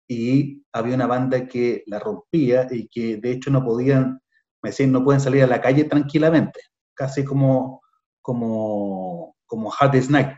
y 0.07 0.63
había 0.71 0.95
una 0.95 1.07
banda 1.07 1.47
que 1.47 1.83
la 1.87 1.99
rompía 1.99 2.67
y 2.71 2.87
que 2.87 3.17
de 3.17 3.31
hecho 3.31 3.51
no 3.51 3.63
podían, 3.63 4.21
me 4.61 4.69
decían, 4.69 4.91
no 4.91 5.03
pueden 5.03 5.21
salir 5.21 5.43
a 5.43 5.47
la 5.47 5.61
calle 5.61 5.83
tranquilamente, 5.85 6.59
casi 6.93 7.23
como, 7.23 7.81
como, 8.21 9.35
como 9.45 9.73
Hard 9.77 10.09
Night, 10.09 10.29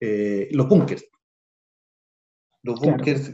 eh, 0.00 0.48
los 0.52 0.68
bunkers. 0.68 1.04
Los 2.62 2.80
bunkers, 2.80 3.32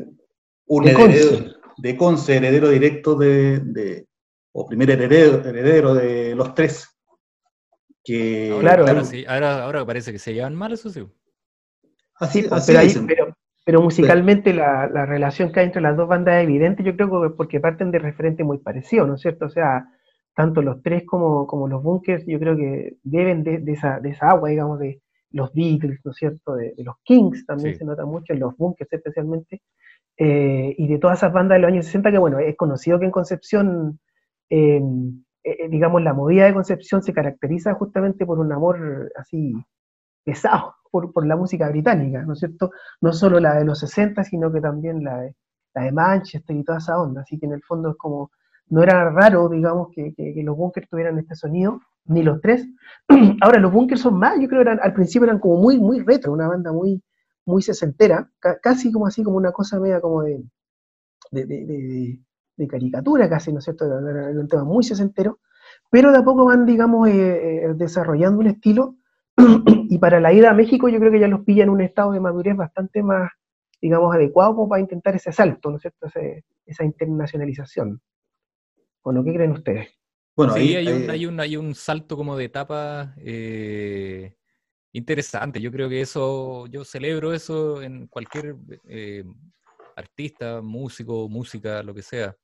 un 0.66 0.88
heredero 0.88 1.52
de 1.78 1.96
Conce, 1.96 2.36
heredero 2.36 2.68
directo 2.68 3.14
de, 3.14 4.06
o 4.52 4.66
primer 4.66 4.90
heredero, 4.90 5.44
heredero 5.44 5.94
de 5.94 6.34
los 6.34 6.54
tres. 6.54 6.88
Que, 8.04 8.56
claro, 8.60 8.84
ahora, 9.28 9.64
ahora, 9.64 9.86
parece 9.86 10.12
que 10.12 10.18
se 10.18 10.34
llevan 10.34 10.54
mal, 10.54 10.72
eso 10.72 10.90
sí. 10.90 11.06
Así, 12.16 12.46
pero, 13.06 13.36
pero, 13.64 13.80
musicalmente 13.80 14.52
la, 14.52 14.88
la, 14.88 15.06
relación 15.06 15.52
que 15.52 15.60
hay 15.60 15.66
entre 15.66 15.82
las 15.82 15.96
dos 15.96 16.08
bandas 16.08 16.36
es 16.36 16.44
evidente, 16.44 16.82
yo 16.82 16.94
creo 16.96 17.22
que 17.22 17.30
porque 17.30 17.60
parten 17.60 17.90
de 17.90 17.98
referentes 17.98 18.44
muy 18.44 18.58
parecidos, 18.58 19.08
¿no 19.08 19.14
es 19.14 19.20
cierto? 19.20 19.46
O 19.46 19.50
sea, 19.50 19.88
tanto 20.34 20.62
los 20.62 20.82
tres 20.82 21.04
como, 21.06 21.46
como 21.46 21.68
los 21.68 21.82
bunkers, 21.82 22.24
yo 22.26 22.38
creo 22.38 22.56
que 22.56 22.96
deben 23.02 23.42
de, 23.42 23.58
de, 23.58 23.72
esa, 23.72 24.00
de 24.00 24.10
esa 24.10 24.30
agua, 24.30 24.48
digamos, 24.48 24.78
de 24.78 25.00
los 25.30 25.52
Beatles, 25.52 26.00
¿no 26.04 26.10
es 26.12 26.16
cierto? 26.16 26.54
De, 26.54 26.74
los 26.78 26.96
Kings 27.02 27.46
también 27.46 27.76
se 27.76 27.84
nota 27.84 28.04
mucho, 28.04 28.32
en 28.32 28.40
los 28.40 28.56
bunkers 28.56 28.92
especialmente, 28.92 29.62
eh, 30.16 30.74
y 30.76 30.86
de 30.86 30.98
todas 30.98 31.18
esas 31.18 31.32
bandas 31.32 31.56
de 31.56 31.60
los 31.60 31.68
años 31.68 31.86
60, 31.86 32.10
que 32.12 32.18
bueno, 32.18 32.38
es 32.38 32.56
conocido 32.56 32.98
que 32.98 33.06
en 33.06 33.10
Concepción, 33.10 34.00
eh, 34.54 34.82
eh, 35.44 35.68
digamos, 35.70 36.02
la 36.02 36.12
movida 36.12 36.44
de 36.44 36.52
Concepción 36.52 37.02
se 37.02 37.14
caracteriza 37.14 37.72
justamente 37.72 38.26
por 38.26 38.38
un 38.38 38.52
amor 38.52 39.10
así 39.16 39.54
pesado 40.24 40.74
por, 40.90 41.26
la 41.26 41.36
música 41.36 41.70
británica, 41.70 42.22
¿no 42.22 42.34
es 42.34 42.40
cierto? 42.40 42.70
No 43.00 43.14
solo 43.14 43.40
la 43.40 43.54
de 43.54 43.64
los 43.64 43.78
60, 43.78 44.24
sino 44.24 44.52
que 44.52 44.60
también 44.60 45.02
la 45.02 45.22
de, 45.22 45.34
la 45.74 45.84
de 45.84 45.92
Manchester 45.92 46.54
y 46.54 46.64
toda 46.64 46.78
esa 46.78 47.00
onda, 47.00 47.22
así 47.22 47.38
que 47.38 47.46
en 47.46 47.52
el 47.52 47.62
fondo 47.62 47.92
es 47.92 47.96
como, 47.96 48.30
no 48.68 48.82
era 48.82 49.08
raro, 49.10 49.48
digamos, 49.48 49.88
que, 49.90 50.12
los 50.44 50.54
bunkers 50.54 50.88
tuvieran 50.90 51.18
este 51.18 51.34
sonido, 51.34 51.80
ni 52.04 52.22
los 52.22 52.40
tres. 52.42 52.68
Ahora, 53.40 53.58
los 53.58 53.72
bunkers 53.72 54.02
son 54.02 54.18
más, 54.18 54.38
yo 54.38 54.48
creo 54.48 54.62
que 54.62 54.70
eran, 54.70 54.80
al 54.82 54.92
principio 54.92 55.24
eran 55.24 55.38
como 55.38 55.56
muy, 55.56 55.78
muy 55.78 56.00
retro, 56.00 56.32
una 56.32 56.48
banda 56.48 56.72
muy, 56.72 57.02
muy 57.46 57.62
sesentera, 57.62 58.30
casi 58.62 58.92
como 58.92 59.06
así, 59.06 59.22
como 59.22 59.38
una 59.38 59.52
cosa 59.52 59.80
media 59.80 59.98
como 60.00 60.22
de, 60.22 60.44
caricatura 62.68 63.28
casi, 63.28 63.52
¿no 63.52 63.58
es 63.58 63.64
cierto? 63.64 63.84
Era 63.86 64.30
un 64.30 64.48
tema 64.48 64.64
muy 64.64 64.84
sesentero, 64.84 65.40
pero 65.90 66.12
de 66.12 66.18
a 66.18 66.24
poco 66.24 66.44
van, 66.44 66.64
digamos, 66.66 67.08
eh, 67.08 67.64
eh, 67.64 67.74
desarrollando 67.74 68.40
un 68.40 68.46
estilo, 68.46 68.96
y 69.88 69.98
para 69.98 70.20
la 70.20 70.32
ida 70.32 70.50
a 70.50 70.54
México 70.54 70.88
yo 70.88 70.98
creo 70.98 71.10
que 71.10 71.20
ya 71.20 71.28
los 71.28 71.40
pilla 71.40 71.64
en 71.64 71.70
un 71.70 71.80
estado 71.80 72.12
de 72.12 72.20
madurez 72.20 72.56
bastante 72.56 73.02
más, 73.02 73.30
digamos, 73.80 74.14
adecuado 74.14 74.54
como 74.54 74.68
para 74.68 74.80
intentar 74.80 75.14
ese 75.16 75.32
salto, 75.32 75.70
¿no 75.70 75.76
es 75.76 75.82
cierto? 75.82 76.06
esa 76.66 76.84
internacionalización. 76.84 78.00
Bueno, 79.02 79.24
¿qué 79.24 79.32
creen 79.34 79.52
ustedes? 79.52 79.88
Bueno, 80.34 80.54
sí, 80.54 80.74
hay, 80.74 80.88
un, 80.88 81.10
hay, 81.10 81.26
un, 81.26 81.40
hay, 81.40 81.56
un, 81.56 81.74
salto 81.74 82.16
como 82.16 82.36
de 82.36 82.44
etapa 82.46 83.14
eh, 83.18 84.34
interesante. 84.92 85.60
Yo 85.60 85.70
creo 85.70 85.88
que 85.90 86.00
eso, 86.00 86.66
yo 86.68 86.84
celebro 86.84 87.34
eso 87.34 87.82
en 87.82 88.06
cualquier 88.06 88.56
eh, 88.88 89.24
artista, 89.94 90.62
músico, 90.62 91.28
música, 91.28 91.82
lo 91.82 91.92
que 91.92 92.02
sea. 92.02 92.34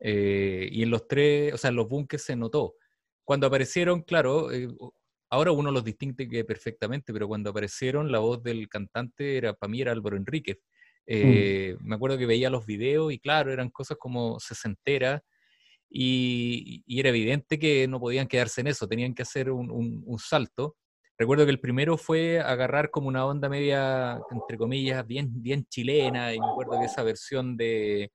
Eh, 0.00 0.68
y 0.70 0.82
en 0.82 0.90
los 0.90 1.06
tres, 1.08 1.52
o 1.54 1.58
sea, 1.58 1.70
en 1.70 1.76
los 1.76 1.88
bunkers 1.88 2.22
se 2.22 2.36
notó. 2.36 2.74
Cuando 3.24 3.46
aparecieron, 3.46 4.02
claro, 4.02 4.52
eh, 4.52 4.68
ahora 5.30 5.52
uno 5.52 5.70
los 5.70 5.84
distingue 5.84 6.44
perfectamente, 6.44 7.12
pero 7.12 7.28
cuando 7.28 7.50
aparecieron, 7.50 8.10
la 8.10 8.18
voz 8.18 8.42
del 8.42 8.68
cantante 8.68 9.36
era, 9.36 9.54
para 9.54 9.70
mí 9.70 9.80
era 9.80 9.92
Álvaro 9.92 10.16
Enríquez. 10.16 10.58
Mm. 11.06 11.86
Me 11.88 11.94
acuerdo 11.94 12.18
que 12.18 12.26
veía 12.26 12.50
los 12.50 12.66
videos 12.66 13.12
y 13.12 13.18
claro, 13.18 13.50
eran 13.50 13.70
cosas 13.70 13.96
como 13.98 14.38
sesentera 14.40 15.22
y, 15.88 16.82
y, 16.86 17.00
era 17.00 17.08
evidente 17.08 17.58
que 17.58 17.88
no 17.88 17.98
podían 17.98 18.28
quedarse 18.28 18.60
en 18.60 18.66
eso, 18.66 18.86
tenían 18.86 19.14
que 19.14 19.22
hacer 19.22 19.50
un, 19.50 19.70
un 20.04 20.18
salto. 20.18 20.76
Recuerdo 21.18 21.44
que 21.44 21.50
el 21.50 21.60
primero 21.60 21.96
fue 21.98 22.38
agarrar 22.38 22.90
como 22.90 23.08
una 23.08 23.26
onda 23.26 23.48
media, 23.48 24.20
entre 24.30 24.56
comillas, 24.56 25.04
bien, 25.04 25.30
bien 25.42 25.66
chilena, 25.66 26.32
y 26.32 26.38
me 26.38 26.46
acuerdo 26.46 26.78
que 26.78 26.86
esa 26.86 27.02
versión 27.02 27.56
de 27.56 28.12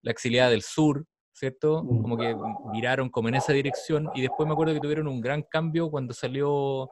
La 0.00 0.12
exiliada 0.12 0.50
del 0.50 0.62
sur, 0.62 1.04
¿cierto? 1.36 1.82
Mm. 1.84 2.02
Como 2.02 2.16
que 2.16 2.34
miraron 2.72 3.10
como 3.10 3.28
en 3.28 3.34
esa 3.34 3.52
dirección, 3.52 4.08
y 4.14 4.22
después 4.22 4.46
me 4.46 4.54
acuerdo 4.54 4.72
que 4.72 4.80
tuvieron 4.80 5.06
un 5.06 5.20
gran 5.20 5.42
cambio 5.42 5.90
cuando 5.90 6.14
salió 6.14 6.90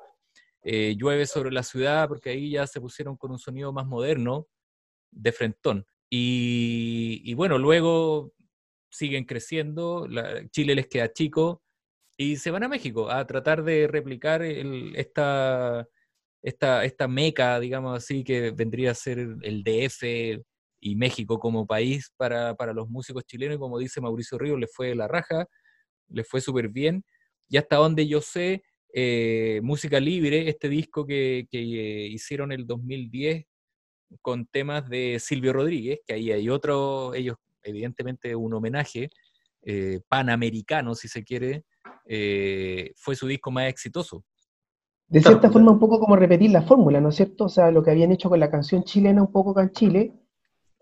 eh, 0.62 0.95
Llueve 0.97 1.26
sobre 1.26 1.51
la 1.51 1.62
ciudad, 1.62 2.09
porque 2.09 2.30
ahí 2.30 2.51
ya 2.51 2.66
se 2.66 2.80
pusieron 2.80 3.16
con 3.16 3.30
un 3.30 3.38
sonido 3.38 3.72
más 3.72 3.86
moderno, 3.86 4.47
de 5.11 5.32
frentón. 5.32 5.86
Y, 6.11 7.22
y 7.24 7.34
bueno, 7.34 7.57
luego 7.59 8.32
siguen 8.90 9.24
creciendo, 9.24 10.07
la, 10.09 10.47
Chile 10.51 10.74
les 10.74 10.88
queda 10.88 11.12
chico, 11.12 11.62
y 12.16 12.36
se 12.36 12.51
van 12.51 12.64
a 12.64 12.68
México 12.68 13.11
a 13.11 13.26
tratar 13.26 13.64
de 13.64 13.88
replicar 13.88 14.42
esta, 14.42 15.88
esta, 16.42 16.84
esta 16.84 17.09
meca, 17.09 17.59
digamos 17.59 17.97
así, 17.97 18.22
que 18.22 18.51
vendría 18.51 18.90
a 18.90 18.95
ser 18.95 19.18
el 19.18 19.64
DF 19.64 20.45
y 20.85 20.97
México 20.97 21.39
como 21.39 21.66
país 21.66 22.12
para, 22.18 22.55
los 22.74 22.91
músicos 22.91 23.24
chilenos. 23.24 23.57
Y 23.57 23.59
como 23.59 23.78
dice 23.78 24.03
Mauricio 24.03 24.37
Ríos, 24.37 24.61
le 24.61 24.66
fue 24.66 24.95
la 24.95 25.09
raja, 25.09 25.47
le 26.09 26.24
fue 26.24 26.43
súper 26.43 26.68
bien. 26.68 27.03
Y 27.49 27.57
hasta 27.57 27.76
donde 27.76 28.07
yo 28.07 28.20
sé, 28.20 28.62
eh, 28.93 29.61
Música 29.62 29.99
Libre, 29.99 30.47
este 30.47 30.68
disco 30.68 31.07
que, 31.07 31.49
que 31.51 31.59
eh, 31.59 32.07
hicieron 32.09 32.53
el 32.53 32.66
2010 32.66 33.47
con 34.20 34.45
temas 34.45 34.87
de 34.91 35.18
Silvio 35.20 35.55
Rodríguez, 35.55 36.01
que 36.07 36.12
ahí 36.12 36.30
hay 36.30 36.51
otro, 36.51 37.14
ellos 37.14 37.37
evidentemente 37.62 38.37
un 38.37 38.53
homenaje 38.53 39.09
eh, 39.62 40.01
panamericano, 40.07 40.95
si 40.95 41.09
se 41.09 41.24
quiere, 41.24 41.64
eh, 42.05 42.93
fue 42.97 43.16
su 43.16 43.26
disco 43.26 43.51
más 43.51 43.70
exitoso. 43.70 44.22
De 45.09 45.22
cierta 45.22 45.51
forma, 45.51 45.72
un 45.72 45.78
poco 45.78 45.99
como 45.99 46.14
repetir 46.16 46.51
la 46.51 46.62
fórmula, 46.62 47.01
¿no 47.01 47.09
es 47.09 47.16
cierto? 47.16 47.45
O 47.47 47.49
sea, 47.49 47.70
lo 47.70 47.82
que 47.82 47.91
habían 47.91 48.12
hecho 48.12 48.28
con 48.28 48.39
la 48.39 48.51
canción 48.51 48.85
chilena, 48.85 49.22
un 49.22 49.32
poco 49.32 49.53
acá 49.53 49.62
en 49.62 49.72
Chile, 49.72 50.24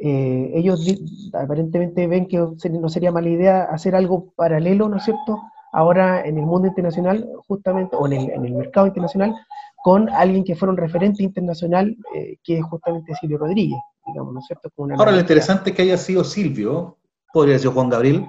eh, 0.05 0.50
ellos 0.55 0.84
aparentemente 1.32 2.07
ven 2.07 2.26
que 2.26 2.38
no 2.38 2.88
sería 2.88 3.12
mala 3.12 3.28
idea 3.28 3.64
hacer 3.64 3.94
algo 3.94 4.32
paralelo, 4.34 4.88
¿no 4.88 4.96
es 4.96 5.05
cierto? 5.05 5.40
Ahora 5.72 6.26
en 6.26 6.38
el 6.38 6.44
mundo 6.44 6.68
internacional, 6.68 7.28
justamente, 7.46 7.94
o 7.96 8.07
en 8.07 8.44
el, 8.44 8.53
mercado 8.53 8.86
internacional, 8.88 9.34
con 9.82 10.09
alguien 10.11 10.44
que 10.44 10.57
fuera 10.57 10.72
un 10.72 10.78
referente 10.78 11.22
internacional, 11.22 11.96
eh, 12.14 12.36
que 12.42 12.59
es 12.59 12.64
justamente 12.64 13.14
Silvio 13.14 13.38
Rodríguez, 13.38 13.78
digamos, 14.07 14.34
¿no 14.34 14.40
es 14.40 14.46
cierto? 14.46 14.70
Ahora, 14.96 15.12
lo 15.12 15.20
interesante 15.20 15.70
es 15.70 15.76
que 15.76 15.82
haya 15.82 15.96
sido 15.96 16.24
Silvio, 16.24 16.98
podría 17.32 17.59
ser 17.59 17.70
Juan 17.70 17.88
Gabriel, 17.88 18.26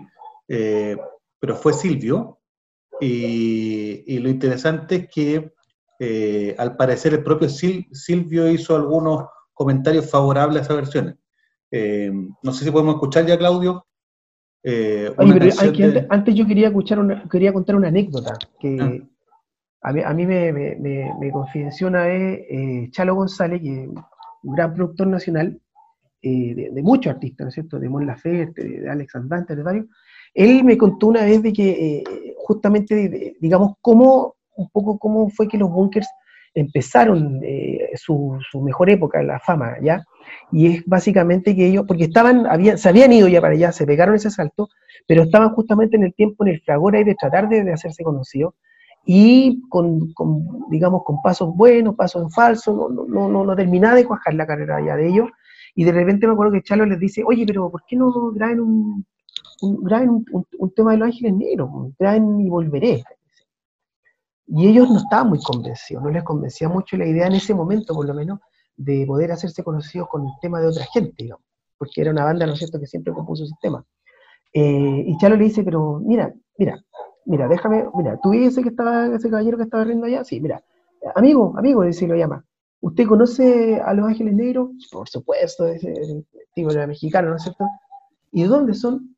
pero 0.48 1.56
fue 1.56 1.74
Silvio, 1.74 2.40
y, 3.00 4.20
lo 4.20 4.30
interesante 4.30 4.96
es 4.96 5.08
que 5.10 5.54
eh, 6.00 6.56
al 6.58 6.76
parecer 6.76 7.14
el 7.14 7.24
propio 7.24 7.50
Silvio 7.50 8.50
hizo 8.50 8.76
algunos 8.76 9.26
comentarios 9.54 10.10
favorables 10.10 10.62
a 10.62 10.66
esa 10.66 10.74
versión. 10.76 11.20
Eh, 11.76 12.12
no 12.44 12.54
sé 12.54 12.66
si 12.66 12.70
podemos 12.70 12.94
escuchar 12.94 13.26
ya, 13.26 13.36
Claudio. 13.36 13.84
Eh, 14.64 15.12
antes, 15.18 16.36
yo 16.36 16.46
quería, 16.46 16.68
escuchar 16.68 17.00
una, 17.00 17.28
quería 17.28 17.52
contar 17.52 17.76
una 17.76 17.88
anécdota 17.88 18.38
que 18.60 19.02
ah. 19.82 19.90
a 19.90 20.14
mí, 20.14 20.26
me, 20.28 20.54
me, 20.54 21.12
me, 21.20 21.32
confidenció 21.32 21.88
una 21.88 22.06
vez 22.06 22.92
Chalo 22.92 23.16
González, 23.16 23.60
que 23.60 23.84
es 23.84 23.88
un 23.88 24.56
gran 24.56 24.74
productor 24.76 25.08
nacional 25.08 25.60
de, 26.22 26.82
muchos 26.84 27.12
artistas, 27.12 27.46
¿no 27.46 27.50
es 27.50 27.56
cierto? 27.56 27.80
De 27.80 27.90
Mon 27.90 28.06
Laferte, 28.06 28.64
de, 28.64 28.90
Alex 28.90 29.16
Andante, 29.16 29.56
de 29.56 29.64
varios. 29.64 29.88
Él 30.36 30.64
me 30.64 30.78
contó 30.78 31.08
una 31.08 31.26
vez 31.26 31.42
de 31.42 31.52
que 31.52 32.04
justamente, 32.38 33.36
digamos, 33.42 33.74
cómo, 33.82 34.36
un 34.56 34.70
poco 34.70 35.00
cómo 35.00 35.28
fue 35.30 35.48
que 35.48 35.58
los 35.58 35.72
bunkers 35.72 36.08
empezaron 36.54 37.40
eh, 37.44 37.90
su, 37.96 38.40
mejor 38.62 38.90
época, 38.90 39.24
la 39.24 39.40
fama, 39.40 39.76
¿ya? 39.82 40.04
Y 40.52 40.68
es 40.68 40.86
básicamente 40.86 41.56
que 41.56 41.68
ellos, 41.68 41.86
porque 41.88 42.06
estaban, 42.06 42.46
habían, 42.48 42.78
se 42.78 42.90
habían 42.90 43.12
ido 43.12 43.28
ya 43.28 43.42
para 43.42 43.54
allá, 43.54 43.72
se 43.72 43.86
pegaron 43.86 44.16
ese 44.16 44.30
salto, 44.30 44.70
pero 45.08 45.24
estaban 45.24 45.50
justamente 45.54 45.96
en 45.96 46.04
el 46.04 46.14
tiempo, 46.14 46.46
en 46.46 46.54
el 46.54 46.62
fragor 46.62 46.96
ahí 46.96 47.04
de 47.04 47.16
tratar 47.16 47.50
de, 47.50 47.72
hacerse 47.72 48.04
conocidos, 48.04 48.54
y 49.06 49.62
con, 49.70 50.14
digamos, 50.70 51.04
con 51.04 51.22
pasos 51.22 51.56
buenos, 51.56 51.96
pasos 51.96 52.24
en 52.24 52.30
falso, 52.30 52.90
no, 52.90 53.06
no, 53.06 53.28
no, 53.28 53.44
no, 53.44 53.56
terminaba 53.56 53.96
de 53.96 54.06
cuajar 54.06 54.34
la 54.36 54.48
carrera 54.48 54.80
ya 54.86 54.96
de 54.96 55.10
ellos, 55.10 55.30
y 55.76 55.84
de 55.84 55.92
repente 55.92 56.28
me 56.28 56.34
acuerdo 56.34 56.54
que 56.54 56.62
Chalo 56.62 56.86
les 56.86 57.00
dice, 57.00 57.24
oye, 57.26 57.46
pero 57.46 57.70
¿por 57.70 57.84
qué 57.86 57.96
no 57.96 58.12
graben 58.32 58.60
un, 58.60 59.06
un, 59.62 60.46
un, 60.58 60.74
tema 60.74 60.92
de 60.92 60.98
los 60.98 61.08
ángeles 61.08 61.34
negros, 61.34 61.70
graben 61.98 62.40
y 62.42 62.50
volveré. 62.50 63.04
Y 64.48 64.68
ellos 64.68 64.90
no 64.90 64.98
estaban 64.98 65.30
muy 65.30 65.40
convencidos, 65.40 66.04
no 66.04 66.10
les 66.10 66.24
convencía 66.24 66.70
mucho 66.70 66.98
la 66.98 67.06
idea 67.06 67.28
en 67.28 67.34
ese 67.34 67.54
momento, 67.54 67.94
por 67.94 68.06
lo 68.06 68.14
menos, 68.14 68.40
de 68.76 69.06
poder 69.06 69.32
hacerse 69.32 69.64
conocidos 69.64 70.08
con 70.10 70.24
el 70.24 70.32
tema 70.42 70.60
de 70.60 70.68
otra 70.68 70.86
gente, 70.94 71.14
digamos, 71.18 71.46
porque 71.78 72.02
era 72.02 72.12
una 72.12 72.24
banda, 72.24 72.46
¿no 72.46 72.54
es 72.54 72.60
cierto?, 72.60 72.80
que 72.80 72.88
siempre 72.88 73.14
compuso 73.14 73.44
ese 73.44 73.56
tema. 73.62 73.86
Eh, 74.54 75.04
y 75.08 75.18
Chalo 75.18 75.36
le 75.36 75.46
dice, 75.46 75.64
pero 75.64 76.00
mira, 76.00 76.34
mira, 76.58 76.84
mira, 77.26 77.48
déjame, 77.48 77.86
mira, 77.96 78.20
¿tú 78.22 78.34
ese 78.34 78.62
que 78.62 78.70
estaba, 78.70 79.08
ese 79.08 79.30
caballero 79.30 79.58
que 79.58 79.64
estaba 79.64 79.84
riendo 79.84 80.06
allá? 80.06 80.24
Sí, 80.24 80.40
mira, 80.40 80.64
amigo, 81.16 81.54
amigo, 81.58 81.84
dice, 81.84 82.08
lo 82.08 82.16
llama. 82.16 82.46
¿Usted 82.82 83.08
conoce 83.08 83.80
a 83.80 83.94
los 83.94 84.08
Ángeles 84.08 84.34
Negros? 84.36 84.70
Por 84.92 85.08
supuesto, 85.08 85.66
ese, 85.68 86.26
tipo 86.54 86.72
era 86.72 86.86
mexicano, 86.86 87.30
¿no 87.30 87.38
es 87.38 87.44
cierto? 87.44 87.66
¿Y 88.32 88.44
de 88.44 88.48
dónde 88.48 88.74
son? 88.74 89.16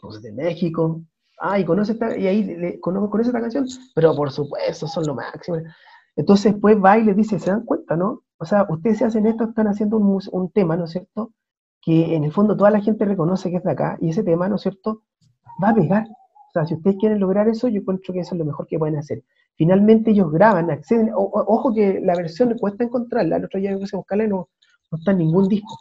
Pues 0.00 0.20
de 0.22 0.32
México. 0.32 1.00
Ah, 1.40 1.58
y 1.58 1.64
conoce 1.64 1.92
esta, 1.92 2.16
y 2.16 2.26
ahí 2.26 2.78
conoce, 2.80 3.10
conoce 3.10 3.30
esta 3.30 3.40
canción, 3.40 3.66
pero 3.94 4.14
por 4.14 4.30
supuesto, 4.30 4.86
son 4.86 5.06
lo 5.06 5.14
máximo. 5.14 5.58
Entonces 6.16 6.52
después 6.52 6.76
va 6.84 6.98
y 6.98 7.04
le 7.04 7.14
dice, 7.14 7.38
¿se 7.38 7.50
dan 7.50 7.64
cuenta, 7.64 7.96
no? 7.96 8.22
O 8.38 8.44
sea, 8.44 8.66
ustedes 8.68 8.98
se 8.98 9.04
hacen 9.04 9.26
esto, 9.26 9.44
están 9.44 9.66
haciendo 9.66 9.96
un, 9.96 10.20
un 10.32 10.50
tema, 10.50 10.76
¿no 10.76 10.84
es 10.84 10.92
cierto? 10.92 11.32
Que 11.82 12.14
en 12.14 12.24
el 12.24 12.32
fondo 12.32 12.56
toda 12.56 12.70
la 12.70 12.80
gente 12.80 13.04
reconoce 13.04 13.50
que 13.50 13.56
es 13.56 13.64
de 13.64 13.72
acá, 13.72 13.98
y 14.00 14.10
ese 14.10 14.22
tema, 14.22 14.48
¿no 14.48 14.56
es 14.56 14.62
cierto? 14.62 15.02
Va 15.62 15.70
a 15.70 15.74
pegar. 15.74 16.06
O 16.06 16.50
sea, 16.52 16.66
si 16.66 16.74
ustedes 16.74 16.96
quieren 16.98 17.20
lograr 17.20 17.48
eso, 17.48 17.68
yo 17.68 17.80
encuentro 17.80 18.14
que 18.14 18.20
eso 18.20 18.34
es 18.34 18.38
lo 18.38 18.44
mejor 18.44 18.66
que 18.66 18.78
pueden 18.78 18.96
hacer. 18.96 19.22
Finalmente 19.56 20.12
ellos 20.12 20.30
graban, 20.30 20.70
acceden, 20.70 21.10
ojo 21.14 21.74
que 21.74 22.00
la 22.00 22.14
versión 22.14 22.56
cuesta 22.58 22.84
encontrarla, 22.84 23.36
el 23.36 23.44
otro 23.44 23.58
día 23.60 23.72
yo 23.72 23.80
quise 23.80 23.96
buscarla 23.96 24.26
no, 24.28 24.48
no 24.90 24.98
está 24.98 25.10
en 25.10 25.18
ningún 25.18 25.48
disco. 25.48 25.76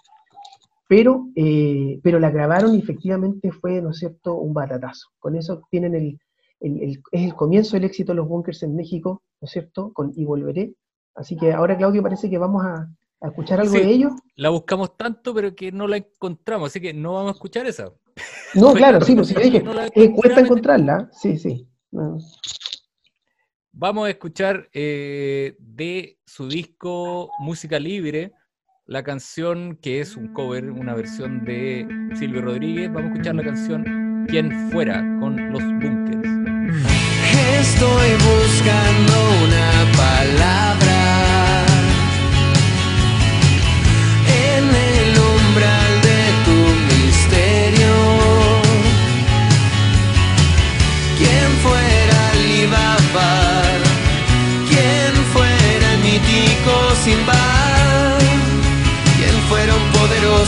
Pero, 0.89 1.27
eh, 1.35 1.99
pero 2.01 2.19
la 2.19 2.31
grabaron 2.31 2.73
y 2.73 2.79
efectivamente 2.79 3.51
fue, 3.51 3.81
¿no 3.81 3.91
es 3.91 3.97
cierto?, 3.97 4.35
un 4.35 4.53
batatazo. 4.53 5.09
Con 5.19 5.35
eso 5.35 5.61
tienen 5.69 5.93
el, 5.95 6.19
es 6.59 6.99
el 7.11 7.35
comienzo 7.35 7.75
del 7.75 7.83
éxito 7.85 8.13
de 8.13 8.17
los 8.17 8.27
bunkers 8.27 8.63
en 8.63 8.75
México, 8.75 9.21
¿no 9.41 9.45
es 9.45 9.51
cierto?, 9.51 9.93
Y 10.15 10.25
Volveré. 10.25 10.73
Así 11.17 11.35
que 11.35 11.51
ahora, 11.51 11.75
Claudio, 11.75 12.01
parece 12.01 12.29
que 12.29 12.37
vamos 12.37 12.63
a, 12.63 12.87
a 13.21 13.27
escuchar 13.27 13.59
algo 13.59 13.73
Sí. 13.73 13.81
de 13.81 13.89
ellos. 13.89 14.13
La 14.35 14.49
buscamos 14.49 14.95
tanto, 14.95 15.33
pero 15.33 15.53
que 15.55 15.71
no 15.71 15.87
la 15.87 15.97
encontramos, 15.97 16.67
así 16.69 16.79
que 16.79 16.93
no 16.93 17.13
vamos 17.13 17.31
a 17.31 17.33
escuchar 17.33 17.65
esa. 17.65 17.91
No, 18.53 18.71
claro, 18.73 19.01
sí, 19.01 19.15
pues 19.15 19.27
sí, 19.29 19.35
dije, 19.35 19.61
No 19.63 19.73
la- 19.73 19.87
eh, 19.93 20.11
cuesta 20.13 20.39
encontrarla, 20.41 21.09
sí, 21.11 21.37
sí. 21.37 21.67
No. 21.91 22.17
Vamos 23.71 24.07
a 24.07 24.09
escuchar 24.11 24.69
eh, 24.73 25.55
de 25.59 26.17
su 26.25 26.47
disco 26.47 27.29
Música 27.39 27.79
Libre 27.79 28.31
la 28.85 29.03
canción 29.03 29.77
que 29.81 29.99
es 29.99 30.15
un 30.15 30.31
cover, 30.33 30.71
una 30.71 30.95
versión 30.95 31.43
de 31.43 31.85
Silvio 32.17 32.41
Rodríguez. 32.41 32.87
Vamos 32.91 33.09
a 33.09 33.13
escuchar 33.13 33.35
la 33.35 33.43
canción 33.43 34.25
Quien 34.29 34.71
Fuera 34.71 35.01
con 35.19 35.51
los 35.51 35.61
Bunkers. 35.61 36.29
Estoy 37.59 38.09
buscando 38.13 39.13
una 39.43 39.91
palabra 39.97 40.96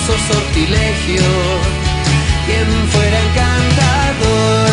sortilegio, 0.08 1.22
quien 2.45 2.89
fuera 2.89 3.20
encantador. 3.20 4.68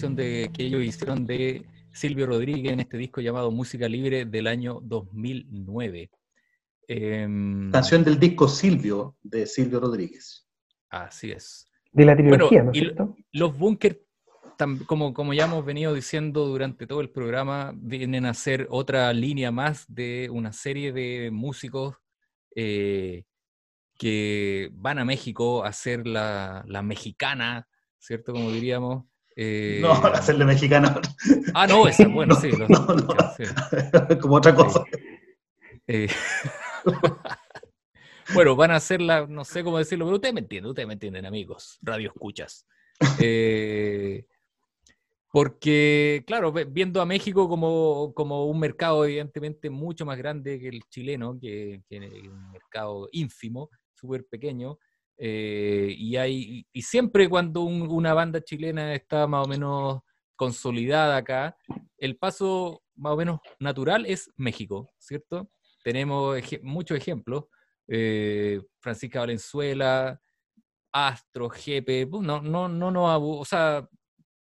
Versión 0.00 0.16
de, 0.16 0.50
que 0.54 0.64
ellos 0.64 0.82
hicieron 0.82 1.26
de 1.26 1.66
Silvio 1.92 2.26
Rodríguez 2.26 2.72
en 2.72 2.80
este 2.80 2.96
disco 2.96 3.20
llamado 3.20 3.50
Música 3.50 3.86
Libre 3.86 4.24
del 4.24 4.46
año 4.46 4.80
2009. 4.82 6.10
Em, 6.88 7.70
Canción 7.70 8.02
del 8.02 8.18
disco 8.18 8.48
Silvio, 8.48 9.16
de 9.22 9.46
Silvio 9.46 9.78
Rodríguez. 9.78 10.48
Así 10.88 11.32
es. 11.32 11.70
De 11.92 12.06
la 12.06 12.16
trilogía, 12.16 12.62
¿no 12.62 12.70
es 12.70 12.78
y 12.78 12.80
cierto? 12.80 13.14
Los 13.32 13.58
bunkers, 13.58 13.98
como, 14.86 15.12
como 15.12 15.34
ya 15.34 15.44
hemos 15.44 15.64
venido 15.66 15.92
diciendo 15.92 16.46
durante 16.46 16.86
todo 16.86 17.02
el 17.02 17.10
programa, 17.10 17.72
vienen 17.76 18.24
a 18.24 18.32
ser 18.32 18.68
otra 18.70 19.12
línea 19.12 19.50
más 19.50 19.84
de 19.86 20.30
una 20.32 20.54
serie 20.54 20.92
de 20.92 21.30
músicos 21.30 21.96
eh, 22.56 23.24
que 23.98 24.70
van 24.72 24.98
a 24.98 25.04
México 25.04 25.62
a 25.62 25.68
hacer 25.68 26.06
la, 26.06 26.64
la 26.66 26.82
mexicana 26.82 27.68
¿cierto? 28.00 28.32
Como 28.32 28.50
diríamos. 28.50 29.04
Eh, 29.36 29.78
No, 29.80 29.92
hacerle 29.92 30.44
mexicano. 30.44 30.94
Ah, 31.54 31.66
no, 31.66 31.86
esa, 31.88 32.06
bueno, 32.08 32.34
sí. 32.34 32.50
los- 32.52 32.68
No, 32.68 32.86
no. 32.86 33.14
sí. 33.36 33.44
Como 34.20 34.36
otra 34.36 34.54
cosa. 34.54 34.84
Eh, 35.86 36.08
bueno, 38.34 38.54
van 38.56 38.70
a 38.72 38.76
hacerla, 38.76 39.26
no 39.28 39.44
sé 39.44 39.64
cómo 39.64 39.78
decirlo, 39.78 40.04
pero 40.04 40.16
ustedes 40.16 40.34
me 40.34 40.40
entienden, 40.40 40.70
ustedes 40.70 40.86
me 40.86 40.94
entienden, 40.94 41.26
amigos, 41.26 41.78
radio 41.82 42.08
escuchas. 42.10 42.66
Eh, 43.18 44.24
porque, 45.32 46.24
claro, 46.26 46.52
viendo 46.52 47.00
a 47.00 47.06
México 47.06 47.48
como, 47.48 48.12
como 48.14 48.46
un 48.46 48.58
mercado 48.58 49.04
evidentemente 49.04 49.70
mucho 49.70 50.04
más 50.04 50.18
grande 50.18 50.58
que 50.58 50.68
el 50.68 50.82
chileno, 50.88 51.38
que, 51.40 51.82
que 51.88 51.98
un 52.28 52.50
mercado 52.50 53.08
ínfimo, 53.12 53.70
súper 53.94 54.26
pequeño, 54.26 54.78
eh, 55.22 55.94
y, 55.98 56.16
hay, 56.16 56.66
y 56.72 56.82
siempre 56.82 57.28
cuando 57.28 57.60
un- 57.62 57.88
una 57.90 58.14
banda 58.14 58.40
chilena 58.42 58.94
está 58.94 59.26
más 59.26 59.44
o 59.46 59.48
menos 59.48 60.00
consolidada 60.34 61.18
acá, 61.18 61.54
el 61.98 62.16
paso 62.16 62.82
más 62.96 63.12
o 63.12 63.16
menos 63.18 63.40
natural 63.58 64.06
es 64.06 64.30
México, 64.36 64.88
¿cierto? 64.98 65.50
Tenemos 65.84 66.40
muchos 66.62 66.96
ejemplos. 66.96 67.44
eh, 67.92 68.60
Francisca 68.80 69.20
Valenzuela, 69.20 70.18
Astro, 70.92 71.50
Jepe, 71.50 72.06
no, 72.06 72.40
no, 72.40 72.68
no, 72.68 72.90
no, 72.90 73.18
o 73.38 73.44
sea, 73.44 73.86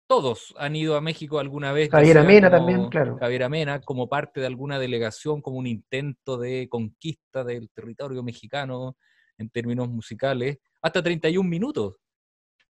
todos 0.07 0.53
han 0.57 0.75
ido 0.75 0.95
a 0.95 1.01
México 1.01 1.39
alguna 1.39 1.71
vez. 1.71 1.89
Javier 1.89 2.17
Amena 2.19 2.49
como 2.49 2.57
también, 2.57 2.89
claro. 2.89 3.17
Javier 3.19 3.43
Amena, 3.43 3.81
como 3.81 4.07
parte 4.07 4.39
de 4.39 4.47
alguna 4.47 4.79
delegación, 4.79 5.41
como 5.41 5.57
un 5.57 5.67
intento 5.67 6.37
de 6.37 6.67
conquista 6.69 7.43
del 7.43 7.69
territorio 7.71 8.21
mexicano 8.23 8.95
en 9.37 9.49
términos 9.49 9.89
musicales, 9.89 10.57
hasta 10.81 11.01
31 11.03 11.47
minutos. 11.49 11.95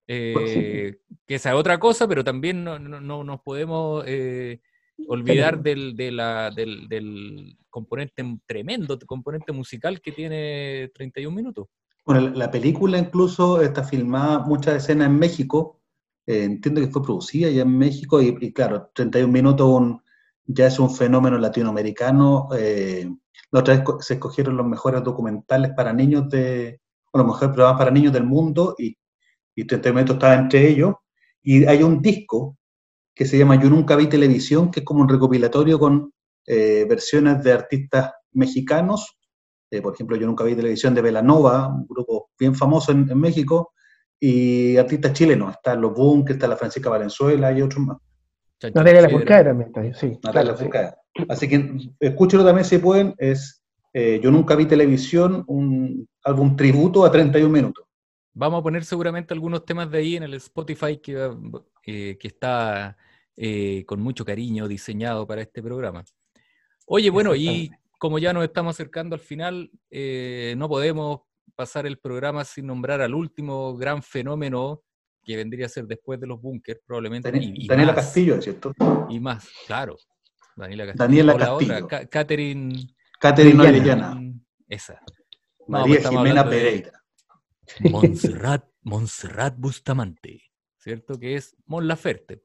Eh, 0.08 0.98
que 1.26 1.34
esa 1.34 1.50
es 1.50 1.56
otra 1.56 1.78
cosa, 1.80 2.06
pero 2.06 2.22
también 2.22 2.62
no, 2.62 2.78
no- 2.78 3.00
no 3.00 3.24
nos 3.24 3.40
podemos 3.40 4.04
eh, 4.06 4.60
olvidar 5.08 5.60
del, 5.62 5.96
de 5.96 6.12
la- 6.12 6.50
del, 6.50 6.88
del 6.88 7.56
componente 7.68 8.22
tremendo, 8.46 8.98
componente 9.06 9.52
musical 9.52 10.00
que 10.00 10.12
tiene 10.12 10.90
31 10.94 11.34
minutos. 11.34 11.66
Bueno, 12.04 12.20
la- 12.20 12.30
la 12.36 12.50
película 12.50 12.98
incluso 12.98 13.60
está 13.60 13.82
filmada, 13.82 14.38
muchas 14.40 14.76
escenas 14.76 15.08
en 15.08 15.18
México. 15.18 15.80
eh, 16.28 16.42
entiendo 16.42 16.80
que 16.80 16.88
fue 16.88 17.04
producida 17.04 17.48
ya 17.50 17.62
en 17.62 17.78
México 17.78 18.20
y, 18.20 18.36
y 18.40 18.52
claro, 18.52 18.90
31 18.94 19.32
minutos 19.32 19.68
un- 19.68 20.02
ya 20.44 20.66
es 20.66 20.78
un 20.80 20.90
fenómeno 20.90 21.38
latinoamericano. 21.38 22.48
eh, 22.58 23.08
la 23.52 23.60
otra 23.60 23.76
vez 23.76 23.84
se 24.00 24.14
escogieron 24.14 24.56
los 24.56 24.66
mejores 24.66 25.04
documentales 25.04 25.70
para 25.76 25.92
niños 25.92 26.28
de, 26.28 26.80
o 27.16 27.18
los 27.18 27.26
mejores 27.26 27.54
programas 27.54 27.78
para 27.78 27.90
niños 27.90 28.12
del 28.12 28.24
mundo 28.24 28.74
y, 28.78 28.96
y 29.54 29.64
31 29.64 29.94
minutos 29.94 30.16
estaba 30.16 30.34
entre 30.34 30.68
ellos. 30.68 30.94
Y 31.42 31.64
hay 31.64 31.82
un 31.82 32.00
disco 32.00 32.56
que 33.14 33.24
se 33.24 33.38
llama 33.38 33.60
Yo 33.60 33.70
Nunca 33.70 33.96
Vi 33.96 34.06
Televisión, 34.06 34.70
que 34.70 34.80
es 34.80 34.86
como 34.86 35.00
un 35.00 35.08
recopilatorio 35.08 35.78
con 35.78 36.12
eh, 36.46 36.86
versiones 36.88 37.42
de 37.42 37.52
artistas 37.52 38.12
mexicanos 38.32 39.16
eh, 39.70 39.82
por 39.82 39.94
ejemplo, 39.94 40.16
yo 40.16 40.26
nunca 40.26 40.44
vi 40.44 40.54
televisión 40.54 40.94
de 40.94 41.02
Velanova, 41.02 41.68
un 41.68 41.86
grupo 41.86 42.30
bien 42.38 42.54
famoso 42.54 42.92
en, 42.92 43.10
en 43.10 43.18
México, 43.18 43.72
y 44.18 44.76
artistas 44.76 45.12
chilenos. 45.12 45.54
Están 45.54 45.80
los 45.80 45.92
Bunkers, 45.92 46.36
está 46.36 46.48
la 46.48 46.56
Francisca 46.56 46.88
Valenzuela 46.88 47.52
y 47.52 47.62
otros 47.62 47.84
más. 47.84 47.98
Natalia. 48.62 49.02
Lafourcade 49.02 49.44
también 49.44 49.68
está 49.68 49.80
ahí, 49.80 49.92
sí. 49.94 50.18
Natalia 50.22 50.30
claro, 50.32 50.56
sí. 50.56 50.64
Lafourcade. 50.64 50.94
Así 51.28 51.48
que 51.48 51.90
escúchelo 52.00 52.44
también 52.44 52.64
si 52.64 52.78
pueden. 52.78 53.14
Es 53.18 53.62
eh, 53.98 54.20
Yo 54.22 54.30
nunca 54.30 54.54
vi 54.54 54.66
televisión, 54.66 55.42
un 55.46 56.06
álbum 56.22 56.54
tributo 56.54 57.02
a 57.06 57.10
31 57.10 57.50
minutos. 57.50 57.86
Vamos 58.34 58.60
a 58.60 58.62
poner 58.62 58.84
seguramente 58.84 59.32
algunos 59.32 59.64
temas 59.64 59.90
de 59.90 59.96
ahí 59.98 60.16
en 60.16 60.22
el 60.24 60.34
Spotify 60.34 60.98
que, 60.98 61.30
eh, 61.86 62.18
que 62.20 62.28
está 62.28 62.94
eh, 63.34 63.84
con 63.86 64.02
mucho 64.02 64.22
cariño 64.26 64.68
diseñado 64.68 65.26
para 65.26 65.40
este 65.40 65.62
programa. 65.62 66.04
Oye, 66.84 67.08
bueno, 67.08 67.34
y 67.34 67.70
como 67.98 68.18
ya 68.18 68.34
nos 68.34 68.44
estamos 68.44 68.76
acercando 68.76 69.14
al 69.14 69.20
final, 69.20 69.70
no 70.56 70.68
podemos 70.68 71.20
pasar 71.54 71.86
el 71.86 71.96
programa 71.98 72.44
sin 72.44 72.66
nombrar 72.66 73.00
al 73.00 73.14
último 73.14 73.74
gran 73.78 74.02
fenómeno 74.02 74.82
que 75.24 75.36
vendría 75.36 75.64
a 75.66 75.68
ser 75.70 75.86
después 75.86 76.20
de 76.20 76.26
los 76.26 76.38
bunkers, 76.40 76.80
probablemente. 76.86 77.32
Y- 77.34 77.64
y 77.64 77.66
Daniela 77.66 77.92
más, 77.94 78.04
Castillo, 78.04 78.42
¿cierto? 78.42 78.74
Y 79.08 79.18
más, 79.20 79.48
claro. 79.66 79.96
Daniela 80.54 80.84
Castillo. 80.84 81.04
Daniela 81.04 81.36
Castillo. 81.38 81.74
otra, 81.74 81.86
Ca- 81.88 82.06
Catherine. 83.20 83.56
Caterina 83.56 83.62
Orellana. 83.62 84.34
Esa. 84.68 85.00
Pues 85.58 85.68
María 85.68 85.96
estamos 85.96 86.18
Jimena 86.22 86.48
Pereira. 86.48 86.92
Montserrat, 87.80 88.64
Montserrat 88.82 89.54
Bustamante, 89.58 90.42
¿cierto? 90.78 91.18
Que 91.18 91.34
es 91.36 91.56
Mon 91.66 91.86
Laferte. 91.88 92.42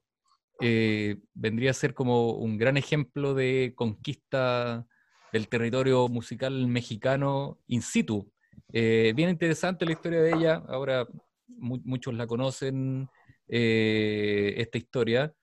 Eh, 0.59 1.17
vendría 1.34 1.72
a 1.72 1.76
ser 1.76 1.93
como 1.93 2.34
un 2.34 2.57
gran 2.57 2.78
ejemplo 2.78 3.34
de 3.34 3.74
conquista 3.76 4.86
del 5.32 5.47
territorio 5.47 6.07
musical 6.07 6.67
mexicano 6.67 7.59
in 7.67 7.82
situ. 7.82 8.32
Eh, 8.74 9.13
bien 9.15 9.30
interesante 9.30 9.86
la 9.86 9.93
historia 9.93 10.22
de 10.22 10.34
ella, 10.34 10.63
ahora 10.67 11.07
mu- 11.47 11.82
muchos 11.84 12.13
la 12.13 12.28
conocen, 12.28 13.07
eh, 13.47 14.53
esta 14.57 14.78
historia. 14.78 15.34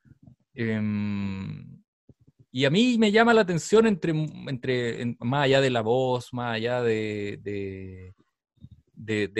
Em, 0.54 1.77
y 2.50 2.64
a 2.64 2.70
mí 2.70 2.96
me 2.98 3.12
llama 3.12 3.34
la 3.34 3.42
atención 3.42 3.86
entre, 3.86 4.10
entre 4.12 5.02
en- 5.02 5.16
más 5.20 5.44
allá 5.44 5.60
de 5.60 5.70
la 5.70 5.82
voz, 5.82 6.32
más 6.32 6.54
allá 6.54 6.82
de, 6.82 7.38
de- 7.42 8.14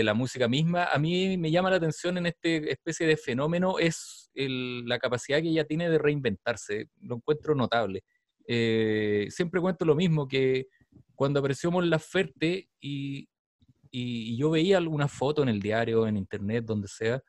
la 0.05 0.15
música 0.15 0.49
misma, 0.49 0.85
a 0.85 0.99
mí 0.99 1.37
me 1.37 1.51
llama 1.51 1.71
la 1.71 1.77
atención 1.77 2.17
en 2.17 2.27
este 2.27 2.73
especie 2.73 3.07
de 3.07 3.17
fenómeno 3.17 3.79
es 3.79 4.31
la 4.35 4.99
capacidad 4.99 5.43
que 5.43 5.49
ella 5.49 5.65
tiene 5.67 5.91
de 5.91 5.99
reinventarse. 5.99 6.89
Lo 7.01 7.17
encuentro 7.17 7.55
notable. 7.57 8.05
Eh, 8.47 9.27
siempre 9.31 9.61
cuento 9.61 9.85
lo 9.85 9.97
mismo, 9.97 10.29
que 10.29 10.69
cuando 11.17 11.41
apareció 11.41 11.71
Mon 11.73 11.91
Laferte 11.91 12.69
y, 12.81 13.29
y, 13.91 14.33
y 14.33 14.37
yo 14.39 14.51
veía 14.51 14.79
alguna 14.79 15.09
foto 15.09 15.43
en 15.43 15.49
el 15.49 15.61
diario, 15.61 16.07
en 16.07 16.17
internet, 16.17 16.65
donde 16.65 16.87
sea, 16.89 17.21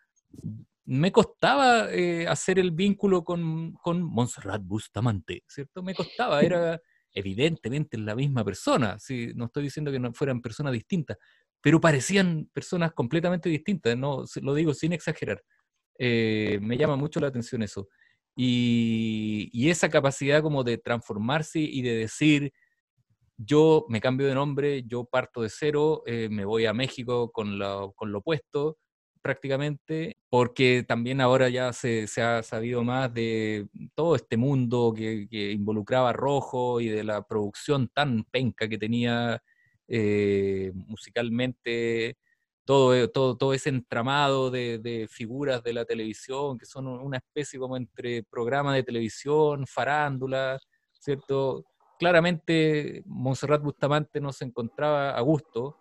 me 0.90 1.12
costaba 1.12 1.94
eh, 1.94 2.28
hacer 2.28 2.58
el 2.58 2.72
vínculo 2.72 3.24
con, 3.24 3.74
con 3.74 4.02
Montserrat 4.02 4.64
Bustamante, 4.64 5.44
¿cierto? 5.48 5.84
Me 5.84 5.94
costaba, 5.94 6.42
era 6.42 6.82
evidentemente 7.14 7.96
la 8.00 8.16
misma 8.16 8.44
persona, 8.44 8.98
sí, 8.98 9.32
no 9.36 9.46
estoy 9.46 9.64
diciendo 9.64 9.92
que 9.92 10.00
no 10.00 10.12
fueran 10.14 10.42
personas 10.42 10.74
distintas, 10.74 11.18
pero 11.62 11.80
parecían 11.80 12.50
personas 12.52 12.92
completamente 12.94 13.50
distintas, 13.50 13.96
no 13.96 14.24
lo 14.42 14.54
digo 14.56 14.74
sin 14.74 14.94
exagerar. 14.94 15.44
Eh, 16.00 16.58
me 16.62 16.76
llama 16.76 16.96
mucho 16.96 17.20
la 17.20 17.28
atención 17.28 17.62
eso. 17.62 17.88
Y, 18.36 19.50
y 19.54 19.70
esa 19.70 19.90
capacidad 19.90 20.42
como 20.42 20.64
de 20.64 20.80
transformarse 20.80 21.60
y 21.60 21.84
de 21.84 21.98
decir, 21.98 22.52
yo 23.38 23.86
me 23.90 24.02
cambio 24.02 24.26
de 24.26 24.34
nombre, 24.34 24.84
yo 24.88 25.06
parto 25.06 25.42
de 25.44 25.50
cero, 25.50 26.02
eh, 26.08 26.30
me 26.32 26.46
voy 26.46 26.66
a 26.66 26.74
México 26.74 27.32
con 27.32 27.60
lo, 27.60 27.92
con 27.94 28.12
lo 28.12 28.20
opuesto 28.20 28.78
prácticamente, 29.22 30.17
porque 30.30 30.84
también 30.88 31.22
ahora 31.22 31.49
ya 31.49 31.74
se, 31.74 32.07
se 32.07 32.22
ha 32.22 32.43
sabido 32.43 32.84
más 32.84 33.13
de 33.13 33.67
todo 33.95 34.15
este 34.15 34.38
mundo 34.38 34.93
que, 34.95 35.28
involucraba 35.53 36.09
a 36.09 36.13
Rojo 36.13 36.82
y 36.82 36.88
de 36.89 37.03
la 37.03 37.22
producción 37.28 37.89
tan 37.89 38.24
penca 38.26 38.67
que 38.67 38.78
tenía 38.78 39.41
eh, 39.88 40.72
musicalmente, 40.74 42.17
todo, 42.65 42.95
e- 42.95 43.07
todo, 43.07 43.38
todo 43.38 43.53
ese 43.53 43.70
entramado 43.70 44.51
de, 44.51 44.80
de 44.80 45.07
figuras 45.09 45.63
de 45.63 45.74
la 45.74 45.86
televisión, 45.86 46.57
que 46.57 46.65
son 46.65 46.88
una 46.88 47.17
especie 47.17 47.59
como 47.59 47.78
entre 47.78 48.24
programa 48.24 48.76
de 48.76 48.84
televisión, 48.84 49.65
farándula, 49.67 50.59
¿cierto? 50.99 51.65
Claramente 51.97 53.03
Montserrat 53.05 53.61
Bustamante 53.61 54.22
no 54.22 54.32
se 54.32 54.45
encontraba 54.45 55.11
a 55.11 55.22
gusto 55.22 55.78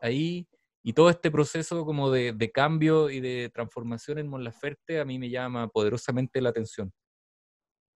ahí, 0.00 0.46
y 0.82 0.92
todo 0.92 1.10
este 1.10 1.30
proceso 1.30 1.84
como 1.84 2.10
de, 2.10 2.32
de 2.32 2.50
cambio 2.50 3.10
y 3.10 3.20
de 3.20 3.50
transformación 3.52 4.18
en 4.18 4.28
Mon 4.28 4.42
Laferte 4.44 5.00
a 5.00 5.04
mí 5.04 5.18
me 5.18 5.28
llama 5.30 5.68
poderosamente 5.68 6.40
la 6.40 6.50
atención. 6.50 6.92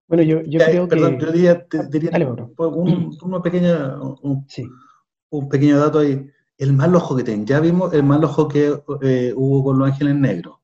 Bueno, 0.07 0.23
yo, 0.23 0.43
yo 0.43 0.59
Ya, 0.59 0.67
creo 0.67 0.87
perdón, 0.87 1.19
que... 1.19 1.25
yo 1.25 1.33
diría, 1.33 1.67
te- 1.67 1.89
diría 1.89 2.11
Dale, 2.11 2.27
Mauro. 2.27 2.53
un, 2.59 3.17
una 3.23 3.41
pequeña, 3.41 3.97
un, 4.01 4.45
Sí. 4.49 4.67
un 5.31 5.49
pequeño 5.49 5.79
dato 5.79 6.01
ahí. 6.01 6.29
El 6.59 6.73
mal 6.75 6.95
ojo 6.95 7.17
que 7.17 7.25
tienen. 7.25 7.47
Ya 7.47 7.59
vimos 7.59 7.93
el 7.95 8.03
mal 8.05 8.23
ojo 8.23 8.47
que 8.47 8.79
eh, 9.03 9.33
hubo 9.35 9.65
con 9.65 9.79
Los 9.79 9.89
Ángeles 9.89 10.15
Negros. 10.15 10.59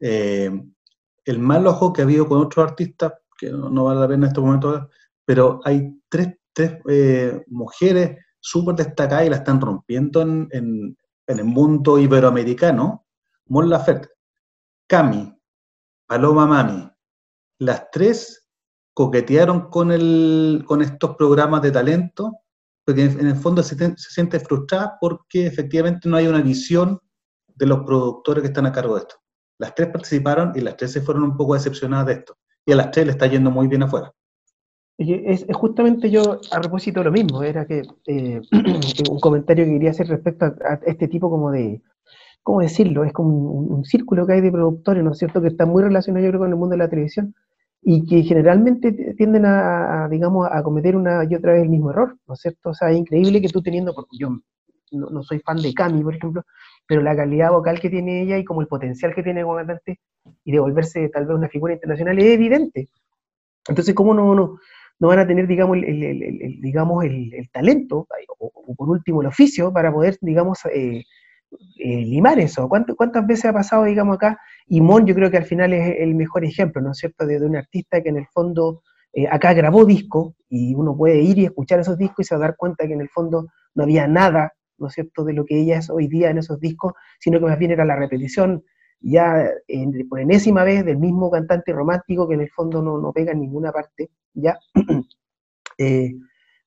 Eh, 0.00 0.50
el 1.24 1.38
mal 1.38 1.66
ojo 1.66 1.92
que 1.92 2.02
ha 2.02 2.04
habido 2.04 2.26
con 2.28 2.38
otros 2.38 2.68
artistas, 2.68 3.12
que 3.38 3.50
no, 3.50 3.70
no 3.70 3.84
vale 3.84 4.00
la 4.00 4.08
pena 4.08 4.26
en 4.26 4.28
este 4.28 4.40
momento, 4.40 4.90
pero 5.24 5.60
hay 5.64 5.96
tres, 6.08 6.36
tres 6.52 6.78
eh, 6.88 7.42
mujeres 7.46 8.18
súper 8.40 8.74
destacadas 8.74 9.26
y 9.26 9.30
la 9.30 9.36
están 9.36 9.60
rompiendo 9.60 10.20
en, 10.22 10.48
en- 10.50 10.96
en 11.26 11.38
el 11.38 11.44
mundo 11.44 11.98
iberoamericano. 11.98 13.06
Mon 13.46 13.68
Laferte, 13.68 14.08
Cami, 14.88 15.32
Paloma 16.06 16.46
Mami, 16.46 16.90
las 17.58 17.90
tres 17.90 18.48
coquetearon 18.92 19.68
con, 19.68 19.92
el, 19.92 20.64
con 20.66 20.82
estos 20.82 21.16
programas 21.16 21.62
de 21.62 21.70
talento, 21.70 22.40
porque 22.84 23.04
en, 23.04 23.26
el 23.26 23.36
fondo 23.36 23.62
se, 23.62 23.76
se 23.76 24.10
siente 24.10 24.40
frustrada 24.40 24.96
porque 25.00 25.46
efectivamente 25.46 26.08
no 26.08 26.16
hay 26.16 26.26
una 26.26 26.40
visión 26.40 27.00
de 27.54 27.66
los 27.66 27.80
productores 27.80 28.42
que 28.42 28.48
están 28.48 28.66
a 28.66 28.72
cargo 28.72 28.94
de 28.94 29.00
esto. 29.02 29.16
Las 29.58 29.74
tres 29.74 29.88
participaron 29.88 30.52
y 30.54 30.60
las 30.60 30.76
tres 30.76 30.92
se 30.92 31.00
fueron 31.00 31.24
un 31.24 31.36
poco 31.36 31.54
decepcionadas 31.54 32.06
de 32.06 32.12
esto. 32.14 32.38
Y 32.64 32.72
a 32.72 32.76
las 32.76 32.90
tres 32.90 33.06
le 33.06 33.12
está 33.12 33.26
yendo 33.26 33.50
muy 33.50 33.68
bien 33.68 33.82
afuera. 33.82 34.12
Es, 34.98 35.44
justamente 35.52 36.10
yo 36.10 36.40
a 36.50 36.60
propósito 36.60 37.04
lo 37.04 37.12
mismo, 37.12 37.42
era 37.42 37.66
que 37.66 37.82
eh, 38.06 38.40
un 39.10 39.20
comentario 39.20 39.66
que 39.66 39.72
quería 39.72 39.90
hacer 39.90 40.08
respecto 40.08 40.46
a, 40.46 40.80
este 40.86 41.06
tipo 41.06 41.28
como 41.28 41.50
de, 41.50 41.82
¿cómo 42.42 42.60
decirlo? 42.60 43.04
Es 43.04 43.12
como 43.12 43.36
un, 43.36 43.84
círculo 43.84 44.26
que 44.26 44.34
hay 44.34 44.40
de 44.40 44.50
productores, 44.50 45.04
¿no 45.04 45.12
es 45.12 45.18
cierto?, 45.18 45.42
que 45.42 45.48
está 45.48 45.66
muy 45.66 45.82
relacionado 45.82 46.24
yo 46.24 46.30
creo 46.30 46.40
con 46.40 46.50
el 46.50 46.56
mundo 46.56 46.72
de 46.72 46.78
la 46.78 46.88
televisión 46.88 47.34
y 47.82 48.06
que 48.06 48.22
generalmente 48.22 49.14
tienden 49.16 49.44
a, 49.44 50.08
digamos, 50.10 50.48
a 50.50 50.62
cometer 50.62 50.96
una 50.96 51.24
y 51.28 51.34
otra 51.34 51.52
vez 51.52 51.62
el 51.62 51.68
mismo 51.68 51.90
error, 51.90 52.16
¿no 52.26 52.34
es 52.34 52.40
cierto? 52.40 52.70
O 52.70 52.74
sea, 52.74 52.90
es 52.90 52.96
increíble 52.96 53.40
que 53.42 53.48
tú 53.48 53.62
teniendo, 53.62 53.94
porque 53.94 54.16
yo 54.18 54.30
no, 54.92 55.10
no 55.10 55.22
soy 55.22 55.40
fan 55.40 55.58
de 55.58 55.74
Cami, 55.74 56.02
por 56.02 56.16
ejemplo, 56.16 56.42
pero 56.86 57.02
la 57.02 57.14
calidad 57.14 57.50
vocal 57.50 57.80
que 57.80 57.90
tiene 57.90 58.22
ella 58.22 58.38
y 58.38 58.44
como 58.44 58.62
el 58.62 58.66
potencial 58.66 59.14
que 59.14 59.22
tiene 59.22 59.42
como 59.42 59.56
cantante 59.56 60.00
y 60.42 60.52
de 60.52 60.58
volverse 60.58 61.08
tal 61.10 61.26
vez 61.26 61.36
una 61.36 61.48
figura 61.48 61.74
internacional 61.74 62.18
es 62.18 62.24
evidente. 62.24 62.88
Entonces, 63.68 63.94
¿cómo 63.94 64.14
no, 64.14 64.34
no, 64.34 64.58
no 64.98 65.08
van 65.08 65.18
a 65.20 65.26
tener, 65.26 65.46
digamos, 65.46 65.76
el, 65.78 66.58
digamos, 66.60 67.04
el, 67.04 67.30
talento, 67.52 68.06
o, 68.38 68.74
por 68.76 68.88
último 68.90 69.20
el 69.22 69.28
oficio, 69.28 69.72
para 69.72 69.92
poder, 69.92 70.16
digamos, 70.20 70.64
eh, 70.66 71.04
eh, 71.78 72.04
limar 72.04 72.38
eso? 72.38 72.68
¿Cuánto- 72.68 72.96
¿Cuántas 72.96 73.26
veces 73.26 73.46
ha 73.46 73.52
pasado, 73.52 73.84
digamos, 73.84 74.16
acá? 74.16 74.38
Y 74.66 74.80
Mon 74.80 75.06
yo 75.06 75.14
creo 75.14 75.30
que 75.30 75.36
al 75.36 75.44
final 75.44 75.72
es 75.72 75.96
el 76.00 76.14
mejor 76.14 76.44
ejemplo, 76.44 76.80
¿no 76.82 76.92
es 76.92 76.98
cierto?, 76.98 77.26
de, 77.26 77.38
un 77.44 77.56
artista 77.56 78.02
que 78.02 78.08
en 78.08 78.16
el 78.18 78.26
fondo 78.28 78.82
eh, 79.12 79.26
acá 79.30 79.54
grabó 79.54 79.84
disco 79.84 80.34
y 80.48 80.74
uno 80.74 80.96
puede 80.96 81.20
ir 81.20 81.38
y 81.38 81.44
escuchar 81.46 81.80
esos 81.80 81.96
discos 81.98 82.26
y 82.26 82.28
se 82.28 82.38
dar 82.38 82.56
cuenta 82.56 82.86
que 82.86 82.92
en 82.94 83.00
el 83.00 83.08
fondo 83.08 83.46
no 83.74 83.82
había 83.84 84.06
nada, 84.08 84.52
¿no 84.78 84.88
es 84.88 84.94
cierto?, 84.94 85.24
de 85.24 85.32
lo 85.34 85.44
que 85.44 85.58
ella 85.60 85.78
es 85.78 85.90
hoy 85.90 86.08
día 86.08 86.30
en 86.30 86.38
esos 86.38 86.60
discos, 86.60 86.92
sino 87.20 87.38
que 87.38 87.46
más 87.46 87.58
bien 87.58 87.70
era 87.70 87.84
la 87.84 87.96
repetición 87.96 88.64
ya 89.00 89.50
en- 89.68 90.08
por 90.08 90.20
enésima 90.20 90.64
vez 90.64 90.84
del 90.84 90.98
mismo 90.98 91.30
cantante 91.30 91.72
romántico 91.72 92.28
que 92.28 92.34
en 92.34 92.42
el 92.42 92.50
fondo 92.50 92.82
no, 92.82 92.98
no 92.98 93.12
pega 93.12 93.32
en 93.32 93.40
ninguna 93.40 93.72
parte, 93.72 94.10
¿ya? 94.34 94.58
Eh, 95.78 96.14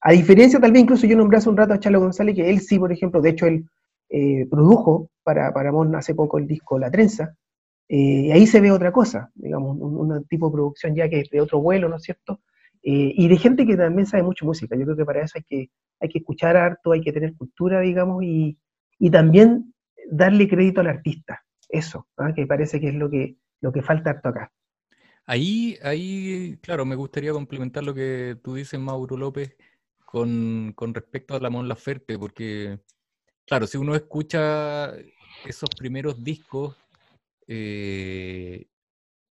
a 0.01 0.11
diferencia, 0.11 0.59
tal 0.59 0.71
vez 0.71 0.84
incluso 0.84 1.07
yo 1.07 1.17
nombré 1.17 1.39
hace 1.39 1.49
un 1.49 1.57
rato 1.57 1.73
a 1.73 1.80
Chalo 1.80 1.99
González, 1.99 2.36
que 2.36 2.47
él 2.47 2.59
sí, 2.59 2.77
por 2.77 2.91
ejemplo, 2.91 3.21
de 3.21 3.32
hecho 3.32 3.47
él 3.47 3.65
eh, 4.09 4.45
produjo 4.47 5.09
para, 5.23 5.51
para 5.51 5.71
Mon 5.71 5.95
hace 5.95 6.13
poco 6.13 6.38
el 6.38 6.45
disco 6.45 6.77
La 6.77 6.91
Trenza, 6.91 7.36
eh, 7.89 7.97
y 8.27 8.32
ahí 8.32 8.45
se 8.45 8.61
ve 8.61 8.71
otra 8.71 8.91
cosa, 8.91 9.32
digamos, 9.34 9.75
un, 9.80 10.23
tipo 10.25 10.47
de 10.47 10.53
producción 10.53 10.95
ya 10.95 11.09
que 11.09 11.21
es 11.21 11.30
de 11.32 11.41
otro 11.41 11.59
vuelo, 11.59 11.89
¿no 11.89 11.95
es 11.97 12.03
cierto? 12.03 12.39
Eh, 12.84 13.13
y 13.15 13.27
de 13.27 13.38
gente 13.38 13.65
que 13.65 13.75
también 13.75 14.05
sabe 14.05 14.23
mucho 14.23 14.45
música. 14.45 14.75
Yo 14.77 14.86
creo 14.86 14.95
que 14.95 15.05
para 15.05 15.23
eso 15.23 15.34
hay 15.38 15.43
que, 15.43 15.69
hay 15.99 16.09
que 16.09 16.19
escuchar 16.19 16.55
harto, 16.55 16.91
hay 16.91 17.01
que 17.01 17.11
tener 17.11 17.36
cultura, 17.36 17.82
digamos, 17.82 18.23
y, 18.23 18.57
y 18.99 19.09
también 19.09 19.73
darle 20.11 20.47
crédito 20.47 20.82
al 20.82 20.88
artista. 20.88 21.43
Eso, 21.70 22.07
¿ah? 22.17 22.34
que 22.36 22.45
parece 22.47 22.80
que 22.82 22.89
es 22.89 22.95
lo 22.95 23.09
que, 23.09 23.38
lo 23.61 23.72
que 23.72 23.82
falta 23.82 24.09
harto 24.09 24.30
acá. 24.30 24.51
Ahí, 25.26 25.78
ahí, 25.84 26.57
claro, 26.61 26.86
me 26.86 26.95
gustaría 26.95 27.32
complementar 27.32 27.84
lo 27.84 27.93
que 27.93 28.36
tú 28.43 28.55
dices, 28.55 28.80
Mauro 28.80 29.15
López, 29.15 29.55
con, 30.03 30.74
con 30.76 30.93
respecto 30.93 31.36
a 31.36 31.39
la 31.39 31.51
Mon 31.51 31.67
Laferte, 31.67 32.17
porque, 32.17 32.80
claro, 33.45 33.67
si 33.67 33.78
uno 33.78 33.93
escucha 33.95 34.91
esos 35.43 35.70
primeros 35.78 36.24
discos, 36.24 36.78
eh, 37.47 38.65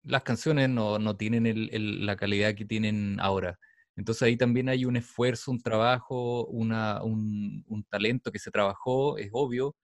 las 0.03 0.23
canciones 0.23 0.69
no, 0.69 0.97
no 0.99 1.15
tienen 1.15 1.45
el- 1.45 2.05
la 2.05 2.15
calidad 2.15 2.55
que 2.55 2.65
tienen 2.65 3.19
ahora. 3.19 3.59
Entonces 3.95 4.23
ahí 4.23 4.35
también 4.37 4.69
hay 4.69 4.85
un 4.85 4.95
esfuerzo, 4.97 5.51
un 5.51 5.61
trabajo, 5.61 6.45
un, 6.47 7.63
un 7.67 7.83
talento 7.85 8.31
que 8.31 8.39
se 8.39 8.49
trabajó, 8.51 9.17
es 9.17 9.29
obvio, 9.31 9.75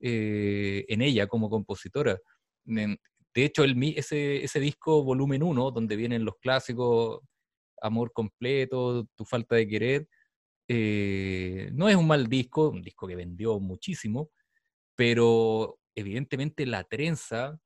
eh, 0.00 0.84
en 0.88 1.02
ella 1.02 1.26
como 1.26 1.50
compositora. 1.50 2.18
De 2.64 3.44
hecho, 3.44 3.64
ese, 3.64 4.44
ese 4.44 4.60
disco 4.60 5.02
volumen 5.04 5.42
1, 5.42 5.70
donde 5.70 5.96
vienen 5.96 6.24
los 6.24 6.36
clásicos, 6.40 7.20
Amor 7.80 8.12
completo, 8.12 9.06
Tu 9.14 9.24
falta 9.24 9.54
de 9.54 9.68
querer, 9.68 10.08
eh, 10.68 11.70
no 11.72 11.88
es 11.88 11.96
un 11.96 12.06
mal 12.08 12.26
disco, 12.28 12.70
un 12.70 12.82
disco 12.82 13.06
que 13.06 13.16
vendió 13.16 13.60
muchísimo, 13.60 14.30
pero 14.96 15.78
evidentemente 15.94 16.66
La 16.66 16.84
Trenza, 16.84 17.58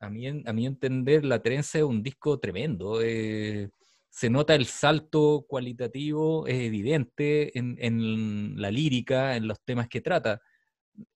a 0.00 0.10
mi, 0.10 0.26
a 0.28 0.52
mi 0.52 0.66
entender, 0.66 1.24
La 1.24 1.42
Trenza 1.42 1.78
es 1.78 1.84
un 1.84 2.02
disco 2.02 2.38
tremendo. 2.40 3.02
eh, 3.02 3.70
se 4.10 4.30
nota 4.30 4.54
el 4.56 4.66
salto 4.66 5.44
cualitativo, 5.48 6.46
es 6.46 6.56
evidente 6.60 7.56
en, 7.58 7.76
en 7.80 8.60
la 8.60 8.70
lírica, 8.70 9.36
en 9.36 9.46
los 9.46 9.60
temas 9.64 9.88
que 9.88 10.00
trata 10.00 10.40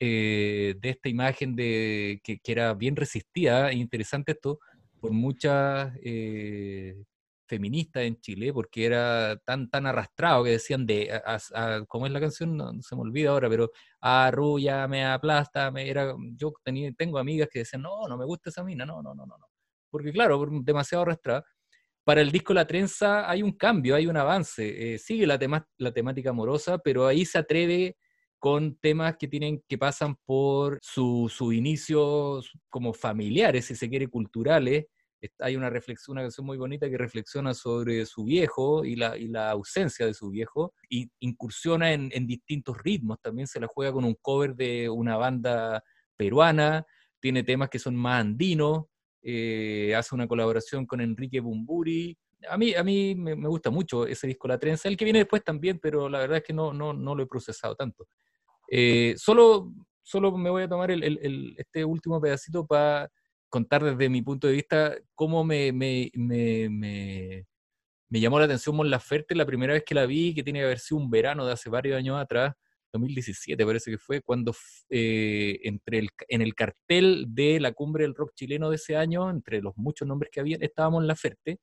eh, 0.01 0.75
de 0.81 0.91
esta 0.91 1.09
imagen 1.09 1.57
de 1.57 2.21
que, 2.23 2.41
era 2.45 2.75
bien 2.75 2.97
resistida, 2.97 3.71
e 3.71 3.77
interesante 3.77 4.33
esto, 4.33 4.61
por 5.01 5.13
muchas 5.13 5.93
eh, 6.03 6.97
feministas 7.47 8.05
en 8.05 8.21
Chile, 8.21 8.53
porque 8.53 8.87
era 8.87 9.37
tan, 9.45 9.69
tan 9.69 9.87
arrastrado 9.87 10.45
que 10.45 10.51
decían 10.51 10.87
de, 10.87 11.21
¿cómo 11.89 12.07
es 12.07 12.13
la 12.13 12.21
canción? 12.21 12.57
No, 12.57 12.73
se 12.83 12.97
me 12.97 13.03
olvida 13.03 13.31
ahora, 13.31 13.49
pero 13.49 13.71
arrúllame, 14.01 15.05
aplástame, 15.05 15.89
era, 15.89 16.15
yo 16.37 16.53
tenía, 16.63 16.93
tengo 16.93 17.19
amigas 17.19 17.49
que 17.53 17.61
decían, 17.61 17.83
no, 17.83 18.09
no 18.09 18.17
me 18.17 18.25
gusta 18.25 18.51
esa 18.51 18.65
mina, 18.65 18.87
no, 18.87 19.03
no, 19.03 19.15
no, 19.15 19.27
no, 19.27 19.39
no, 19.39 19.47
porque 19.91 20.13
claro, 20.13 20.45
demasiado 20.63 21.03
arrastrada. 21.03 21.45
Para 22.05 22.21
el 22.21 22.31
disco 22.31 22.53
La 22.53 22.67
Trenza 22.67 23.31
hay 23.31 23.43
un 23.43 23.53
cambio, 23.53 23.95
hay 23.95 24.07
un 24.07 24.17
avance, 24.17 24.95
eh, 24.95 24.99
sigue 24.99 25.27
la, 25.27 25.39
tema, 25.39 25.67
la 25.79 25.93
temática 25.93 26.31
amorosa, 26.31 26.79
pero 26.79 27.07
ahí 27.07 27.25
se 27.25 27.39
atreve 27.39 27.97
con 28.45 28.77
temas 28.77 29.17
que 29.17 29.27
tienen 29.27 29.63
que 29.67 29.79
pasan 29.79 30.17
por 30.27 30.79
su, 30.83 31.33
su 31.35 31.51
inicio 31.55 32.43
como 32.69 32.93
familiares, 32.93 33.65
si 33.65 33.75
se 33.75 33.89
quiere, 33.89 34.09
culturales. 34.09 34.85
Es- 35.19 35.33
Hay 35.39 35.57
una 35.57 35.71
reflexión, 35.71 36.17
una 36.19 36.25
canción 36.25 36.45
muy 36.47 36.59
bonita 36.59 36.91
que 36.91 36.99
reflexiona 36.99 37.55
sobre 37.55 38.05
su 38.05 38.25
viejo 38.27 38.85
y 38.85 38.97
la, 38.97 39.17
y 39.17 39.29
la 39.29 39.51
ausencia 39.51 40.05
de 40.05 40.13
su 40.13 40.29
viejo, 40.29 40.75
y 40.91 41.11
incursiona 41.21 41.95
en, 41.95 42.11
en 42.13 42.27
distintos 42.27 42.77
ritmos, 42.83 43.19
también 43.23 43.47
se 43.47 43.61
la 43.61 43.67
juega 43.67 43.93
con 43.95 44.05
un 44.05 44.15
cover 44.21 44.55
de 44.55 44.91
una 44.91 45.17
banda 45.17 45.83
peruana, 46.15 46.85
tiene 47.21 47.45
temas 47.45 47.71
que 47.71 47.79
son 47.79 47.97
más 47.97 48.21
andinos, 48.21 48.85
eh, 49.23 49.95
hace 49.97 50.15
una 50.15 50.29
colaboración 50.29 50.85
con 50.85 51.01
Enrique 51.01 51.41
Bumburi. 51.41 52.15
A 52.51 52.59
mí, 52.59 52.75
a 52.75 52.85
mí 52.85 53.15
me, 53.15 53.35
me 53.37 53.49
gusta 53.49 53.71
mucho 53.71 54.07
ese 54.07 54.27
disco 54.27 54.49
La 54.49 54.59
Trenza, 54.59 54.89
el 54.91 54.99
que 54.99 55.05
viene 55.07 55.21
después 55.21 55.43
también, 55.43 55.79
pero 55.83 56.11
la 56.11 56.19
verdad 56.19 56.37
es 56.39 56.45
que 56.45 56.53
no, 56.53 56.75
no, 56.75 56.93
no 56.93 57.15
lo 57.15 57.23
he 57.23 57.27
procesado 57.27 57.75
tanto. 57.75 58.07
Eh, 58.71 59.15
solo, 59.17 59.73
solo 60.03 60.37
me 60.37 60.51
voy 60.51 60.65
a 60.65 60.69
tomar 60.69 60.91
el- 60.91 61.55
este 61.59 61.85
último 61.85 62.21
pedacito 62.21 62.67
para 62.67 63.11
contar 63.49 63.85
desde 63.85 64.09
mi 64.09 64.23
punto 64.23 64.47
de 64.49 64.55
vista 64.55 64.97
cómo 65.15 65.45
me, 65.45 65.73
me, 65.73 66.11
me, 66.15 66.69
me- 66.71 67.47
llamó 68.21 68.39
la 68.39 68.45
atención 68.47 68.77
Mon 68.77 68.91
Laferte 68.91 69.35
la 69.35 69.47
primera 69.47 69.73
vez 69.75 69.85
que 69.85 69.95
la 69.95 70.07
vi, 70.07 70.35
que 70.35 70.43
tiene 70.43 70.61
que 70.61 70.65
haber 70.67 70.79
sido 70.79 71.01
un 71.01 71.11
verano 71.11 71.47
de 71.47 71.53
hace 71.53 71.71
varios 71.71 71.97
años 71.99 72.19
atrás, 72.21 72.55
2017 72.93 73.67
parece 73.67 73.91
que 73.91 73.99
fue, 73.99 74.21
cuando 74.23 74.55
eh, 74.89 75.59
entre 75.65 76.07
en 76.29 76.43
el 76.43 76.55
cartel 76.55 77.27
de 77.29 77.59
la 77.61 77.73
cumbre 77.73 78.05
del 78.05 78.15
rock 78.15 78.33
chileno 78.35 78.71
de 78.71 78.77
ese 78.77 78.97
año, 78.97 79.31
entre 79.31 79.61
los 79.63 79.77
muchos 79.77 80.07
nombres 80.07 80.31
que 80.33 80.41
había, 80.41 80.59
estaba 80.61 80.91
Mon 80.91 81.07
Laferte. 81.07 81.59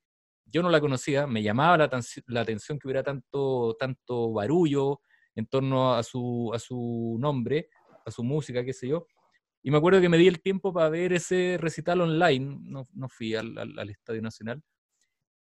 Yo 0.45 0.62
no 0.62 0.70
la 0.70 0.82
conocía, 0.82 1.28
me 1.28 1.41
llamaba 1.43 1.78
la, 1.78 1.89
la 2.28 2.41
atención 2.41 2.78
que 2.80 2.88
hubiera 2.88 3.04
tanto, 3.04 3.76
tanto 3.80 4.34
barullo 4.34 5.02
en 5.36 5.45
torno 5.45 5.93
a 5.95 6.03
su, 6.03 6.51
a 6.53 6.59
su 6.59 7.17
nombre, 7.19 7.69
a 8.05 8.11
su 8.11 8.23
música, 8.23 8.63
qué 8.63 8.73
sé 8.73 8.88
yo. 8.88 9.07
Y 9.63 9.71
me 9.71 9.77
acuerdo 9.77 10.01
que 10.01 10.09
me 10.09 10.17
di 10.17 10.27
el 10.27 10.41
tiempo 10.41 10.73
para 10.73 10.89
ver 10.89 11.13
ese 11.13 11.57
recital 11.59 12.01
online, 12.01 12.57
no, 12.63 12.88
no 12.93 13.09
fui 13.09 13.36
al, 13.36 13.57
al- 13.57 13.77
al 13.79 13.89
Estadio 13.89 14.21
Nacional, 14.21 14.61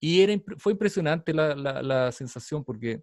y 0.00 0.20
era, 0.22 0.34
fue 0.58 0.72
impresionante 0.72 1.32
la, 1.32 1.54
la- 1.54 1.82
la 1.82 2.12
sensación 2.12 2.64
porque 2.64 3.02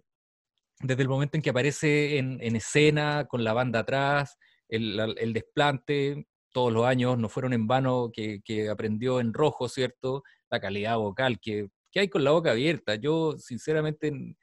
desde 0.82 1.02
el 1.02 1.08
momento 1.08 1.36
en 1.36 1.42
que 1.42 1.50
aparece 1.50 2.18
en, 2.18 2.38
en 2.42 2.56
escena, 2.56 3.26
con 3.28 3.44
la 3.44 3.52
banda 3.52 3.80
atrás, 3.80 4.36
el, 4.68 4.98
el 5.18 5.32
desplante, 5.32 6.26
todos 6.52 6.72
los 6.72 6.84
años 6.86 7.18
no 7.18 7.28
fueron 7.28 7.52
en 7.52 7.66
vano 7.66 8.10
que, 8.12 8.40
que 8.44 8.68
aprendió 8.70 9.20
en 9.20 9.32
rojo, 9.34 9.68
¿cierto? 9.68 10.22
La 10.50 10.60
calidad 10.60 10.96
vocal 10.96 11.38
que, 11.40 11.68
que 11.92 12.00
hay 12.00 12.08
con 12.08 12.24
la 12.24 12.30
boca 12.32 12.52
abierta. 12.52 12.94
Yo, 12.96 13.36
sinceramente, 13.38 14.08
en- 14.08 14.36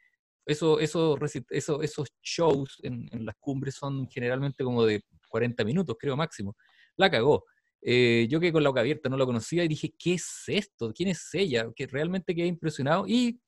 eso, 0.47 0.79
eso, 0.79 1.17
eso- 1.49 1.81
esos 1.81 2.07
shows 2.21 2.77
en, 2.83 3.07
en 3.11 3.25
las 3.25 3.35
cumbres 3.39 3.75
son 3.75 4.07
generalmente 4.09 4.63
como 4.63 4.85
de 4.85 5.03
40 5.29 5.63
minutos, 5.63 5.95
creo 5.99 6.15
máximo. 6.17 6.55
La 6.95 7.09
cagó. 7.11 7.45
Eh, 7.81 8.27
yo 8.29 8.39
que 8.39 8.51
con 8.51 8.63
la 8.63 8.69
boca 8.69 8.81
abierta 8.81 9.09
no 9.09 9.17
lo 9.17 9.25
conocía 9.25 9.63
y 9.63 9.67
dije, 9.67 9.93
¿qué 9.97 10.15
es 10.15 10.43
esto? 10.47 10.91
¿Quién 10.93 11.09
es 11.09 11.29
ella? 11.33 11.67
Que 11.75 11.85
realmente 11.87 12.33
quedé 12.35 12.47
impresionado 12.47 13.05
y 13.07 13.39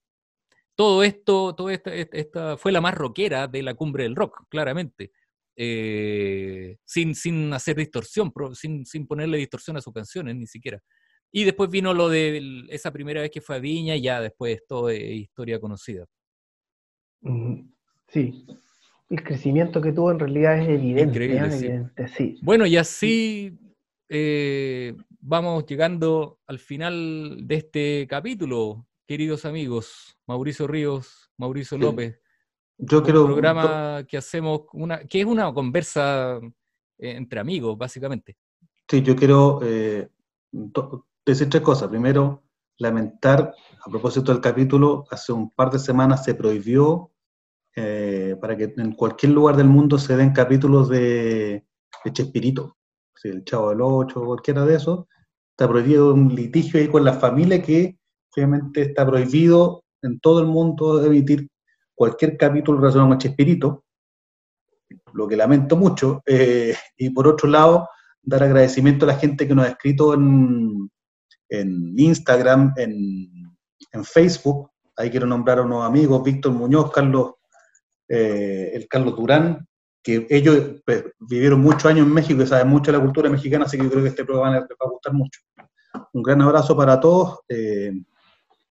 todo 0.76 1.04
esto, 1.04 1.54
todo 1.56 1.70
esta, 1.70 1.94
esta- 1.94 2.58
fue 2.58 2.72
la 2.72 2.82
más 2.82 2.96
rockera 2.96 3.48
de 3.48 3.64
la 3.64 3.74
cumbre 3.76 4.04
del 4.04 4.16
rock, 4.16 4.44
claramente. 4.50 5.12
Eh, 5.56 6.78
sin, 6.86 7.16
sin 7.16 7.54
hacer 7.54 7.76
distorsión, 7.76 8.32
sin, 8.56 8.86
sin 8.86 9.06
ponerle 9.08 9.38
distorsión 9.38 9.76
a 9.78 9.82
sus 9.82 9.94
canciones, 9.94 10.36
ni 10.36 10.48
siquiera. 10.48 10.82
Y 11.32 11.44
después 11.44 11.70
vino 11.70 11.94
lo 11.94 12.08
de 12.10 12.66
esa 12.70 12.92
primera 12.92 13.22
vez 13.22 13.30
que 13.32 13.42
fue 13.42 13.58
a 13.58 13.60
Viña, 13.60 13.96
y 13.96 14.04
ya 14.04 14.22
después 14.22 14.62
todo 14.68 14.90
es 14.90 15.02
historia 15.02 15.60
conocida. 15.60 16.06
Mm, 17.22 17.70
Sí. 18.08 18.46
El 19.10 19.24
crecimiento 19.24 19.82
que 19.82 19.92
tuvo 19.92 20.12
en 20.12 20.20
realidad 20.20 20.60
es 20.60 20.70
evidente, 20.70 21.04
Increíble, 21.26 21.48
¿eh? 21.48 21.52
sí. 21.52 21.66
evidente, 21.66 22.08
sí. 22.10 22.40
Bueno, 22.44 22.66
y 22.68 22.78
así, 22.78 23.58
eh, 24.08 24.96
vamos 25.20 25.66
llegando 25.66 26.40
al 26.48 26.60
final 26.60 27.48
de 27.48 27.56
este 27.56 28.08
capítulo, 28.08 28.88
queridos 29.08 29.46
amigos. 29.46 30.16
Mauricio 30.28 30.68
Ríos, 30.68 31.32
Mauricio 31.38 31.78
Sí. 31.78 31.84
López. 31.84 32.20
Yo 32.78 33.00
un 33.00 33.04
quiero. 33.04 33.26
programa 33.26 34.06
que 34.08 34.18
hacemos, 34.18 34.62
una, 34.74 35.00
que 35.06 35.22
es 35.22 35.26
una 35.26 35.52
conversa 35.54 36.40
eh, 37.00 37.12
entre 37.18 37.40
amigos, 37.40 37.78
básicamente. 37.78 38.38
Sí, 38.88 39.02
yo 39.02 39.16
quiero 39.16 39.60
eh, 39.64 40.08
decir 41.26 41.50
tres 41.50 41.64
cosas. 41.64 41.90
Primero, 41.90 42.44
lamentar, 42.80 43.54
a 43.86 43.90
propósito 43.90 44.32
del 44.32 44.42
capítulo, 44.42 45.06
hace 45.12 45.32
un 45.32 45.52
par 45.52 45.70
de 45.70 45.80
semanas 45.80 46.24
se 46.24 46.34
prohibió 46.34 47.12
eh, 47.76 48.36
para 48.42 48.58
que 48.58 48.74
en 48.76 48.94
cualquier 48.94 49.34
lugar 49.34 49.56
del 49.56 49.68
mundo 49.68 49.98
se 49.98 50.18
den 50.18 50.32
capítulos 50.32 50.90
de, 50.90 51.66
Chespirito, 52.12 52.78
si 53.16 53.30
el 53.30 53.44
Chavo 53.44 53.70
del 53.70 53.82
Ocho, 53.82 54.26
cualquiera 54.26 54.66
de 54.66 54.76
esos. 54.76 55.06
Está 55.52 55.68
prohibido 55.68 56.14
un 56.14 56.34
litigio 56.34 56.80
ahí 56.80 56.88
con 56.88 57.04
la 57.04 57.14
familia 57.14 57.62
que 57.62 57.98
obviamente 58.36 58.82
está 58.84 59.06
prohibido 59.06 59.84
en 60.02 60.20
todo 60.20 60.40
el 60.40 60.48
mundo 60.48 61.04
emitir 61.06 61.50
cualquier 61.94 62.38
capítulo 62.38 62.80
relacionado 62.80 63.10
con 63.10 63.18
Chespirito, 63.18 63.84
lo 65.14 65.28
que 65.28 65.36
lamento 65.36 65.76
mucho. 65.76 66.22
eh, 66.26 66.76
y 66.98 67.10
por 67.10 67.28
otro 67.28 67.50
lado, 67.50 67.90
dar 68.22 68.44
agradecimiento 68.44 69.06
a 69.06 69.10
la 69.10 69.20
gente 69.20 69.48
que 69.48 69.56
nos 69.56 69.66
ha 69.66 69.70
escrito 69.70 70.14
en, 70.14 70.90
en 71.50 71.94
Instagram, 71.98 72.74
en, 72.78 73.28
en 73.92 74.04
Facebook. 74.06 74.70
Ahí 74.96 75.10
quiero 75.10 75.26
nombrar 75.28 75.60
a 75.60 75.64
unos 75.64 75.84
amigos, 75.86 76.24
Víctor 76.24 76.52
Muñoz, 76.54 76.92
Carlos, 76.92 77.34
eh, 78.08 78.72
el 78.74 78.88
Carlos 78.88 79.16
Durán, 79.16 79.66
que 80.04 80.28
ellos 80.30 80.82
pues, 80.86 81.06
vivieron 81.20 81.62
muchos 81.62 81.86
años 81.86 82.06
en 82.08 82.14
México 82.14 82.42
y 82.42 82.48
saben 82.48 82.68
mucho 82.68 82.92
de 82.92 82.98
la 82.98 83.04
cultura 83.04 83.30
mexicana, 83.30 83.66
así 83.66 83.78
que 83.78 83.84
yo 83.84 83.90
creo 83.90 84.04
que 84.04 84.10
este 84.10 84.26
programa 84.26 84.56
les 84.60 84.64
va 84.70 84.86
a 84.86 84.90
gustar 84.90 85.14
mucho. 85.14 85.40
Un 86.14 86.24
gran 86.24 86.42
abrazo 86.42 86.76
para 86.78 87.00
todos. 87.00 87.40
eh, 87.50 87.92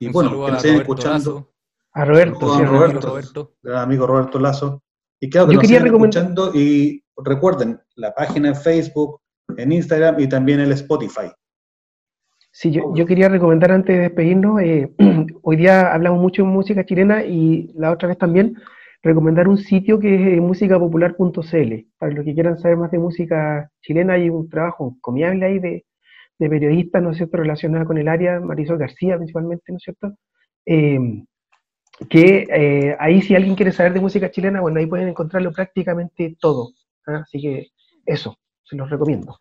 y 0.01 0.07
Un 0.07 0.13
bueno, 0.13 0.31
que 0.47 0.53
nos 0.53 0.63
sigan 0.63 0.81
escuchando. 0.81 1.13
Lazo, 1.35 1.53
A 1.93 2.05
Roberto, 2.05 2.57
sí, 2.57 2.63
a 2.63 2.67
Roberto. 2.67 2.69
Roberto. 2.69 3.09
Roberto. 3.09 3.55
gran 3.63 3.83
amigo 3.83 4.07
Roberto 4.07 4.39
Lazo. 4.39 4.83
Y 5.21 5.29
claro, 5.29 5.49
que 5.49 5.55
Yo 5.55 5.57
nos 5.57 5.63
quería 5.63 5.81
sigan 5.81 5.93
recomend- 5.95 6.09
escuchando 6.17 6.51
y 6.55 7.05
recuerden 7.17 7.81
la 7.97 8.15
página 8.15 8.49
en 8.49 8.57
Facebook, 8.57 9.21
en 9.57 9.73
Instagram 9.73 10.21
y 10.21 10.29
también 10.29 10.61
el 10.61 10.71
Spotify. 10.73 11.33
Sí, 12.61 12.73
yo, 12.73 12.93
yo 12.93 13.07
quería 13.07 13.29
recomendar 13.29 13.71
antes 13.71 13.95
de 13.95 14.03
despedirnos, 14.03 14.61
eh, 14.61 14.93
hoy 15.43 15.57
día 15.57 15.93
hablamos 15.95 16.21
mucho 16.21 16.43
de 16.43 16.49
música 16.49 16.85
chilena 16.85 17.23
y 17.23 17.71
la 17.77 17.93
otra 17.93 18.09
vez 18.09 18.19
también 18.19 18.57
recomendar 19.01 19.47
un 19.47 19.59
sitio 19.59 20.01
que 20.01 20.13
es 20.13 20.39
eh, 20.39 20.41
musicapopular.cl. 20.41 21.87
Para 21.99 22.13
los 22.13 22.25
que 22.25 22.35
quieran 22.35 22.59
saber 22.59 22.77
más 22.77 22.91
de 22.91 22.99
música 22.99 23.71
chilena, 23.81 24.15
hay 24.15 24.29
un 24.29 24.49
trabajo 24.49 24.93
encomiable 24.97 25.47
ahí 25.47 25.61
de, 25.61 25.87
de 26.37 26.49
periodistas, 26.49 27.01
¿no 27.01 27.13
es 27.13 27.19
cierto?, 27.19 27.37
relacionada 27.37 27.85
con 27.85 27.97
el 27.97 28.09
área, 28.09 28.41
Marisol 28.41 28.77
García 28.77 29.17
principalmente, 29.19 29.71
¿no 29.71 29.77
es 29.77 29.83
cierto? 29.85 30.17
Eh, 30.67 30.99
que 32.11 32.45
eh, 32.51 32.97
ahí 32.99 33.23
si 33.23 33.37
alguien 33.37 33.55
quiere 33.55 33.71
saber 33.71 33.93
de 33.93 34.01
música 34.01 34.33
chilena, 34.33 34.61
bueno, 34.61 34.81
ahí 34.81 34.87
pueden 34.87 35.07
encontrarlo 35.07 35.53
prácticamente 35.53 36.37
todo. 36.41 36.73
¿ah? 37.07 37.23
Así 37.23 37.41
que 37.41 37.69
eso, 38.05 38.37
se 38.65 38.75
los 38.75 38.91
recomiendo. 38.91 39.39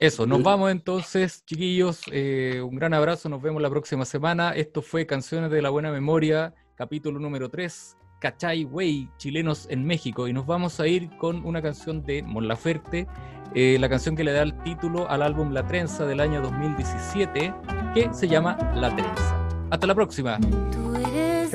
Eso, 0.00 0.26
nos 0.26 0.42
vamos 0.42 0.72
entonces, 0.72 1.44
chiquillos. 1.44 2.02
eh, 2.10 2.60
un 2.62 2.74
gran 2.74 2.94
abrazo, 2.94 3.28
nos 3.28 3.40
vemos 3.40 3.62
la 3.62 3.70
próxima 3.70 4.04
semana. 4.04 4.50
Esto 4.50 4.82
fue 4.82 5.06
Canciones 5.06 5.50
de 5.52 5.62
la 5.62 5.70
Buena 5.70 5.92
Memoria, 5.92 6.52
capítulo 6.74 7.20
número 7.20 7.48
3, 7.48 7.96
Cachay 8.20 8.64
Wey, 8.64 9.08
chilenos 9.18 9.68
en 9.70 9.84
México. 9.86 10.26
Y 10.26 10.32
nos 10.32 10.46
vamos 10.46 10.80
a 10.80 10.88
ir 10.88 11.08
con 11.18 11.44
una 11.46 11.62
canción 11.62 12.02
de 12.02 12.24
Mon 12.24 12.48
Laferte, 12.48 13.06
eh, 13.54 13.76
la 13.78 13.88
canción 13.88 14.16
que 14.16 14.24
le 14.24 14.32
da 14.32 14.42
el 14.42 14.58
título 14.64 15.08
al 15.08 15.22
álbum 15.22 15.52
La 15.52 15.64
Trenza 15.64 16.04
del 16.06 16.18
año 16.18 16.42
2017, 16.42 17.54
que 17.94 18.12
se 18.12 18.26
llama 18.26 18.58
La 18.74 18.94
Trenza. 18.94 19.48
Hasta 19.70 19.86
la 19.86 19.94
próxima. 19.94 20.40
Tú 20.40 20.96
eres. 20.96 21.52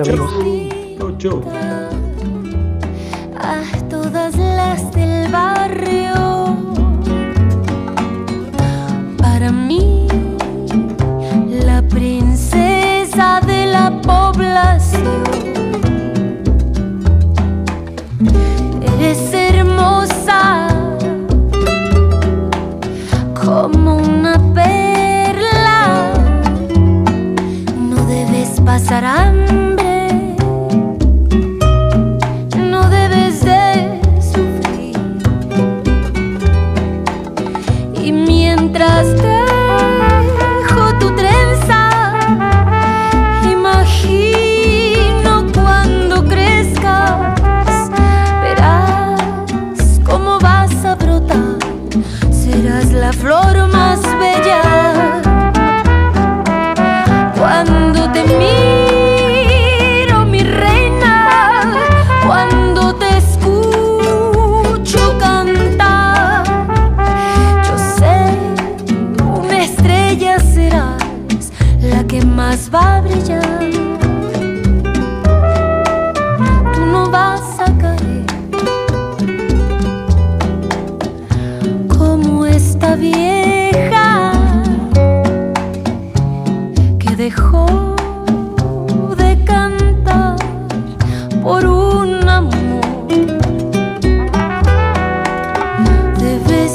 Chau, 1.18 1.42
a 3.36 3.88
todas 3.88 4.34
las 4.36 4.92
del 4.94 5.30
barrio. 5.30 6.19
Eres 19.02 19.32
hermosa 19.32 20.68
como 23.42 23.96
una 23.96 24.34
perla. 24.52 26.12
No 27.78 27.96
debes 28.04 28.60
pasar 28.60 29.06
hambre, 29.06 29.69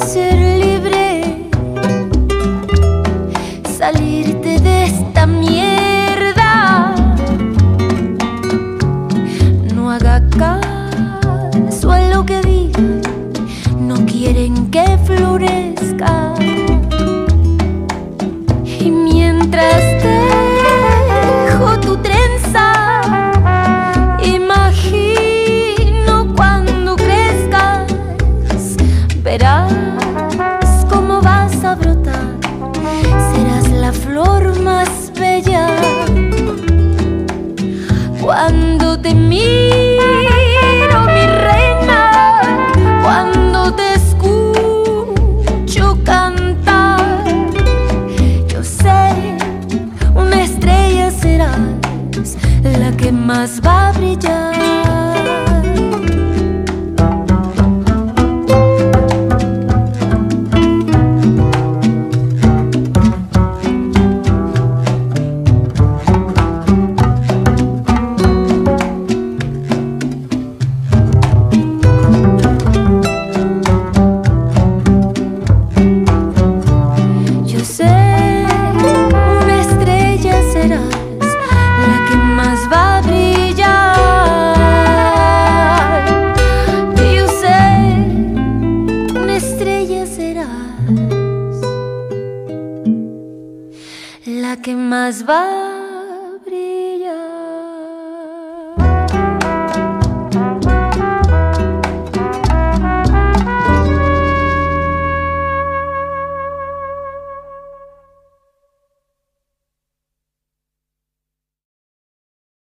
ser 0.03 0.44